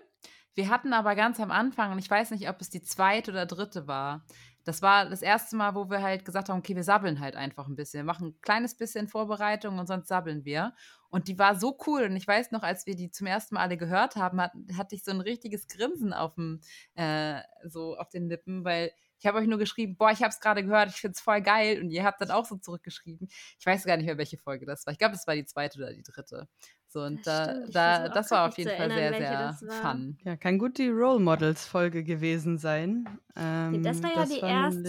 Wir 0.55 0.69
hatten 0.69 0.93
aber 0.93 1.15
ganz 1.15 1.41
am 1.41 1.51
Anfang, 1.51 1.93
und 1.93 1.99
ich 1.99 2.11
weiß 2.11 2.31
nicht, 2.31 2.49
ob 2.49 2.61
es 2.61 2.71
die 2.71 2.83
zweite 2.83 3.31
oder 3.33 3.47
dritte 3.47 3.87
war, 3.87 4.25
das 4.65 4.81
war 4.81 5.09
das 5.09 5.21
erste 5.21 5.57
Mal, 5.57 5.75
wo 5.75 5.91
wir 5.91 6.03
halt 6.03 6.25
gesagt 6.25 6.49
haben, 6.49 6.59
okay, 6.59 6.75
wir 6.75 6.85
sabbeln 6.85 7.21
halt 7.21 7.37
einfach 7.37 7.69
ein 7.69 7.77
bisschen. 7.77 8.01
Wir 8.01 8.05
machen 8.05 8.29
ein 8.29 8.41
kleines 8.41 8.75
bisschen 8.77 9.09
Vorbereitung 9.09 9.79
und 9.79 9.87
sonst 9.87 10.09
sabbeln 10.09 10.45
wir. 10.47 10.75
Und 11.11 11.29
die 11.29 11.39
war 11.39 11.55
so 11.55 11.79
cool. 11.87 12.05
Und 12.05 12.17
ich 12.17 12.27
weiß 12.27 12.51
noch, 12.51 12.63
als 12.63 12.87
wir 12.87 12.97
die 12.97 13.11
zum 13.11 13.27
ersten 13.27 13.57
Mal 13.57 13.61
alle 13.61 13.77
gehört 13.77 14.17
haben, 14.17 14.41
hat, 14.41 14.53
hatte 14.77 14.95
ich 14.95 15.05
so 15.05 15.11
ein 15.11 15.21
richtiges 15.21 15.69
Grinsen 15.69 16.15
auf 16.15 16.35
dem, 16.37 16.61
äh, 16.95 17.41
so 17.65 17.97
auf 17.99 18.09
den 18.09 18.27
Lippen, 18.29 18.65
weil 18.65 18.91
Ich 19.21 19.27
habe 19.27 19.39
euch 19.39 19.47
nur 19.47 19.59
geschrieben, 19.59 19.97
boah, 19.97 20.11
ich 20.11 20.21
habe 20.21 20.29
es 20.31 20.41
gerade 20.41 20.63
gehört, 20.65 20.91
ich 20.91 20.97
finde 20.97 21.15
es 21.15 21.21
voll 21.21 21.41
geil. 21.41 21.81
Und 21.81 21.91
ihr 21.91 22.05
habt 22.05 22.21
dann 22.21 22.31
auch 22.31 22.45
so 22.45 22.57
zurückgeschrieben. 22.57 23.29
Ich 23.59 23.65
weiß 23.65 23.85
gar 23.85 23.97
nicht 23.97 24.07
mehr, 24.07 24.19
welche 24.19 24.37
Folge 24.39 24.67
das 24.67 24.85
war. 24.87 24.93
Ich 24.93 24.99
glaube, 24.99 25.13
das 25.15 25.27
war 25.27 25.35
die 25.35 25.47
zweite 25.47 25.79
oder 25.79 25.93
die 25.93 26.03
dritte. 26.03 26.49
So, 26.89 27.01
und 27.03 27.27
Das 27.27 27.71
da, 27.71 28.05
da, 28.07 28.09
das 28.09 28.31
war 28.31 28.49
auf 28.49 28.57
jeden 28.59 28.71
Fall 28.77 28.91
sehr, 28.91 29.11
erinnern, 29.13 29.55
sehr 29.57 29.69
das 29.69 29.83
war. 29.83 29.93
fun. 29.93 30.19
Ja, 30.25 30.37
kann 30.37 30.59
gut 30.59 30.79
die 30.79 30.89
Role 30.89 31.21
Models 31.21 31.65
Folge 31.67 32.05
gewesen 32.05 32.59
sein. 32.59 33.05
Nee, 33.35 33.43
Ähm, 33.43 33.83
das 33.83 34.03
war 34.03 34.11
ja 34.15 34.25
die 34.27 34.43
nämlich- 34.43 34.43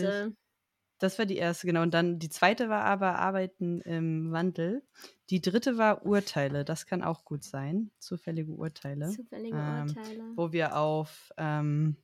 erste. 0.03 0.35
Das 0.99 1.19
war 1.19 1.25
die 1.25 1.35
erste, 1.35 1.67
genau. 1.67 1.81
Und 1.81 1.93
dann 1.93 2.19
die 2.19 2.29
zweite 2.29 2.69
war 2.69 2.85
aber 2.85 3.19
Arbeiten 3.19 3.81
im 3.81 4.31
Wandel. 4.31 4.81
Die 5.29 5.41
dritte 5.41 5.77
war 5.77 6.05
Urteile. 6.05 6.63
Das 6.63 6.85
kann 6.85 7.03
auch 7.03 7.25
gut 7.25 7.43
sein. 7.43 7.91
Zufällige 7.99 8.51
Urteile. 8.53 9.09
Zufällige 9.09 9.57
Ähm, 9.57 9.87
Urteile. 9.89 10.23
Wo 10.37 10.53
wir 10.53 10.77
auf 10.77 11.33
ähm, 11.35 11.97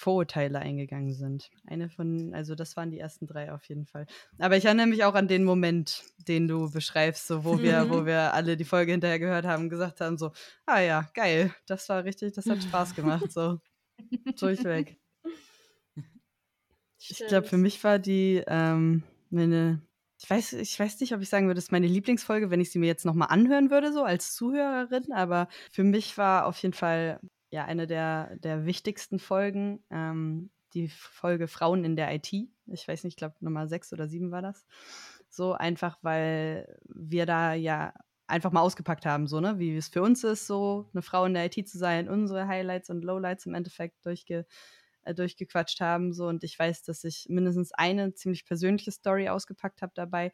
Vorurteile 0.00 0.58
eingegangen 0.60 1.12
sind. 1.12 1.50
Eine 1.66 1.90
von, 1.90 2.32
also 2.32 2.54
das 2.54 2.74
waren 2.74 2.90
die 2.90 2.98
ersten 2.98 3.26
drei 3.26 3.52
auf 3.52 3.68
jeden 3.68 3.84
Fall. 3.84 4.06
Aber 4.38 4.56
ich 4.56 4.64
erinnere 4.64 4.86
mich 4.86 5.04
auch 5.04 5.14
an 5.14 5.28
den 5.28 5.44
Moment, 5.44 6.04
den 6.26 6.48
du 6.48 6.70
beschreibst, 6.70 7.26
so 7.26 7.44
wo 7.44 7.60
wir, 7.60 7.90
wo 7.90 8.06
wir 8.06 8.32
alle 8.32 8.56
die 8.56 8.64
Folge 8.64 8.92
hinterher 8.92 9.18
gehört 9.18 9.44
haben, 9.44 9.68
gesagt 9.68 10.00
haben, 10.00 10.16
so, 10.16 10.32
ah 10.64 10.80
ja, 10.80 11.10
geil, 11.12 11.54
das 11.66 11.86
war 11.90 12.02
richtig, 12.04 12.32
das 12.32 12.46
hat 12.46 12.62
Spaß 12.62 12.94
gemacht, 12.94 13.30
so 13.30 13.60
durchweg. 14.38 14.98
Ich 16.98 17.18
glaube, 17.18 17.42
für 17.42 17.48
Stimmt. 17.48 17.62
mich 17.62 17.84
war 17.84 17.98
die 17.98 18.42
ähm, 18.46 19.02
meine, 19.28 19.82
ich 20.18 20.30
weiß, 20.30 20.54
ich 20.54 20.78
weiß 20.80 21.00
nicht, 21.00 21.14
ob 21.14 21.20
ich 21.20 21.28
sagen 21.28 21.46
würde, 21.46 21.56
das 21.56 21.64
ist 21.64 21.72
meine 21.72 21.86
Lieblingsfolge, 21.86 22.50
wenn 22.50 22.60
ich 22.60 22.70
sie 22.70 22.78
mir 22.78 22.86
jetzt 22.86 23.04
nochmal 23.04 23.28
anhören 23.28 23.70
würde, 23.70 23.92
so 23.92 24.02
als 24.02 24.34
Zuhörerin, 24.34 25.12
aber 25.12 25.48
für 25.70 25.84
mich 25.84 26.16
war 26.16 26.46
auf 26.46 26.56
jeden 26.58 26.74
Fall 26.74 27.20
ja 27.50 27.64
eine 27.64 27.86
der, 27.86 28.36
der 28.36 28.66
wichtigsten 28.66 29.18
Folgen 29.18 29.82
ähm, 29.90 30.50
die 30.74 30.88
Folge 30.88 31.48
Frauen 31.48 31.84
in 31.84 31.96
der 31.96 32.14
IT. 32.14 32.32
Ich 32.32 32.86
weiß 32.86 33.04
nicht, 33.04 33.14
ich 33.14 33.16
glaube 33.16 33.34
Nummer 33.40 33.66
sechs 33.66 33.92
oder 33.92 34.08
sieben 34.08 34.30
war 34.30 34.42
das. 34.42 34.64
So 35.28 35.52
einfach, 35.52 35.98
weil 36.02 36.78
wir 36.84 37.26
da 37.26 37.54
ja 37.54 37.92
einfach 38.26 38.52
mal 38.52 38.60
ausgepackt 38.60 39.06
haben, 39.06 39.26
so, 39.26 39.40
ne, 39.40 39.58
wie 39.58 39.76
es 39.76 39.88
für 39.88 40.02
uns 40.02 40.22
ist, 40.22 40.46
so 40.46 40.88
eine 40.92 41.02
Frau 41.02 41.24
in 41.24 41.34
der 41.34 41.46
IT 41.46 41.68
zu 41.68 41.78
sein, 41.78 42.08
unsere 42.08 42.46
Highlights 42.46 42.90
und 42.90 43.02
Lowlights 43.02 43.46
im 43.46 43.54
Endeffekt 43.54 44.06
durchge 44.06 44.46
äh, 45.02 45.14
durchgequatscht 45.14 45.80
haben. 45.80 46.12
So. 46.12 46.26
Und 46.26 46.44
ich 46.44 46.58
weiß, 46.58 46.82
dass 46.82 47.04
ich 47.04 47.26
mindestens 47.28 47.72
eine 47.72 48.14
ziemlich 48.14 48.44
persönliche 48.44 48.92
Story 48.92 49.28
ausgepackt 49.28 49.82
habe 49.82 49.92
dabei, 49.94 50.32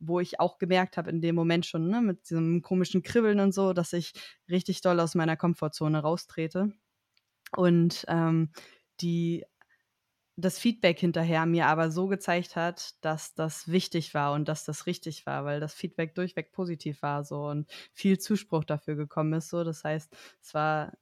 wo 0.00 0.20
ich 0.20 0.40
auch 0.40 0.58
gemerkt 0.58 0.96
habe 0.96 1.10
in 1.10 1.20
dem 1.20 1.34
Moment 1.34 1.66
schon, 1.66 1.88
ne, 1.88 2.00
mit 2.02 2.30
diesem 2.30 2.62
komischen 2.62 3.02
Kribbeln 3.02 3.40
und 3.40 3.52
so, 3.52 3.72
dass 3.72 3.92
ich 3.92 4.12
richtig 4.50 4.80
doll 4.80 5.00
aus 5.00 5.14
meiner 5.14 5.36
Komfortzone 5.36 6.00
raustrete. 6.00 6.72
Und 7.56 8.04
ähm, 8.08 8.50
die 9.00 9.44
das 10.36 10.58
Feedback 10.58 10.98
hinterher 10.98 11.46
mir 11.46 11.66
aber 11.66 11.90
so 11.90 12.08
gezeigt 12.08 12.56
hat, 12.56 12.94
dass 13.04 13.34
das 13.34 13.68
wichtig 13.68 14.14
war 14.14 14.32
und 14.32 14.48
dass 14.48 14.64
das 14.64 14.86
richtig 14.86 15.26
war, 15.26 15.44
weil 15.44 15.60
das 15.60 15.74
Feedback 15.74 16.14
durchweg 16.14 16.52
positiv 16.52 17.02
war 17.02 17.24
so 17.24 17.46
und 17.46 17.70
viel 17.92 18.18
Zuspruch 18.18 18.64
dafür 18.64 18.96
gekommen 18.96 19.32
ist 19.34 19.48
so. 19.50 19.62
Das 19.62 19.84
heißt, 19.84 20.16
es 20.42 20.54
war 20.54 20.92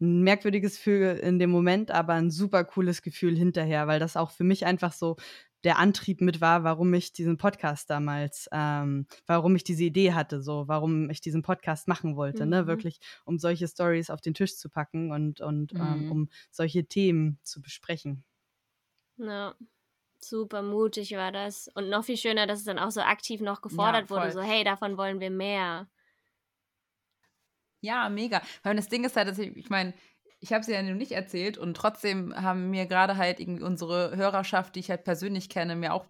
ein 0.00 0.22
merkwürdiges 0.22 0.76
Gefühl 0.76 1.16
in 1.22 1.38
dem 1.38 1.50
Moment, 1.50 1.90
aber 1.90 2.12
ein 2.14 2.30
super 2.30 2.64
cooles 2.64 3.00
Gefühl 3.00 3.36
hinterher, 3.36 3.86
weil 3.86 3.98
das 3.98 4.16
auch 4.16 4.30
für 4.30 4.44
mich 4.44 4.66
einfach 4.66 4.92
so 4.92 5.16
der 5.64 5.78
Antrieb 5.78 6.20
mit 6.20 6.40
war, 6.40 6.64
warum 6.64 6.92
ich 6.94 7.12
diesen 7.12 7.36
Podcast 7.38 7.90
damals, 7.90 8.48
ähm, 8.52 9.06
warum 9.26 9.56
ich 9.56 9.64
diese 9.64 9.84
Idee 9.84 10.12
hatte, 10.12 10.40
so, 10.42 10.68
warum 10.68 11.10
ich 11.10 11.20
diesen 11.20 11.42
Podcast 11.42 11.88
machen 11.88 12.16
wollte, 12.16 12.46
ne, 12.46 12.62
Mhm. 12.62 12.66
wirklich, 12.66 13.00
um 13.24 13.38
solche 13.38 13.66
Stories 13.68 14.10
auf 14.10 14.20
den 14.20 14.34
Tisch 14.34 14.56
zu 14.56 14.68
packen 14.68 15.10
und, 15.12 15.40
und 15.40 15.72
ähm, 15.78 16.04
Mhm. 16.04 16.10
um 16.10 16.28
solche 16.50 16.86
Themen 16.86 17.38
zu 17.42 17.60
besprechen. 17.62 18.24
Ja, 19.18 19.54
super 20.20 20.62
mutig 20.62 21.12
war 21.12 21.32
das. 21.32 21.68
Und 21.74 21.88
noch 21.90 22.04
viel 22.04 22.16
schöner, 22.16 22.46
dass 22.46 22.60
es 22.60 22.64
dann 22.66 22.78
auch 22.78 22.90
so 22.90 23.00
aktiv 23.00 23.40
noch 23.40 23.62
gefordert 23.62 24.10
wurde, 24.10 24.30
voll. 24.30 24.32
so 24.32 24.42
hey, 24.42 24.64
davon 24.64 24.96
wollen 24.98 25.20
wir 25.20 25.30
mehr. 25.30 25.88
Ja, 27.80 28.08
mega. 28.08 28.42
Weil 28.62 28.76
das 28.76 28.88
Ding 28.88 29.04
ist 29.04 29.16
halt, 29.16 29.28
dass 29.28 29.38
ich, 29.38 29.56
ich 29.56 29.70
meine, 29.70 29.94
ich 30.40 30.52
habe 30.52 30.64
sie 30.64 30.72
ja 30.72 30.82
nun 30.82 30.98
nicht 30.98 31.12
erzählt 31.12 31.58
und 31.58 31.74
trotzdem 31.76 32.34
haben 32.34 32.70
mir 32.70 32.86
gerade 32.86 33.16
halt 33.16 33.40
irgendwie 33.40 33.62
unsere 33.62 34.16
Hörerschaft, 34.16 34.74
die 34.76 34.80
ich 34.80 34.90
halt 34.90 35.04
persönlich 35.04 35.48
kenne, 35.48 35.76
mir 35.76 35.92
auch 35.94 36.06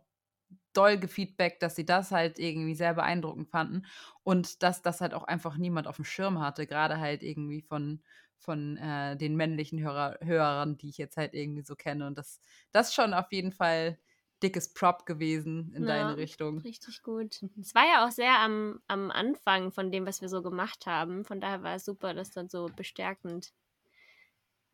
doll 0.72 0.98
gefeedbackt, 0.98 1.62
dass 1.62 1.76
sie 1.76 1.86
das 1.86 2.10
halt 2.12 2.38
irgendwie 2.38 2.74
sehr 2.74 2.94
beeindruckend 2.94 3.48
fanden 3.50 3.86
und 4.22 4.62
dass 4.62 4.82
das 4.82 5.00
halt 5.00 5.14
auch 5.14 5.24
einfach 5.24 5.56
niemand 5.56 5.86
auf 5.88 5.96
dem 5.96 6.04
Schirm 6.04 6.40
hatte, 6.40 6.66
gerade 6.66 6.98
halt 7.00 7.22
irgendwie 7.22 7.62
von, 7.62 8.02
von 8.38 8.76
äh, 8.76 9.16
den 9.16 9.36
männlichen 9.36 9.80
Hörer, 9.80 10.18
Hörern, 10.22 10.76
die 10.78 10.90
ich 10.90 10.98
jetzt 10.98 11.16
halt 11.16 11.34
irgendwie 11.34 11.62
so 11.62 11.76
kenne. 11.76 12.06
Und 12.06 12.18
das, 12.18 12.40
das 12.72 12.88
ist 12.88 12.94
schon 12.94 13.14
auf 13.14 13.32
jeden 13.32 13.52
Fall 13.52 13.98
dickes 14.42 14.74
Prop 14.74 15.06
gewesen 15.06 15.72
in 15.74 15.86
Ja. 15.86 15.86
deine 15.86 16.16
Richtung. 16.18 16.64
Richtig 16.64 17.02
gut. 17.02 17.42
Es 17.60 17.74
war 17.74 17.84
ja 17.86 18.06
auch 18.06 18.10
sehr 18.10 18.38
am, 18.40 18.80
am 18.88 19.10
Anfang 19.10 19.70
von 19.72 19.92
dem, 19.92 20.06
was 20.06 20.20
wir 20.22 20.28
so 20.28 20.42
gemacht 20.42 20.86
haben. 20.86 21.24
Von 21.24 21.40
daher 21.40 21.62
war 21.62 21.74
es 21.76 21.84
super, 21.84 22.14
das 22.14 22.30
dann 22.30 22.48
so 22.48 22.70
bestärkend 22.74 23.52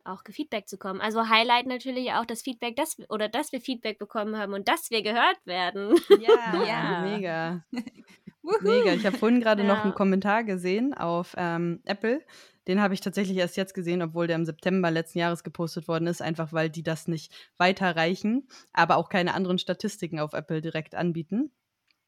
auch 0.05 0.23
gefeedback 0.23 0.67
zu 0.67 0.77
kommen. 0.77 1.01
Also 1.01 1.27
Highlight 1.29 1.65
natürlich 1.67 2.11
auch 2.13 2.25
das 2.25 2.41
Feedback, 2.41 2.75
dass 2.75 2.97
wir, 2.97 3.05
oder 3.09 3.29
dass 3.29 3.51
wir 3.51 3.61
Feedback 3.61 3.99
bekommen 3.99 4.37
haben 4.37 4.53
und 4.53 4.67
dass 4.67 4.89
wir 4.91 5.01
gehört 5.01 5.37
werden. 5.45 5.95
Ja, 6.19 6.63
Ja. 6.67 7.01
mega. 7.01 7.63
Mega. 8.61 8.91
Ich 8.93 9.05
habe 9.05 9.17
vorhin 9.17 9.39
gerade 9.39 9.63
noch 9.63 9.77
Ja. 9.77 9.83
einen 9.83 9.93
Kommentar 9.93 10.43
gesehen 10.43 10.93
auf 10.93 11.33
ähm, 11.37 11.79
Apple. 11.85 12.21
Den 12.67 12.81
habe 12.81 12.93
ich 12.93 12.99
tatsächlich 12.99 13.37
erst 13.37 13.55
jetzt 13.55 13.73
gesehen, 13.73 14.01
obwohl 14.01 14.27
der 14.27 14.35
im 14.35 14.43
September 14.45 14.91
letzten 14.91 15.19
Jahres 15.19 15.43
gepostet 15.45 15.87
worden 15.87 16.07
ist, 16.07 16.21
einfach 16.21 16.51
weil 16.51 16.69
die 16.69 16.83
das 16.83 17.07
nicht 17.07 17.33
weiterreichen, 17.57 18.47
aber 18.73 18.97
auch 18.97 19.07
keine 19.09 19.33
anderen 19.33 19.59
Statistiken 19.59 20.19
auf 20.19 20.33
Apple 20.33 20.61
direkt 20.61 20.93
anbieten. 20.93 21.51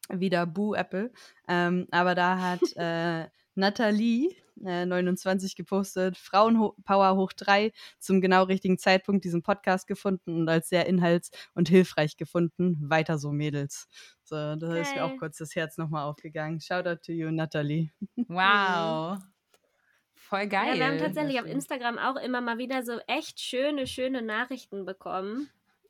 Wieder 0.09 0.45
Boo 0.45 0.73
Apple. 0.75 1.11
Ähm, 1.47 1.87
aber 1.91 2.15
da 2.15 2.37
hat 2.39 2.61
äh, 2.75 3.29
Nathalie 3.55 4.35
äh, 4.63 4.85
29 4.85 5.55
gepostet, 5.55 6.17
Frauenpower 6.17 7.15
hoch 7.15 7.33
3 7.33 7.71
zum 7.99 8.21
genau 8.21 8.43
richtigen 8.43 8.77
Zeitpunkt 8.77 9.25
diesen 9.25 9.43
Podcast 9.43 9.87
gefunden 9.87 10.41
und 10.41 10.49
als 10.49 10.69
sehr 10.69 10.87
inhalts- 10.87 11.31
und 11.53 11.69
hilfreich 11.69 12.17
gefunden. 12.17 12.77
Weiter 12.89 13.17
so, 13.17 13.31
Mädels. 13.31 13.87
So, 14.23 14.55
da 14.55 14.75
ist 14.77 14.95
mir 14.95 15.05
auch 15.05 15.17
kurz 15.17 15.37
das 15.37 15.55
Herz 15.55 15.77
nochmal 15.77 16.05
aufgegangen. 16.05 16.59
Shout 16.59 16.87
out 16.87 17.03
to 17.03 17.11
you, 17.11 17.31
Nathalie. 17.31 17.91
Wow. 18.15 19.19
Voll 20.15 20.47
geil. 20.47 20.73
Ja, 20.73 20.75
wir 20.75 20.87
haben 20.87 20.97
tatsächlich 20.97 21.39
auf. 21.39 21.45
Instagram 21.45 21.99
auch 21.99 22.15
immer 22.15 22.41
mal 22.41 22.57
wieder 22.57 22.83
so 22.83 22.99
echt 23.05 23.39
schöne, 23.39 23.85
schöne 23.85 24.23
Nachrichten 24.23 24.85
bekommen, 24.85 25.49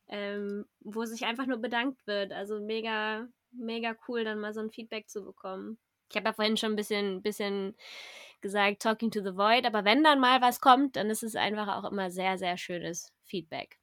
ähm, 0.09 0.65
wo 0.81 1.05
sich 1.05 1.25
einfach 1.25 1.45
nur 1.45 1.59
bedankt 1.59 2.05
wird. 2.05 2.33
Also 2.33 2.59
mega, 2.59 3.27
mega 3.51 3.95
cool, 4.07 4.25
dann 4.25 4.39
mal 4.39 4.53
so 4.53 4.59
ein 4.59 4.71
Feedback 4.71 5.07
zu 5.07 5.23
bekommen. 5.23 5.77
Ich 6.15 6.17
habe 6.17 6.29
ja 6.29 6.33
vorhin 6.33 6.55
schon 6.55 6.71
ein 6.71 6.75
bisschen, 6.77 7.21
bisschen 7.21 7.75
gesagt, 8.39 8.81
Talking 8.81 9.11
to 9.11 9.21
the 9.21 9.35
Void, 9.35 9.65
aber 9.65 9.83
wenn 9.83 10.01
dann 10.01 10.21
mal 10.21 10.39
was 10.39 10.61
kommt, 10.61 10.95
dann 10.95 11.09
ist 11.09 11.23
es 11.23 11.35
einfach 11.35 11.67
auch 11.75 11.91
immer 11.91 12.09
sehr, 12.09 12.37
sehr 12.37 12.55
schönes 12.57 13.11
Feedback. 13.25 13.77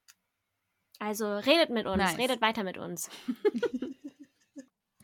Also 0.99 1.37
redet 1.37 1.69
mit 1.69 1.85
uns, 1.85 1.99
Nice. 1.99 2.17
redet 2.17 2.41
weiter 2.41 2.65
mit 2.65 2.79
uns. 2.79 3.11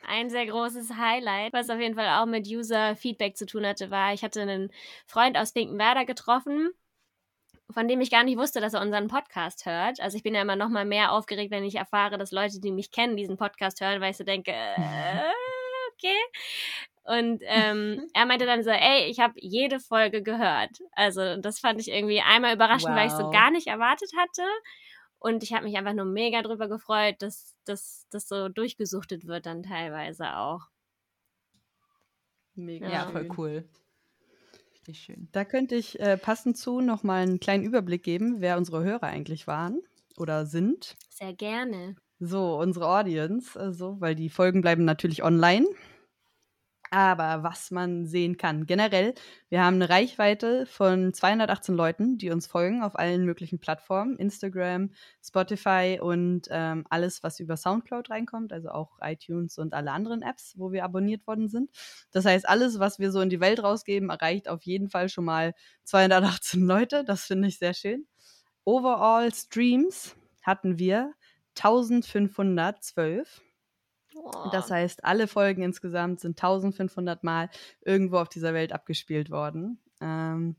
Ein 0.07 0.31
sehr 0.31 0.47
großes 0.47 0.97
Highlight, 0.97 1.53
was 1.53 1.69
auf 1.69 1.79
jeden 1.79 1.97
Fall 1.97 2.09
auch 2.19 2.25
mit 2.25 2.47
User-Feedback 2.47 3.37
zu 3.37 3.45
tun 3.45 3.67
hatte, 3.67 3.91
war, 3.91 4.15
ich 4.15 4.23
hatte 4.23 4.41
einen 4.41 4.73
Freund 5.05 5.37
aus 5.37 5.51
Finkenwerder 5.51 6.07
getroffen, 6.07 6.71
von 7.71 7.89
dem 7.89 8.01
ich 8.01 8.11
gar 8.11 8.25
nicht 8.25 8.39
wusste, 8.39 8.63
dass 8.63 8.73
er 8.73 8.81
unseren 8.81 9.09
Podcast 9.09 9.67
hört. 9.67 10.01
Also 10.01 10.17
ich 10.17 10.23
bin 10.23 10.35
ja 10.35 10.41
immer 10.41 10.57
noch 10.57 10.71
mal 10.71 10.87
mehr 10.87 11.13
aufgeregt, 11.13 11.51
wenn 11.51 11.65
ich 11.65 11.75
erfahre, 11.75 12.17
dass 12.17 12.33
Leute, 12.33 12.59
die 12.59 12.73
mich 12.73 12.91
kennen, 12.91 13.19
diesen 13.19 13.37
Podcast 13.37 13.83
hören, 13.83 14.01
weil 14.01 14.13
ich 14.13 14.17
so 14.17 14.25
denke, 14.25 14.53
äh, 14.77 15.33
okay. 15.93 16.17
Und 17.09 17.43
ähm, 17.47 18.07
er 18.15 18.27
meinte 18.27 18.45
dann 18.47 18.63
so, 18.63 18.71
ey, 18.71 19.07
ich 19.11 19.19
habe 19.21 19.35
jede 19.37 19.81
Folge 19.81 20.23
gehört. 20.23 20.71
Also 20.93 21.37
das 21.41 21.59
fand 21.59 21.81
ich 21.81 21.89
irgendwie 21.89 22.21
einmal 22.21 22.55
überraschend, 22.55 22.95
weil 22.97 23.07
ich 23.07 23.17
so 23.17 23.25
Wow. 23.25 23.33
gar 23.33 23.51
nicht 23.51 23.67
erwartet 23.67 24.11
hatte. 24.19 24.43
Und 25.19 25.43
ich 25.43 25.53
habe 25.55 25.65
mich 25.65 25.77
einfach 25.77 25.95
nur 25.95 26.05
mega 26.05 26.43
drüber 26.43 26.69
gefreut, 26.69 27.17
dass 27.21 27.57
dass 27.65 28.07
das 28.11 28.29
so 28.29 28.49
durchgesuchtet 28.49 29.27
wird 29.27 29.47
dann 29.47 29.63
teilweise 29.63 30.37
auch. 30.37 30.69
Mega. 32.55 32.91
Ja, 32.91 33.07
schön. 33.07 33.13
voll 33.13 33.29
cool. 33.39 33.69
Richtig 34.73 35.01
schön. 35.01 35.29
Da 35.33 35.45
könnte 35.45 35.75
ich 35.77 35.99
äh, 36.01 36.17
passend 36.17 36.57
zu 36.57 36.81
nochmal 36.81 37.23
einen 37.23 37.41
kleinen 37.41 37.65
Überblick 37.65 38.03
geben, 38.03 38.41
wer 38.41 38.57
unsere 38.59 38.83
Hörer 38.85 39.05
eigentlich 39.05 39.47
waren 39.47 39.81
oder 40.17 40.47
sind. 40.47 40.97
Sehr 41.11 41.35
gerne. 41.35 41.97
So, 42.21 42.59
unsere 42.59 42.89
Audience, 42.89 43.59
also, 43.59 44.01
weil 44.01 44.15
die 44.15 44.29
Folgen 44.29 44.61
bleiben 44.61 44.85
natürlich 44.85 45.23
online. 45.23 45.67
Aber 46.91 47.43
was 47.43 47.71
man 47.71 48.07
sehen 48.07 48.37
kann, 48.39 48.65
generell, 48.65 49.15
wir 49.51 49.63
haben 49.63 49.77
eine 49.77 49.91
Reichweite 49.91 50.65
von 50.65 51.13
218 51.13 51.75
Leuten, 51.75 52.19
die 52.19 52.31
uns 52.31 52.47
folgen 52.47 52.83
auf 52.83 52.99
allen 52.99 53.25
möglichen 53.25 53.59
Plattformen, 53.59 54.17
Instagram, 54.17 54.91
Spotify 55.23 55.99
und 56.01 56.49
ähm, 56.51 56.87
alles, 56.89 57.23
was 57.23 57.41
über 57.41 57.57
Soundcloud 57.57 58.09
reinkommt, 58.11 58.53
also 58.53 58.71
auch 58.71 58.99
iTunes 59.03 59.59
und 59.59 59.75
alle 59.75 59.93
anderen 59.93 60.23
Apps, 60.23 60.55
wo 60.57 60.73
wir 60.73 60.85
abonniert 60.85 61.27
worden 61.27 61.49
sind. 61.49 61.71
Das 62.11 62.25
heißt, 62.25 62.49
alles, 62.49 62.79
was 62.79 62.99
wir 62.99 63.13
so 63.13 63.21
in 63.21 63.29
die 63.29 63.41
Welt 63.41 63.63
rausgeben, 63.63 64.09
erreicht 64.09 64.49
auf 64.49 64.63
jeden 64.63 64.89
Fall 64.89 65.09
schon 65.11 65.27
mal 65.27 65.55
218 65.85 66.63
Leute. 66.67 67.05
Das 67.05 67.25
finde 67.25 67.49
ich 67.49 67.59
sehr 67.59 67.75
schön. 67.75 68.07
Overall 68.65 69.33
Streams 69.35 70.17
hatten 70.43 70.79
wir 70.79 71.13
1512. 71.57 73.43
Boah. 74.25 74.51
Das 74.53 74.71
heißt, 74.71 75.05
alle 75.05 75.29
Folgen 75.29 75.63
insgesamt 75.63 76.21
sind 76.21 76.37
1500 76.39 77.25
Mal 77.25 77.51
irgendwo 77.81 78.19
auf 78.19 78.29
dieser 78.29 78.55
Welt 78.55 78.73
abgespielt 78.73 79.31
worden. 79.31 79.81
Ähm, 80.01 80.57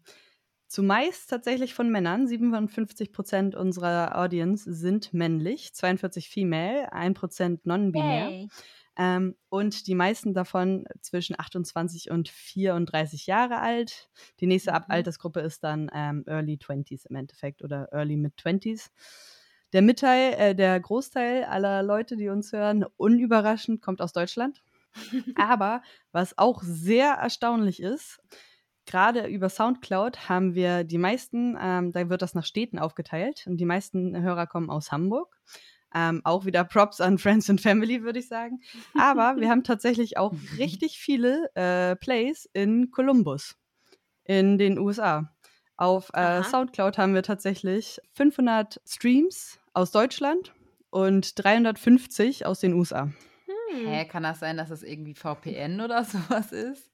zumeist 0.67 1.29
tatsächlich 1.29 1.73
von 1.73 1.89
Männern. 1.89 2.27
57 2.27 3.11
Prozent 3.11 3.55
unserer 3.55 4.17
Audience 4.17 4.71
sind 4.71 5.13
männlich, 5.13 5.73
42 5.73 6.29
female, 6.29 6.91
1 6.93 7.19
Prozent 7.19 7.65
non-binär. 7.65 8.29
Yay. 8.29 8.49
Ähm, 8.97 9.35
und 9.49 9.87
die 9.87 9.95
meisten 9.95 10.33
davon 10.33 10.85
zwischen 11.01 11.39
28 11.39 12.11
und 12.11 12.27
34 12.29 13.27
Jahre 13.27 13.59
alt. 13.59 14.09
Die 14.41 14.47
nächste 14.47 14.73
Ab 14.73 14.85
Mhm. 14.87 14.93
Altersgruppe 14.93 15.39
ist 15.39 15.63
dann 15.63 15.89
ähm, 15.93 16.23
Early 16.27 16.57
20s 16.57 17.05
im 17.05 17.15
Endeffekt 17.15 17.63
oder 17.63 17.87
Early 17.93 18.17
Mid-20s. 18.17 18.89
Der 19.73 19.81
Mitteil, 19.81 20.33
äh, 20.33 20.55
der 20.55 20.79
Großteil 20.79 21.43
aller 21.43 21.83
Leute, 21.83 22.17
die 22.17 22.29
uns 22.29 22.51
hören, 22.51 22.85
unüberraschend, 22.97 23.81
kommt 23.81 24.01
aus 24.01 24.13
Deutschland. 24.13 24.63
Aber 25.35 25.81
was 26.11 26.37
auch 26.37 26.61
sehr 26.63 27.11
erstaunlich 27.11 27.81
ist, 27.81 28.19
gerade 28.85 29.27
über 29.27 29.49
Soundcloud 29.49 30.29
haben 30.29 30.55
wir 30.55 30.83
die 30.83 30.97
meisten, 30.97 31.55
ähm, 31.61 31.91
da 31.91 32.09
wird 32.09 32.21
das 32.21 32.33
nach 32.33 32.45
Städten 32.45 32.79
aufgeteilt 32.79 33.45
und 33.47 33.57
die 33.57 33.65
meisten 33.65 34.19
Hörer 34.19 34.47
kommen 34.47 34.69
aus 34.69 34.91
Hamburg. 34.91 35.37
Ähm, 35.93 36.21
auch 36.23 36.45
wieder 36.45 36.63
Props 36.63 37.01
an 37.01 37.17
Friends 37.17 37.49
and 37.49 37.61
Family, 37.61 38.03
würde 38.03 38.19
ich 38.19 38.27
sagen. 38.27 38.61
Aber 38.95 39.35
wir 39.39 39.49
haben 39.49 39.63
tatsächlich 39.63 40.17
auch 40.17 40.33
richtig 40.57 40.99
viele 40.99 41.49
äh, 41.55 41.95
Plays 41.95 42.49
in 42.53 42.91
Columbus 42.91 43.55
in 44.23 44.57
den 44.57 44.77
USA. 44.77 45.31
Auf 45.79 46.09
äh. 46.13 46.43
Soundcloud 46.43 46.97
haben 46.97 47.13
wir 47.15 47.23
tatsächlich 47.23 47.99
500 48.13 48.81
Streams 48.85 49.59
aus 49.73 49.91
Deutschland 49.91 50.53
und 50.89 51.41
350 51.41 52.45
aus 52.45 52.59
den 52.59 52.73
USA. 52.73 53.03
Hm. 53.45 53.87
Hä, 53.87 54.05
kann 54.05 54.23
das 54.23 54.39
sein, 54.39 54.57
dass 54.57 54.71
es 54.71 54.83
irgendwie 54.83 55.13
VPN 55.15 55.79
oder 55.79 56.03
sowas 56.05 56.51
ist? 56.51 56.91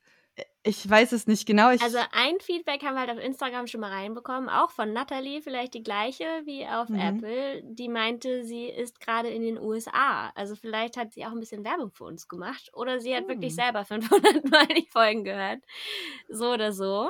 Ich 0.64 0.88
weiß 0.90 1.14
es 1.14 1.28
nicht 1.28 1.46
genau. 1.48 1.72
Ich, 1.72 1.82
Also 1.82 1.98
ein 2.12 2.40
Feedback 2.42 2.84
haben 2.84 2.96
wir 2.96 3.00
halt 3.02 3.10
auf 3.12 3.24
Instagram 3.24 3.68
schon 3.68 3.80
mal 3.80 3.92
reinbekommen, 3.92 4.50
auch 4.50 4.70
von 4.70 4.92
Natalie, 4.92 5.42
vielleicht 5.42 5.74
die 5.74 5.84
gleiche 5.84 6.26
wie 6.44 6.68
auf 6.68 6.90
Mhm. 6.90 7.00
Apple. 7.00 7.62
Die 7.64 7.88
meinte, 7.88 8.44
sie 8.44 8.66
ist 8.66 9.00
gerade 9.00 9.30
in 9.30 9.42
den 9.44 9.58
USA. 9.58 10.32
Also 10.36 10.56
vielleicht 10.56 10.98
hat 10.98 11.14
sie 11.14 11.26
auch 11.26 11.32
ein 11.32 11.40
bisschen 11.40 11.64
Werbung 11.64 11.92
für 11.92 12.04
uns 12.04 12.28
gemacht. 12.28 12.70
Oder 12.74 13.00
sie 13.00 13.16
hat 13.16 13.28
wirklich 13.30 13.52
Hm. 13.58 13.64
selber 13.64 13.86
500 13.86 14.44
Mal 14.52 14.68
die 14.68 14.88
Folgen 14.92 15.24
gehört. 15.24 15.64
So 16.30 16.52
oder 16.52 16.72
so. 16.74 17.10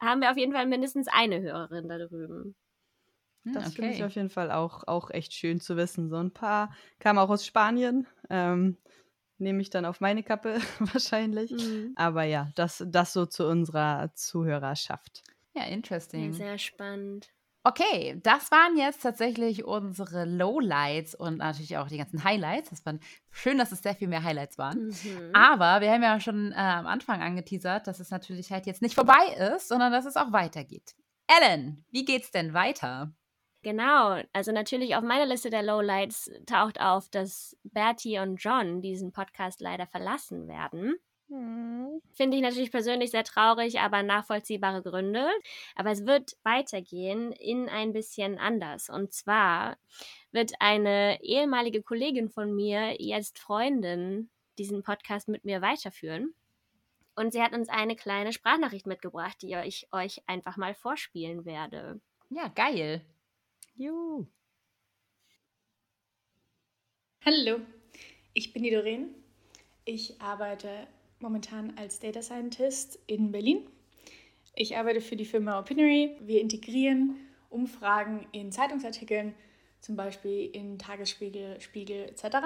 Haben 0.00 0.20
wir 0.20 0.30
auf 0.30 0.36
jeden 0.36 0.52
Fall 0.52 0.66
mindestens 0.66 1.08
eine 1.08 1.40
Hörerin 1.40 1.88
da 1.88 1.98
drüben. 1.98 2.54
Hm, 3.44 3.52
das 3.52 3.72
finde 3.72 3.92
ich 3.92 4.02
okay. 4.02 4.04
auf 4.04 4.14
jeden 4.14 4.30
Fall 4.30 4.50
auch, 4.50 4.84
auch 4.86 5.10
echt 5.10 5.32
schön 5.34 5.60
zu 5.60 5.76
wissen. 5.76 6.08
So 6.08 6.16
ein 6.16 6.32
paar 6.32 6.74
kamen 6.98 7.18
auch 7.18 7.30
aus 7.30 7.46
Spanien. 7.46 8.06
Ähm, 8.30 8.78
Nehme 9.38 9.62
ich 9.62 9.70
dann 9.70 9.86
auf 9.86 10.00
meine 10.00 10.22
Kappe 10.22 10.60
wahrscheinlich. 10.80 11.54
Mhm. 11.54 11.96
Aber 11.96 12.24
ja, 12.24 12.50
das, 12.56 12.84
das 12.88 13.12
so 13.12 13.26
zu 13.26 13.46
unserer 13.48 14.12
Zuhörerschaft. 14.14 15.24
Ja, 15.54 15.64
Ja, 16.14 16.30
interesting. 16.32 16.32
sehr 16.32 16.56
spannend. 16.58 17.33
Okay, 17.66 18.20
das 18.22 18.50
waren 18.50 18.76
jetzt 18.76 19.02
tatsächlich 19.02 19.64
unsere 19.64 20.26
Lowlights 20.26 21.14
und 21.14 21.38
natürlich 21.38 21.78
auch 21.78 21.88
die 21.88 21.96
ganzen 21.96 22.22
Highlights. 22.22 22.68
Das 22.68 22.84
waren 22.84 23.00
schön, 23.30 23.56
dass 23.56 23.72
es 23.72 23.82
sehr 23.82 23.94
viel 23.94 24.06
mehr 24.06 24.22
Highlights 24.22 24.58
waren. 24.58 24.88
Mhm. 24.88 25.30
Aber 25.32 25.80
wir 25.80 25.90
haben 25.90 26.02
ja 26.02 26.20
schon 26.20 26.52
äh, 26.52 26.56
am 26.56 26.86
Anfang 26.86 27.22
angeteasert, 27.22 27.86
dass 27.86 28.00
es 28.00 28.10
natürlich 28.10 28.52
halt 28.52 28.66
jetzt 28.66 28.82
nicht 28.82 28.94
vorbei 28.94 29.54
ist, 29.56 29.68
sondern 29.68 29.92
dass 29.92 30.04
es 30.04 30.16
auch 30.16 30.30
weitergeht. 30.30 30.94
Ellen, 31.26 31.86
wie 31.90 32.04
geht's 32.04 32.30
denn 32.30 32.52
weiter? 32.52 33.14
Genau, 33.62 34.20
also 34.34 34.52
natürlich 34.52 34.94
auf 34.94 35.02
meiner 35.02 35.24
Liste 35.24 35.48
der 35.48 35.62
Lowlights 35.62 36.30
taucht 36.44 36.78
auf, 36.82 37.08
dass 37.08 37.56
Bertie 37.62 38.18
und 38.18 38.36
John 38.36 38.82
diesen 38.82 39.10
Podcast 39.10 39.62
leider 39.62 39.86
verlassen 39.86 40.48
werden. 40.48 40.96
Finde 42.12 42.36
ich 42.36 42.42
natürlich 42.42 42.70
persönlich 42.70 43.10
sehr 43.10 43.24
traurig, 43.24 43.80
aber 43.80 44.02
nachvollziehbare 44.02 44.82
Gründe. 44.82 45.28
Aber 45.74 45.90
es 45.90 46.06
wird 46.06 46.36
weitergehen 46.42 47.32
in 47.32 47.68
ein 47.68 47.92
bisschen 47.92 48.38
anders. 48.38 48.88
Und 48.88 49.12
zwar 49.12 49.76
wird 50.30 50.52
eine 50.60 51.22
ehemalige 51.22 51.82
Kollegin 51.82 52.28
von 52.28 52.54
mir, 52.54 53.00
jetzt 53.02 53.38
Freundin, 53.38 54.30
diesen 54.58 54.82
Podcast 54.82 55.28
mit 55.28 55.44
mir 55.44 55.60
weiterführen. 55.60 56.34
Und 57.16 57.32
sie 57.32 57.42
hat 57.42 57.52
uns 57.52 57.68
eine 57.68 57.96
kleine 57.96 58.32
Sprachnachricht 58.32 58.86
mitgebracht, 58.86 59.40
die 59.42 59.54
ich 59.64 59.88
euch 59.92 60.22
einfach 60.26 60.56
mal 60.56 60.74
vorspielen 60.74 61.44
werde. 61.44 62.00
Ja, 62.30 62.48
geil. 62.48 63.04
Juhu. 63.76 64.26
Hallo, 67.24 67.60
ich 68.34 68.52
bin 68.52 68.64
die 68.64 68.70
Doreen. 68.70 69.14
Ich 69.84 70.20
arbeite 70.20 70.86
momentan 71.20 71.76
als 71.76 72.00
Data 72.00 72.22
Scientist 72.22 72.98
in 73.06 73.32
Berlin. 73.32 73.66
Ich 74.54 74.76
arbeite 74.76 75.00
für 75.00 75.16
die 75.16 75.24
Firma 75.24 75.58
Opinory. 75.58 76.16
Wir 76.20 76.40
integrieren 76.40 77.16
Umfragen 77.50 78.26
in 78.32 78.52
Zeitungsartikeln, 78.52 79.34
zum 79.80 79.96
Beispiel 79.96 80.50
in 80.52 80.78
Tagesspiegel, 80.78 81.60
Spiegel 81.60 82.04
etc. 82.04 82.36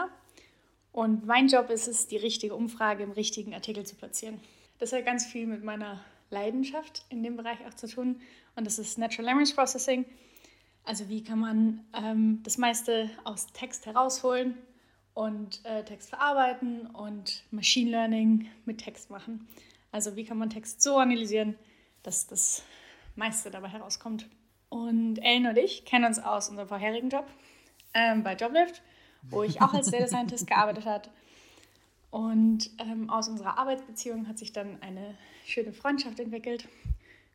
Und 0.93 1.27
mein 1.27 1.49
Job 1.49 1.71
ist 1.71 1.87
es, 1.87 2.07
die 2.07 2.17
richtige 2.17 2.55
Umfrage 2.55 3.03
im 3.03 3.13
richtigen 3.13 3.55
Artikel 3.55 3.85
zu 3.85 3.95
platzieren. 3.95 4.41
Das 4.79 4.93
hat 4.93 5.05
ganz 5.05 5.27
viel 5.27 5.47
mit 5.47 5.65
meiner 5.65 6.05
Leidenschaft 6.31 7.05
in 7.09 7.23
dem 7.23 7.37
Bereich 7.37 7.59
auch 7.67 7.75
zu 7.75 7.89
tun. 7.89 8.21
Und 8.57 8.67
das 8.67 8.79
ist 8.79 8.99
Natural 8.99 9.27
Language 9.27 9.55
Processing. 9.55 10.05
Also 10.85 11.09
wie 11.09 11.23
kann 11.23 11.39
man 11.39 11.85
ähm, 11.95 12.41
das 12.43 12.59
meiste 12.59 13.11
aus 13.25 13.47
Text 13.53 13.87
herausholen 13.87 14.57
und 15.19 15.65
äh, 15.65 15.83
Text 15.83 16.11
verarbeiten 16.11 16.87
und 16.87 17.43
Machine 17.51 17.91
Learning 17.91 18.49
mit 18.67 18.79
Text 18.79 19.11
machen. 19.11 19.49
Also 19.91 20.15
wie 20.15 20.25
kann 20.25 20.39
man 20.39 20.49
Text 20.49 20.81
so 20.81 20.97
analysieren, 20.99 21.57
dass 22.05 22.29
das 22.29 22.63
meiste 23.17 23.51
dabei 23.51 23.67
herauskommt. 23.67 24.29
Und 24.69 25.19
Ellen 25.19 25.49
und 25.49 25.59
ich 25.59 25.85
kennen 25.85 26.05
uns 26.05 26.21
aus 26.21 26.49
unserem 26.49 26.69
vorherigen 26.69 27.09
Job 27.09 27.27
ähm, 27.95 28.23
bei 28.23 28.37
Joblift, 28.37 28.81
wo 29.23 29.43
ich 29.43 29.61
auch 29.61 29.75
als 29.75 29.91
Data 29.91 30.07
Scientist 30.07 30.47
gearbeitet 30.47 30.87
habe. 30.87 31.09
Und 32.13 32.71
ähm, 32.79 33.11
aus 33.11 33.29
unserer 33.29 33.59
Arbeitsbeziehung 33.59 34.29
hat 34.29 34.39
sich 34.39 34.53
dann 34.53 34.81
eine 34.83 35.17
schöne 35.45 35.73
Freundschaft 35.73 36.21
entwickelt. 36.21 36.69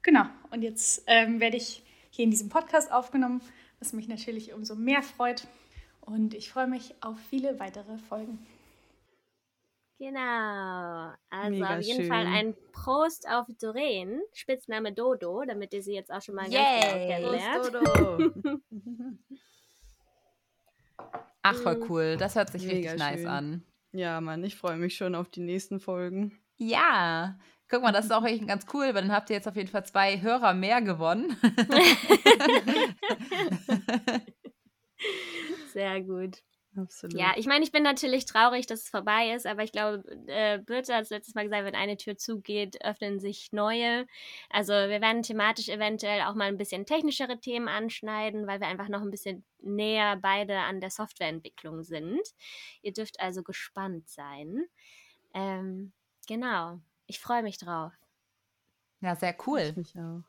Genau, 0.03 0.23
und 0.51 0.61
jetzt 0.61 1.03
ähm, 1.07 1.41
werde 1.41 1.57
ich 1.57 1.83
hier 2.11 2.23
in 2.23 2.31
diesem 2.31 2.47
Podcast 2.47 2.93
aufgenommen, 2.93 3.41
was 3.79 3.91
mich 3.91 4.07
natürlich 4.07 4.53
umso 4.53 4.73
mehr 4.73 5.03
freut. 5.03 5.49
Und 6.05 6.33
ich 6.33 6.51
freue 6.51 6.67
mich 6.67 6.93
auf 7.01 7.17
viele 7.29 7.57
weitere 7.59 7.97
Folgen. 7.97 8.45
Genau. 9.99 11.11
Also 11.29 11.49
Mega 11.49 11.77
auf 11.77 11.81
jeden 11.81 12.01
schön. 12.01 12.09
Fall 12.11 12.25
ein 12.27 12.53
Prost 12.73 13.25
auf 13.29 13.47
Doreen, 13.61 14.21
Spitzname 14.33 14.91
Dodo, 14.91 15.43
damit 15.47 15.73
ihr 15.73 15.81
sie 15.81 15.93
jetzt 15.93 16.11
auch 16.11 16.21
schon 16.21 16.35
mal 16.35 16.49
ganz 16.49 16.55
Yay. 16.55 16.81
genau 16.81 16.91
kennenlernt. 17.31 17.73
Dodo. 17.73 18.31
Ach, 21.41 21.55
voll 21.55 21.75
Mhm. 21.77 21.85
cool. 21.89 22.17
Das 22.17 22.35
hört 22.35 22.49
sich 22.51 22.65
Mega 22.65 22.91
richtig 22.91 22.99
nice 22.99 23.19
schön. 23.19 23.27
an. 23.27 23.63
ja, 23.93 24.19
Mann, 24.21 24.43
ich 24.43 24.55
freue 24.57 24.75
mich 24.77 24.95
schon 24.97 25.15
auf 25.15 25.29
die 25.29 25.39
nächsten 25.41 25.79
Folgen. 25.79 26.37
Ja. 26.57 27.37
Guck 27.69 27.81
mal, 27.83 27.91
das 27.93 28.05
ist 28.05 28.11
auch 28.11 28.25
echt 28.25 28.45
ganz 28.47 28.65
cool, 28.73 28.87
weil 28.87 28.93
dann 29.03 29.11
habt 29.11 29.29
ihr 29.29 29.35
jetzt 29.37 29.47
auf 29.47 29.55
jeden 29.55 29.69
Fall 29.69 29.85
zwei 29.85 30.19
Hörer 30.21 30.53
mehr 30.53 30.81
gewonnen. 30.81 31.37
Sehr 35.73 36.01
gut. 36.01 36.41
Absolut. 36.75 37.19
Ja, 37.19 37.33
ich 37.37 37.45
meine, 37.45 37.63
ich 37.63 37.71
bin 37.71 37.83
natürlich 37.83 38.25
traurig, 38.25 38.65
dass 38.65 38.81
es 38.81 38.89
vorbei 38.89 39.33
ist, 39.35 39.45
aber 39.45 39.63
ich 39.63 39.71
glaube, 39.71 40.03
äh, 40.25 40.57
Birte 40.57 40.95
hat 40.95 41.03
es 41.03 41.11
letztes 41.11 41.35
Mal 41.35 41.43
gesagt, 41.43 41.65
wenn 41.65 41.75
eine 41.75 41.97
Tür 41.97 42.17
zugeht, 42.17 42.83
öffnen 42.83 43.19
sich 43.19 43.51
neue. 43.51 44.07
Also 44.49 44.73
wir 44.73 44.99
werden 44.99 45.21
thematisch 45.21 45.69
eventuell 45.69 46.21
auch 46.21 46.33
mal 46.33 46.47
ein 46.47 46.57
bisschen 46.57 46.87
technischere 46.87 47.39
Themen 47.39 47.67
anschneiden, 47.67 48.47
weil 48.47 48.59
wir 48.59 48.67
einfach 48.67 48.89
noch 48.89 49.01
ein 49.01 49.11
bisschen 49.11 49.45
näher 49.61 50.17
beide 50.17 50.59
an 50.59 50.81
der 50.81 50.89
Softwareentwicklung 50.89 51.83
sind. 51.83 52.21
Ihr 52.81 52.93
dürft 52.93 53.19
also 53.19 53.43
gespannt 53.43 54.09
sein. 54.09 54.65
Ähm, 55.35 55.93
genau. 56.27 56.79
Ich 57.05 57.19
freue 57.19 57.43
mich 57.43 57.59
drauf. 57.59 57.93
Ja, 59.01 59.15
sehr 59.15 59.35
cool. 59.45 59.59
Ich 59.59 59.75
mich 59.75 59.95
auch. 59.99 60.23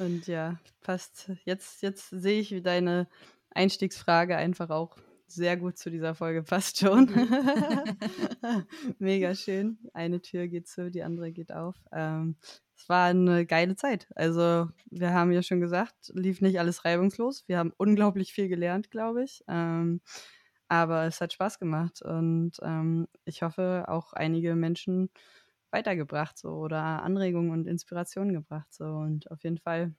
Und 0.00 0.26
ja, 0.26 0.58
passt. 0.80 1.30
Jetzt, 1.44 1.82
jetzt 1.82 2.10
sehe 2.10 2.40
ich, 2.40 2.50
wie 2.50 2.62
deine 2.62 3.06
Einstiegsfrage 3.54 4.36
einfach 4.36 4.70
auch 4.70 4.96
sehr 5.26 5.56
gut 5.56 5.78
zu 5.78 5.90
dieser 5.90 6.14
Folge 6.14 6.42
passt 6.42 6.78
schon. 6.78 7.06
Mega 8.98 9.34
schön. 9.34 9.78
Eine 9.94 10.20
Tür 10.20 10.48
geht 10.48 10.68
zu, 10.68 10.90
die 10.90 11.02
andere 11.02 11.32
geht 11.32 11.52
auf. 11.52 11.76
Ähm, 11.92 12.36
es 12.76 12.88
war 12.88 13.06
eine 13.06 13.46
geile 13.46 13.76
Zeit. 13.76 14.06
Also, 14.14 14.68
wir 14.90 15.12
haben 15.12 15.32
ja 15.32 15.42
schon 15.42 15.60
gesagt, 15.60 16.12
lief 16.14 16.40
nicht 16.40 16.58
alles 16.58 16.84
reibungslos. 16.84 17.44
Wir 17.46 17.58
haben 17.58 17.72
unglaublich 17.76 18.32
viel 18.32 18.48
gelernt, 18.48 18.90
glaube 18.90 19.24
ich. 19.24 19.42
Ähm, 19.48 20.00
aber 20.68 21.04
es 21.04 21.20
hat 21.20 21.32
Spaß 21.32 21.58
gemacht 21.58 22.02
und 22.02 22.52
ähm, 22.62 23.06
ich 23.24 23.42
hoffe 23.42 23.84
auch 23.88 24.12
einige 24.12 24.54
Menschen 24.56 25.10
weitergebracht 25.70 26.38
so 26.38 26.50
oder 26.50 27.02
Anregungen 27.02 27.50
und 27.50 27.66
Inspirationen 27.66 28.32
gebracht 28.32 28.72
so 28.72 28.84
und 28.84 29.30
auf 29.30 29.42
jeden 29.44 29.58
Fall 29.58 29.94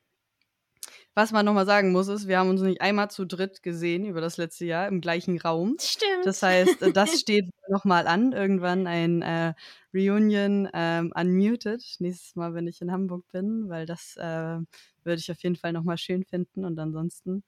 was 1.14 1.32
man 1.32 1.46
nochmal 1.46 1.66
sagen 1.66 1.92
muss, 1.92 2.08
ist, 2.08 2.28
wir 2.28 2.40
haben 2.40 2.50
uns 2.50 2.62
nicht 2.62 2.82
einmal 2.82 3.10
zu 3.10 3.26
dritt 3.26 3.64
gesehen 3.64 4.06
über 4.06 4.22
das 4.22 4.38
letzte 4.38 4.66
Jahr 4.66 4.88
im 4.88 5.02
gleichen 5.02 5.40
Raum. 5.40 5.78
Stimmt. 5.80 6.26
Das 6.26 6.44
heißt, 6.44 6.82
äh, 6.82 6.92
das 6.92 7.20
steht 7.20 7.46
nochmal 7.70 8.08
an. 8.08 8.34
Irgendwann 8.34 8.86
ein 8.86 9.22
äh, 9.22 9.54
Reunion 9.94 10.70
ähm, 10.74 11.12
unmuted. 11.16 11.84
Nächstes 12.00 12.36
Mal, 12.36 12.54
wenn 12.54 12.68
ich 12.68 12.82
in 12.82 12.92
Hamburg 12.92 13.26
bin, 13.32 13.70
weil 13.70 13.86
das 13.86 14.18
äh, 14.18 14.60
würde 15.04 15.20
ich 15.20 15.32
auf 15.32 15.42
jeden 15.42 15.56
Fall 15.56 15.74
nochmal 15.74 15.98
schön 15.98 16.24
finden. 16.24 16.66
Und 16.66 16.78
ansonsten 16.80 17.44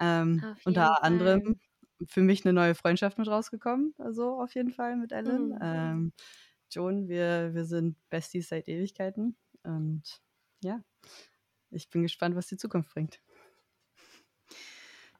ähm, 0.00 0.42
unter 0.64 0.86
Fall. 0.86 0.98
anderem 1.02 1.58
für 2.06 2.22
mich 2.22 2.44
eine 2.44 2.52
neue 2.52 2.74
Freundschaft 2.74 3.18
mit 3.18 3.28
rausgekommen. 3.28 3.94
Also 3.98 4.40
auf 4.40 4.54
jeden 4.54 4.70
Fall 4.70 4.96
mit 4.96 5.12
Ellen. 5.12 5.48
Mhm. 5.48 5.58
Ähm, 5.60 6.12
Joan, 6.70 7.08
wir, 7.08 7.50
wir 7.52 7.64
sind 7.64 7.96
Besties 8.08 8.48
seit 8.48 8.68
Ewigkeiten. 8.68 9.36
Und 9.64 10.02
ja, 10.62 10.82
ich 11.70 11.90
bin 11.90 12.02
gespannt, 12.02 12.36
was 12.36 12.46
die 12.46 12.56
Zukunft 12.56 12.92
bringt. 12.92 13.20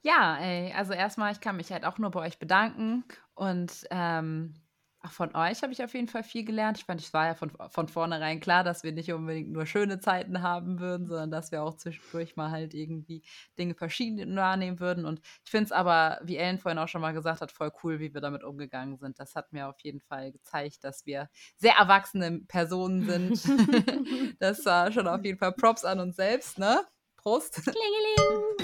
Ja, 0.02 0.38
ey, 0.38 0.72
also 0.72 0.92
erstmal, 0.94 1.32
ich 1.32 1.40
kann 1.40 1.56
mich 1.56 1.70
halt 1.72 1.84
auch 1.84 1.98
nur 1.98 2.10
bei 2.10 2.20
euch 2.20 2.38
bedanken 2.38 3.04
und 3.34 3.86
ähm, 3.90 4.54
auch 5.02 5.12
von 5.12 5.34
euch 5.34 5.62
habe 5.62 5.72
ich 5.72 5.82
auf 5.82 5.94
jeden 5.94 6.08
Fall 6.08 6.22
viel 6.22 6.44
gelernt. 6.44 6.78
Ich 6.78 6.84
fand, 6.84 7.00
es 7.00 7.12
war 7.14 7.26
ja 7.26 7.34
von, 7.34 7.50
von 7.70 7.88
vornherein 7.88 8.38
klar, 8.38 8.64
dass 8.64 8.84
wir 8.84 8.92
nicht 8.92 9.10
unbedingt 9.12 9.50
nur 9.50 9.64
schöne 9.64 9.98
Zeiten 9.98 10.42
haben 10.42 10.78
würden, 10.78 11.06
sondern 11.06 11.30
dass 11.30 11.52
wir 11.52 11.62
auch 11.62 11.74
zwischendurch 11.76 12.36
mal 12.36 12.50
halt 12.50 12.74
irgendwie 12.74 13.22
Dinge 13.58 13.74
verschieden 13.74 14.36
wahrnehmen 14.36 14.78
würden. 14.78 15.06
Und 15.06 15.20
ich 15.44 15.50
finde 15.50 15.66
es 15.66 15.72
aber, 15.72 16.20
wie 16.22 16.36
Ellen 16.36 16.58
vorhin 16.58 16.78
auch 16.78 16.88
schon 16.88 17.00
mal 17.00 17.12
gesagt 17.12 17.40
hat, 17.40 17.50
voll 17.50 17.72
cool, 17.82 17.98
wie 17.98 18.12
wir 18.12 18.20
damit 18.20 18.44
umgegangen 18.44 18.98
sind. 18.98 19.18
Das 19.18 19.34
hat 19.34 19.52
mir 19.52 19.68
auf 19.68 19.80
jeden 19.80 20.00
Fall 20.00 20.32
gezeigt, 20.32 20.84
dass 20.84 21.06
wir 21.06 21.30
sehr 21.56 21.74
erwachsene 21.78 22.40
Personen 22.46 23.02
sind. 23.08 24.36
das 24.38 24.64
war 24.66 24.92
schon 24.92 25.08
auf 25.08 25.24
jeden 25.24 25.38
Fall 25.38 25.52
Props 25.52 25.84
an 25.84 26.00
uns 26.00 26.16
selbst, 26.16 26.58
ne? 26.58 26.84
Prost. 27.16 27.54
Klingeling. 27.54 28.60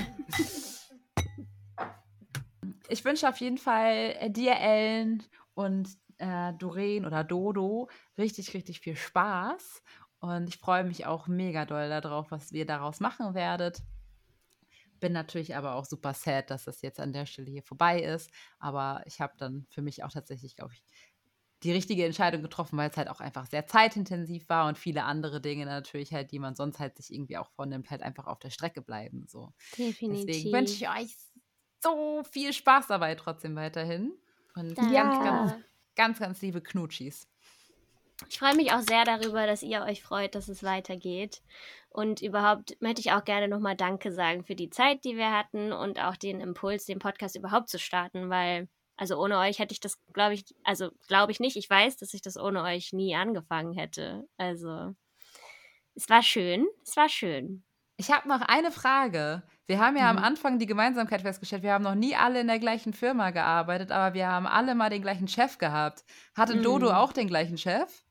Ich 2.89 3.05
wünsche 3.05 3.29
auf 3.29 3.39
jeden 3.39 3.59
Fall 3.59 4.15
äh, 4.19 4.31
dir, 4.31 4.55
Ellen 4.57 5.23
und 5.55 5.89
äh, 6.19 6.53
Doreen 6.55 7.07
oder 7.07 7.25
Dodo 7.25 7.89
richtig, 8.19 8.55
richtig 8.55 8.81
viel 8.81 8.97
Spaß. 8.97 9.83
Und 10.21 10.49
ich 10.49 10.59
freue 10.59 10.85
mich 10.85 11.07
auch 11.07 11.29
mega 11.29 11.65
doll 11.67 11.89
darauf, 11.89 12.31
was 12.31 12.51
ihr 12.53 12.67
daraus 12.67 13.01
machen 13.01 13.35
werdet. 13.35 13.83
Bin 15.01 15.13
natürlich 15.13 15.55
aber 15.57 15.75
auch 15.75 15.85
super 15.85 16.15
sad, 16.15 16.51
dass 16.51 16.65
das 16.65 16.81
jetzt 16.83 17.01
an 17.01 17.13
der 17.13 17.27
Stelle 17.27 17.51
hier 17.51 17.63
vorbei 17.63 18.01
ist. 18.01 18.31
Aber 18.59 19.03
ich 19.07 19.21
habe 19.21 19.35
dann 19.37 19.67
für 19.71 19.83
mich 19.83 20.03
auch 20.05 20.11
tatsächlich, 20.11 20.57
glaube 20.57 20.73
ich, 20.75 20.83
die 21.63 21.73
richtige 21.73 22.05
Entscheidung 22.05 22.43
getroffen, 22.43 22.79
weil 22.79 22.91
es 22.91 22.97
halt 22.97 23.09
auch 23.09 23.21
einfach 23.21 23.47
sehr 23.47 23.67
zeitintensiv 23.67 24.49
war 24.49 24.69
und 24.69 24.79
viele 24.79 25.05
andere 25.05 25.41
Dinge 25.41 25.67
natürlich 25.67 26.13
halt, 26.13 26.31
die 26.33 26.39
man 26.39 26.55
sonst 26.55 26.79
halt 26.79 26.97
sich 26.97 27.13
irgendwie 27.13 27.39
auch 27.39 27.51
vornimmt, 27.51 27.91
halt 27.91 28.03
einfach 28.03 28.27
auf 28.27 28.39
der 28.39 28.51
Strecke 28.51 28.83
bleiben. 28.83 29.27
So. 29.29 29.53
Definitiv. 29.79 30.05
Deswegen 30.11 30.53
wünsche 30.53 30.75
ich 30.75 30.89
euch 30.91 31.17
so 31.83 32.25
viel 32.25 32.53
Spaß 32.53 32.89
dabei 32.89 33.15
trotzdem 33.17 33.57
weiterhin. 33.57 34.13
Und 34.55 34.81
Ja. 34.81 34.87
ganz, 34.93 35.21
ganz, 35.21 35.55
ganz 35.97 36.43
liebe 36.43 36.61
Knutschis. 36.61 37.27
Ich 38.29 38.39
freue 38.39 38.57
mich 38.57 38.73
auch 38.73 38.81
sehr 38.81 39.05
darüber, 39.05 39.47
dass 39.47 39.63
ihr 39.63 39.83
euch 39.83 40.03
freut, 40.03 40.35
dass 40.35 40.49
es 40.49 40.63
weitergeht. 40.63 41.43
Und 41.91 42.23
überhaupt 42.23 42.81
möchte 42.81 43.01
ich 43.01 43.13
auch 43.13 43.25
gerne 43.25 43.49
nochmal 43.49 43.77
Danke 43.77 44.13
sagen 44.13 44.45
für 44.45 44.55
die 44.55 44.71
Zeit, 44.71 45.05
die 45.05 45.17
wir 45.17 45.33
hatten 45.33 45.73
und 45.73 46.01
auch 46.01 46.17
den 46.17 46.41
Impuls, 46.41 46.87
den 46.87 46.99
Podcast 46.99 47.37
überhaupt 47.37 47.69
zu 47.69 47.79
starten, 47.79 48.31
weil, 48.31 48.69
also 48.97 49.21
ohne 49.23 49.39
euch 49.39 49.59
hätte 49.59 49.73
ich 49.73 49.81
das, 49.81 49.99
glaube 50.13 50.35
ich, 50.35 50.45
also 50.65 50.91
glaube 51.09 51.33
ich 51.33 51.41
nicht. 51.41 51.57
Ich 51.57 51.69
weiß, 51.69 51.97
dass 51.99 52.15
ich 52.15 52.23
das 52.23 52.39
ohne 52.39 52.63
euch 52.63 52.93
nie 52.93 53.15
angefangen 53.15 53.75
hätte. 53.75 54.27
Also, 54.39 54.95
es 55.95 56.09
war 56.09 56.23
schön. 56.23 56.67
Es 56.83 56.97
war 56.97 57.09
schön. 57.09 57.65
Ich 57.99 58.11
habe 58.11 58.29
noch 58.29 58.43
eine 58.43 58.71
Frage. 58.71 59.43
Wir 59.69 59.81
haben 59.81 59.97
ja 59.97 60.13
Mhm. 60.13 60.19
am 60.19 60.25
Anfang 60.25 60.59
die 60.59 60.67
Gemeinsamkeit 60.67 61.23
festgestellt, 61.23 61.63
wir 61.65 61.73
haben 61.73 61.83
noch 61.85 61.95
nie 61.97 62.15
alle 62.15 62.41
in 62.41 62.47
der 62.47 62.59
gleichen 62.61 62.93
Firma 62.93 63.31
gearbeitet, 63.31 63.91
aber 63.91 64.15
wir 64.15 64.29
haben 64.29 64.47
alle 64.47 64.75
mal 64.75 64.91
den 64.91 65.03
gleichen 65.03 65.27
Chef 65.29 65.59
gehabt. 65.59 66.05
Hatte 66.37 66.55
Mhm. 66.57 66.63
Dodo 66.63 66.91
auch 66.93 67.13
den 67.13 67.27
gleichen 67.29 67.59
Chef? 67.59 68.05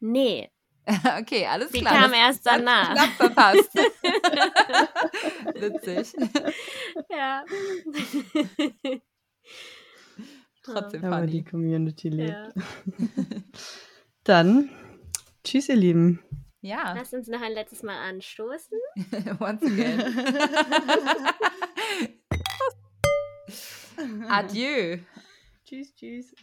Nee, 0.00 0.50
okay, 1.20 1.46
alles 1.46 1.70
die 1.70 1.80
klar. 1.80 1.92
kam 1.94 2.10
das 2.10 2.18
erst 2.20 2.46
danach. 2.46 2.92
knapp 2.94 3.10
verpasst. 3.10 3.70
Witzig. 5.54 6.12
ja. 7.10 7.44
Trotzdem 10.62 11.04
Aber 11.04 11.26
die 11.26 11.38
funny. 11.38 11.44
Community 11.50 12.08
lebt. 12.10 12.30
ja. 12.30 12.48
Dann, 14.24 14.68
tschüss, 15.44 15.68
ihr 15.68 15.76
Lieben. 15.76 16.20
Ja, 16.62 16.92
Lass 16.94 17.14
uns 17.14 17.26
noch 17.28 17.40
ein 17.40 17.52
letztes 17.52 17.82
Mal 17.82 17.96
anstoßen. 17.96 18.78
once 19.40 19.62
again. 19.62 20.00
Adieu. 24.28 24.98
tschüss, 25.64 25.94
tschüss. 25.94 26.34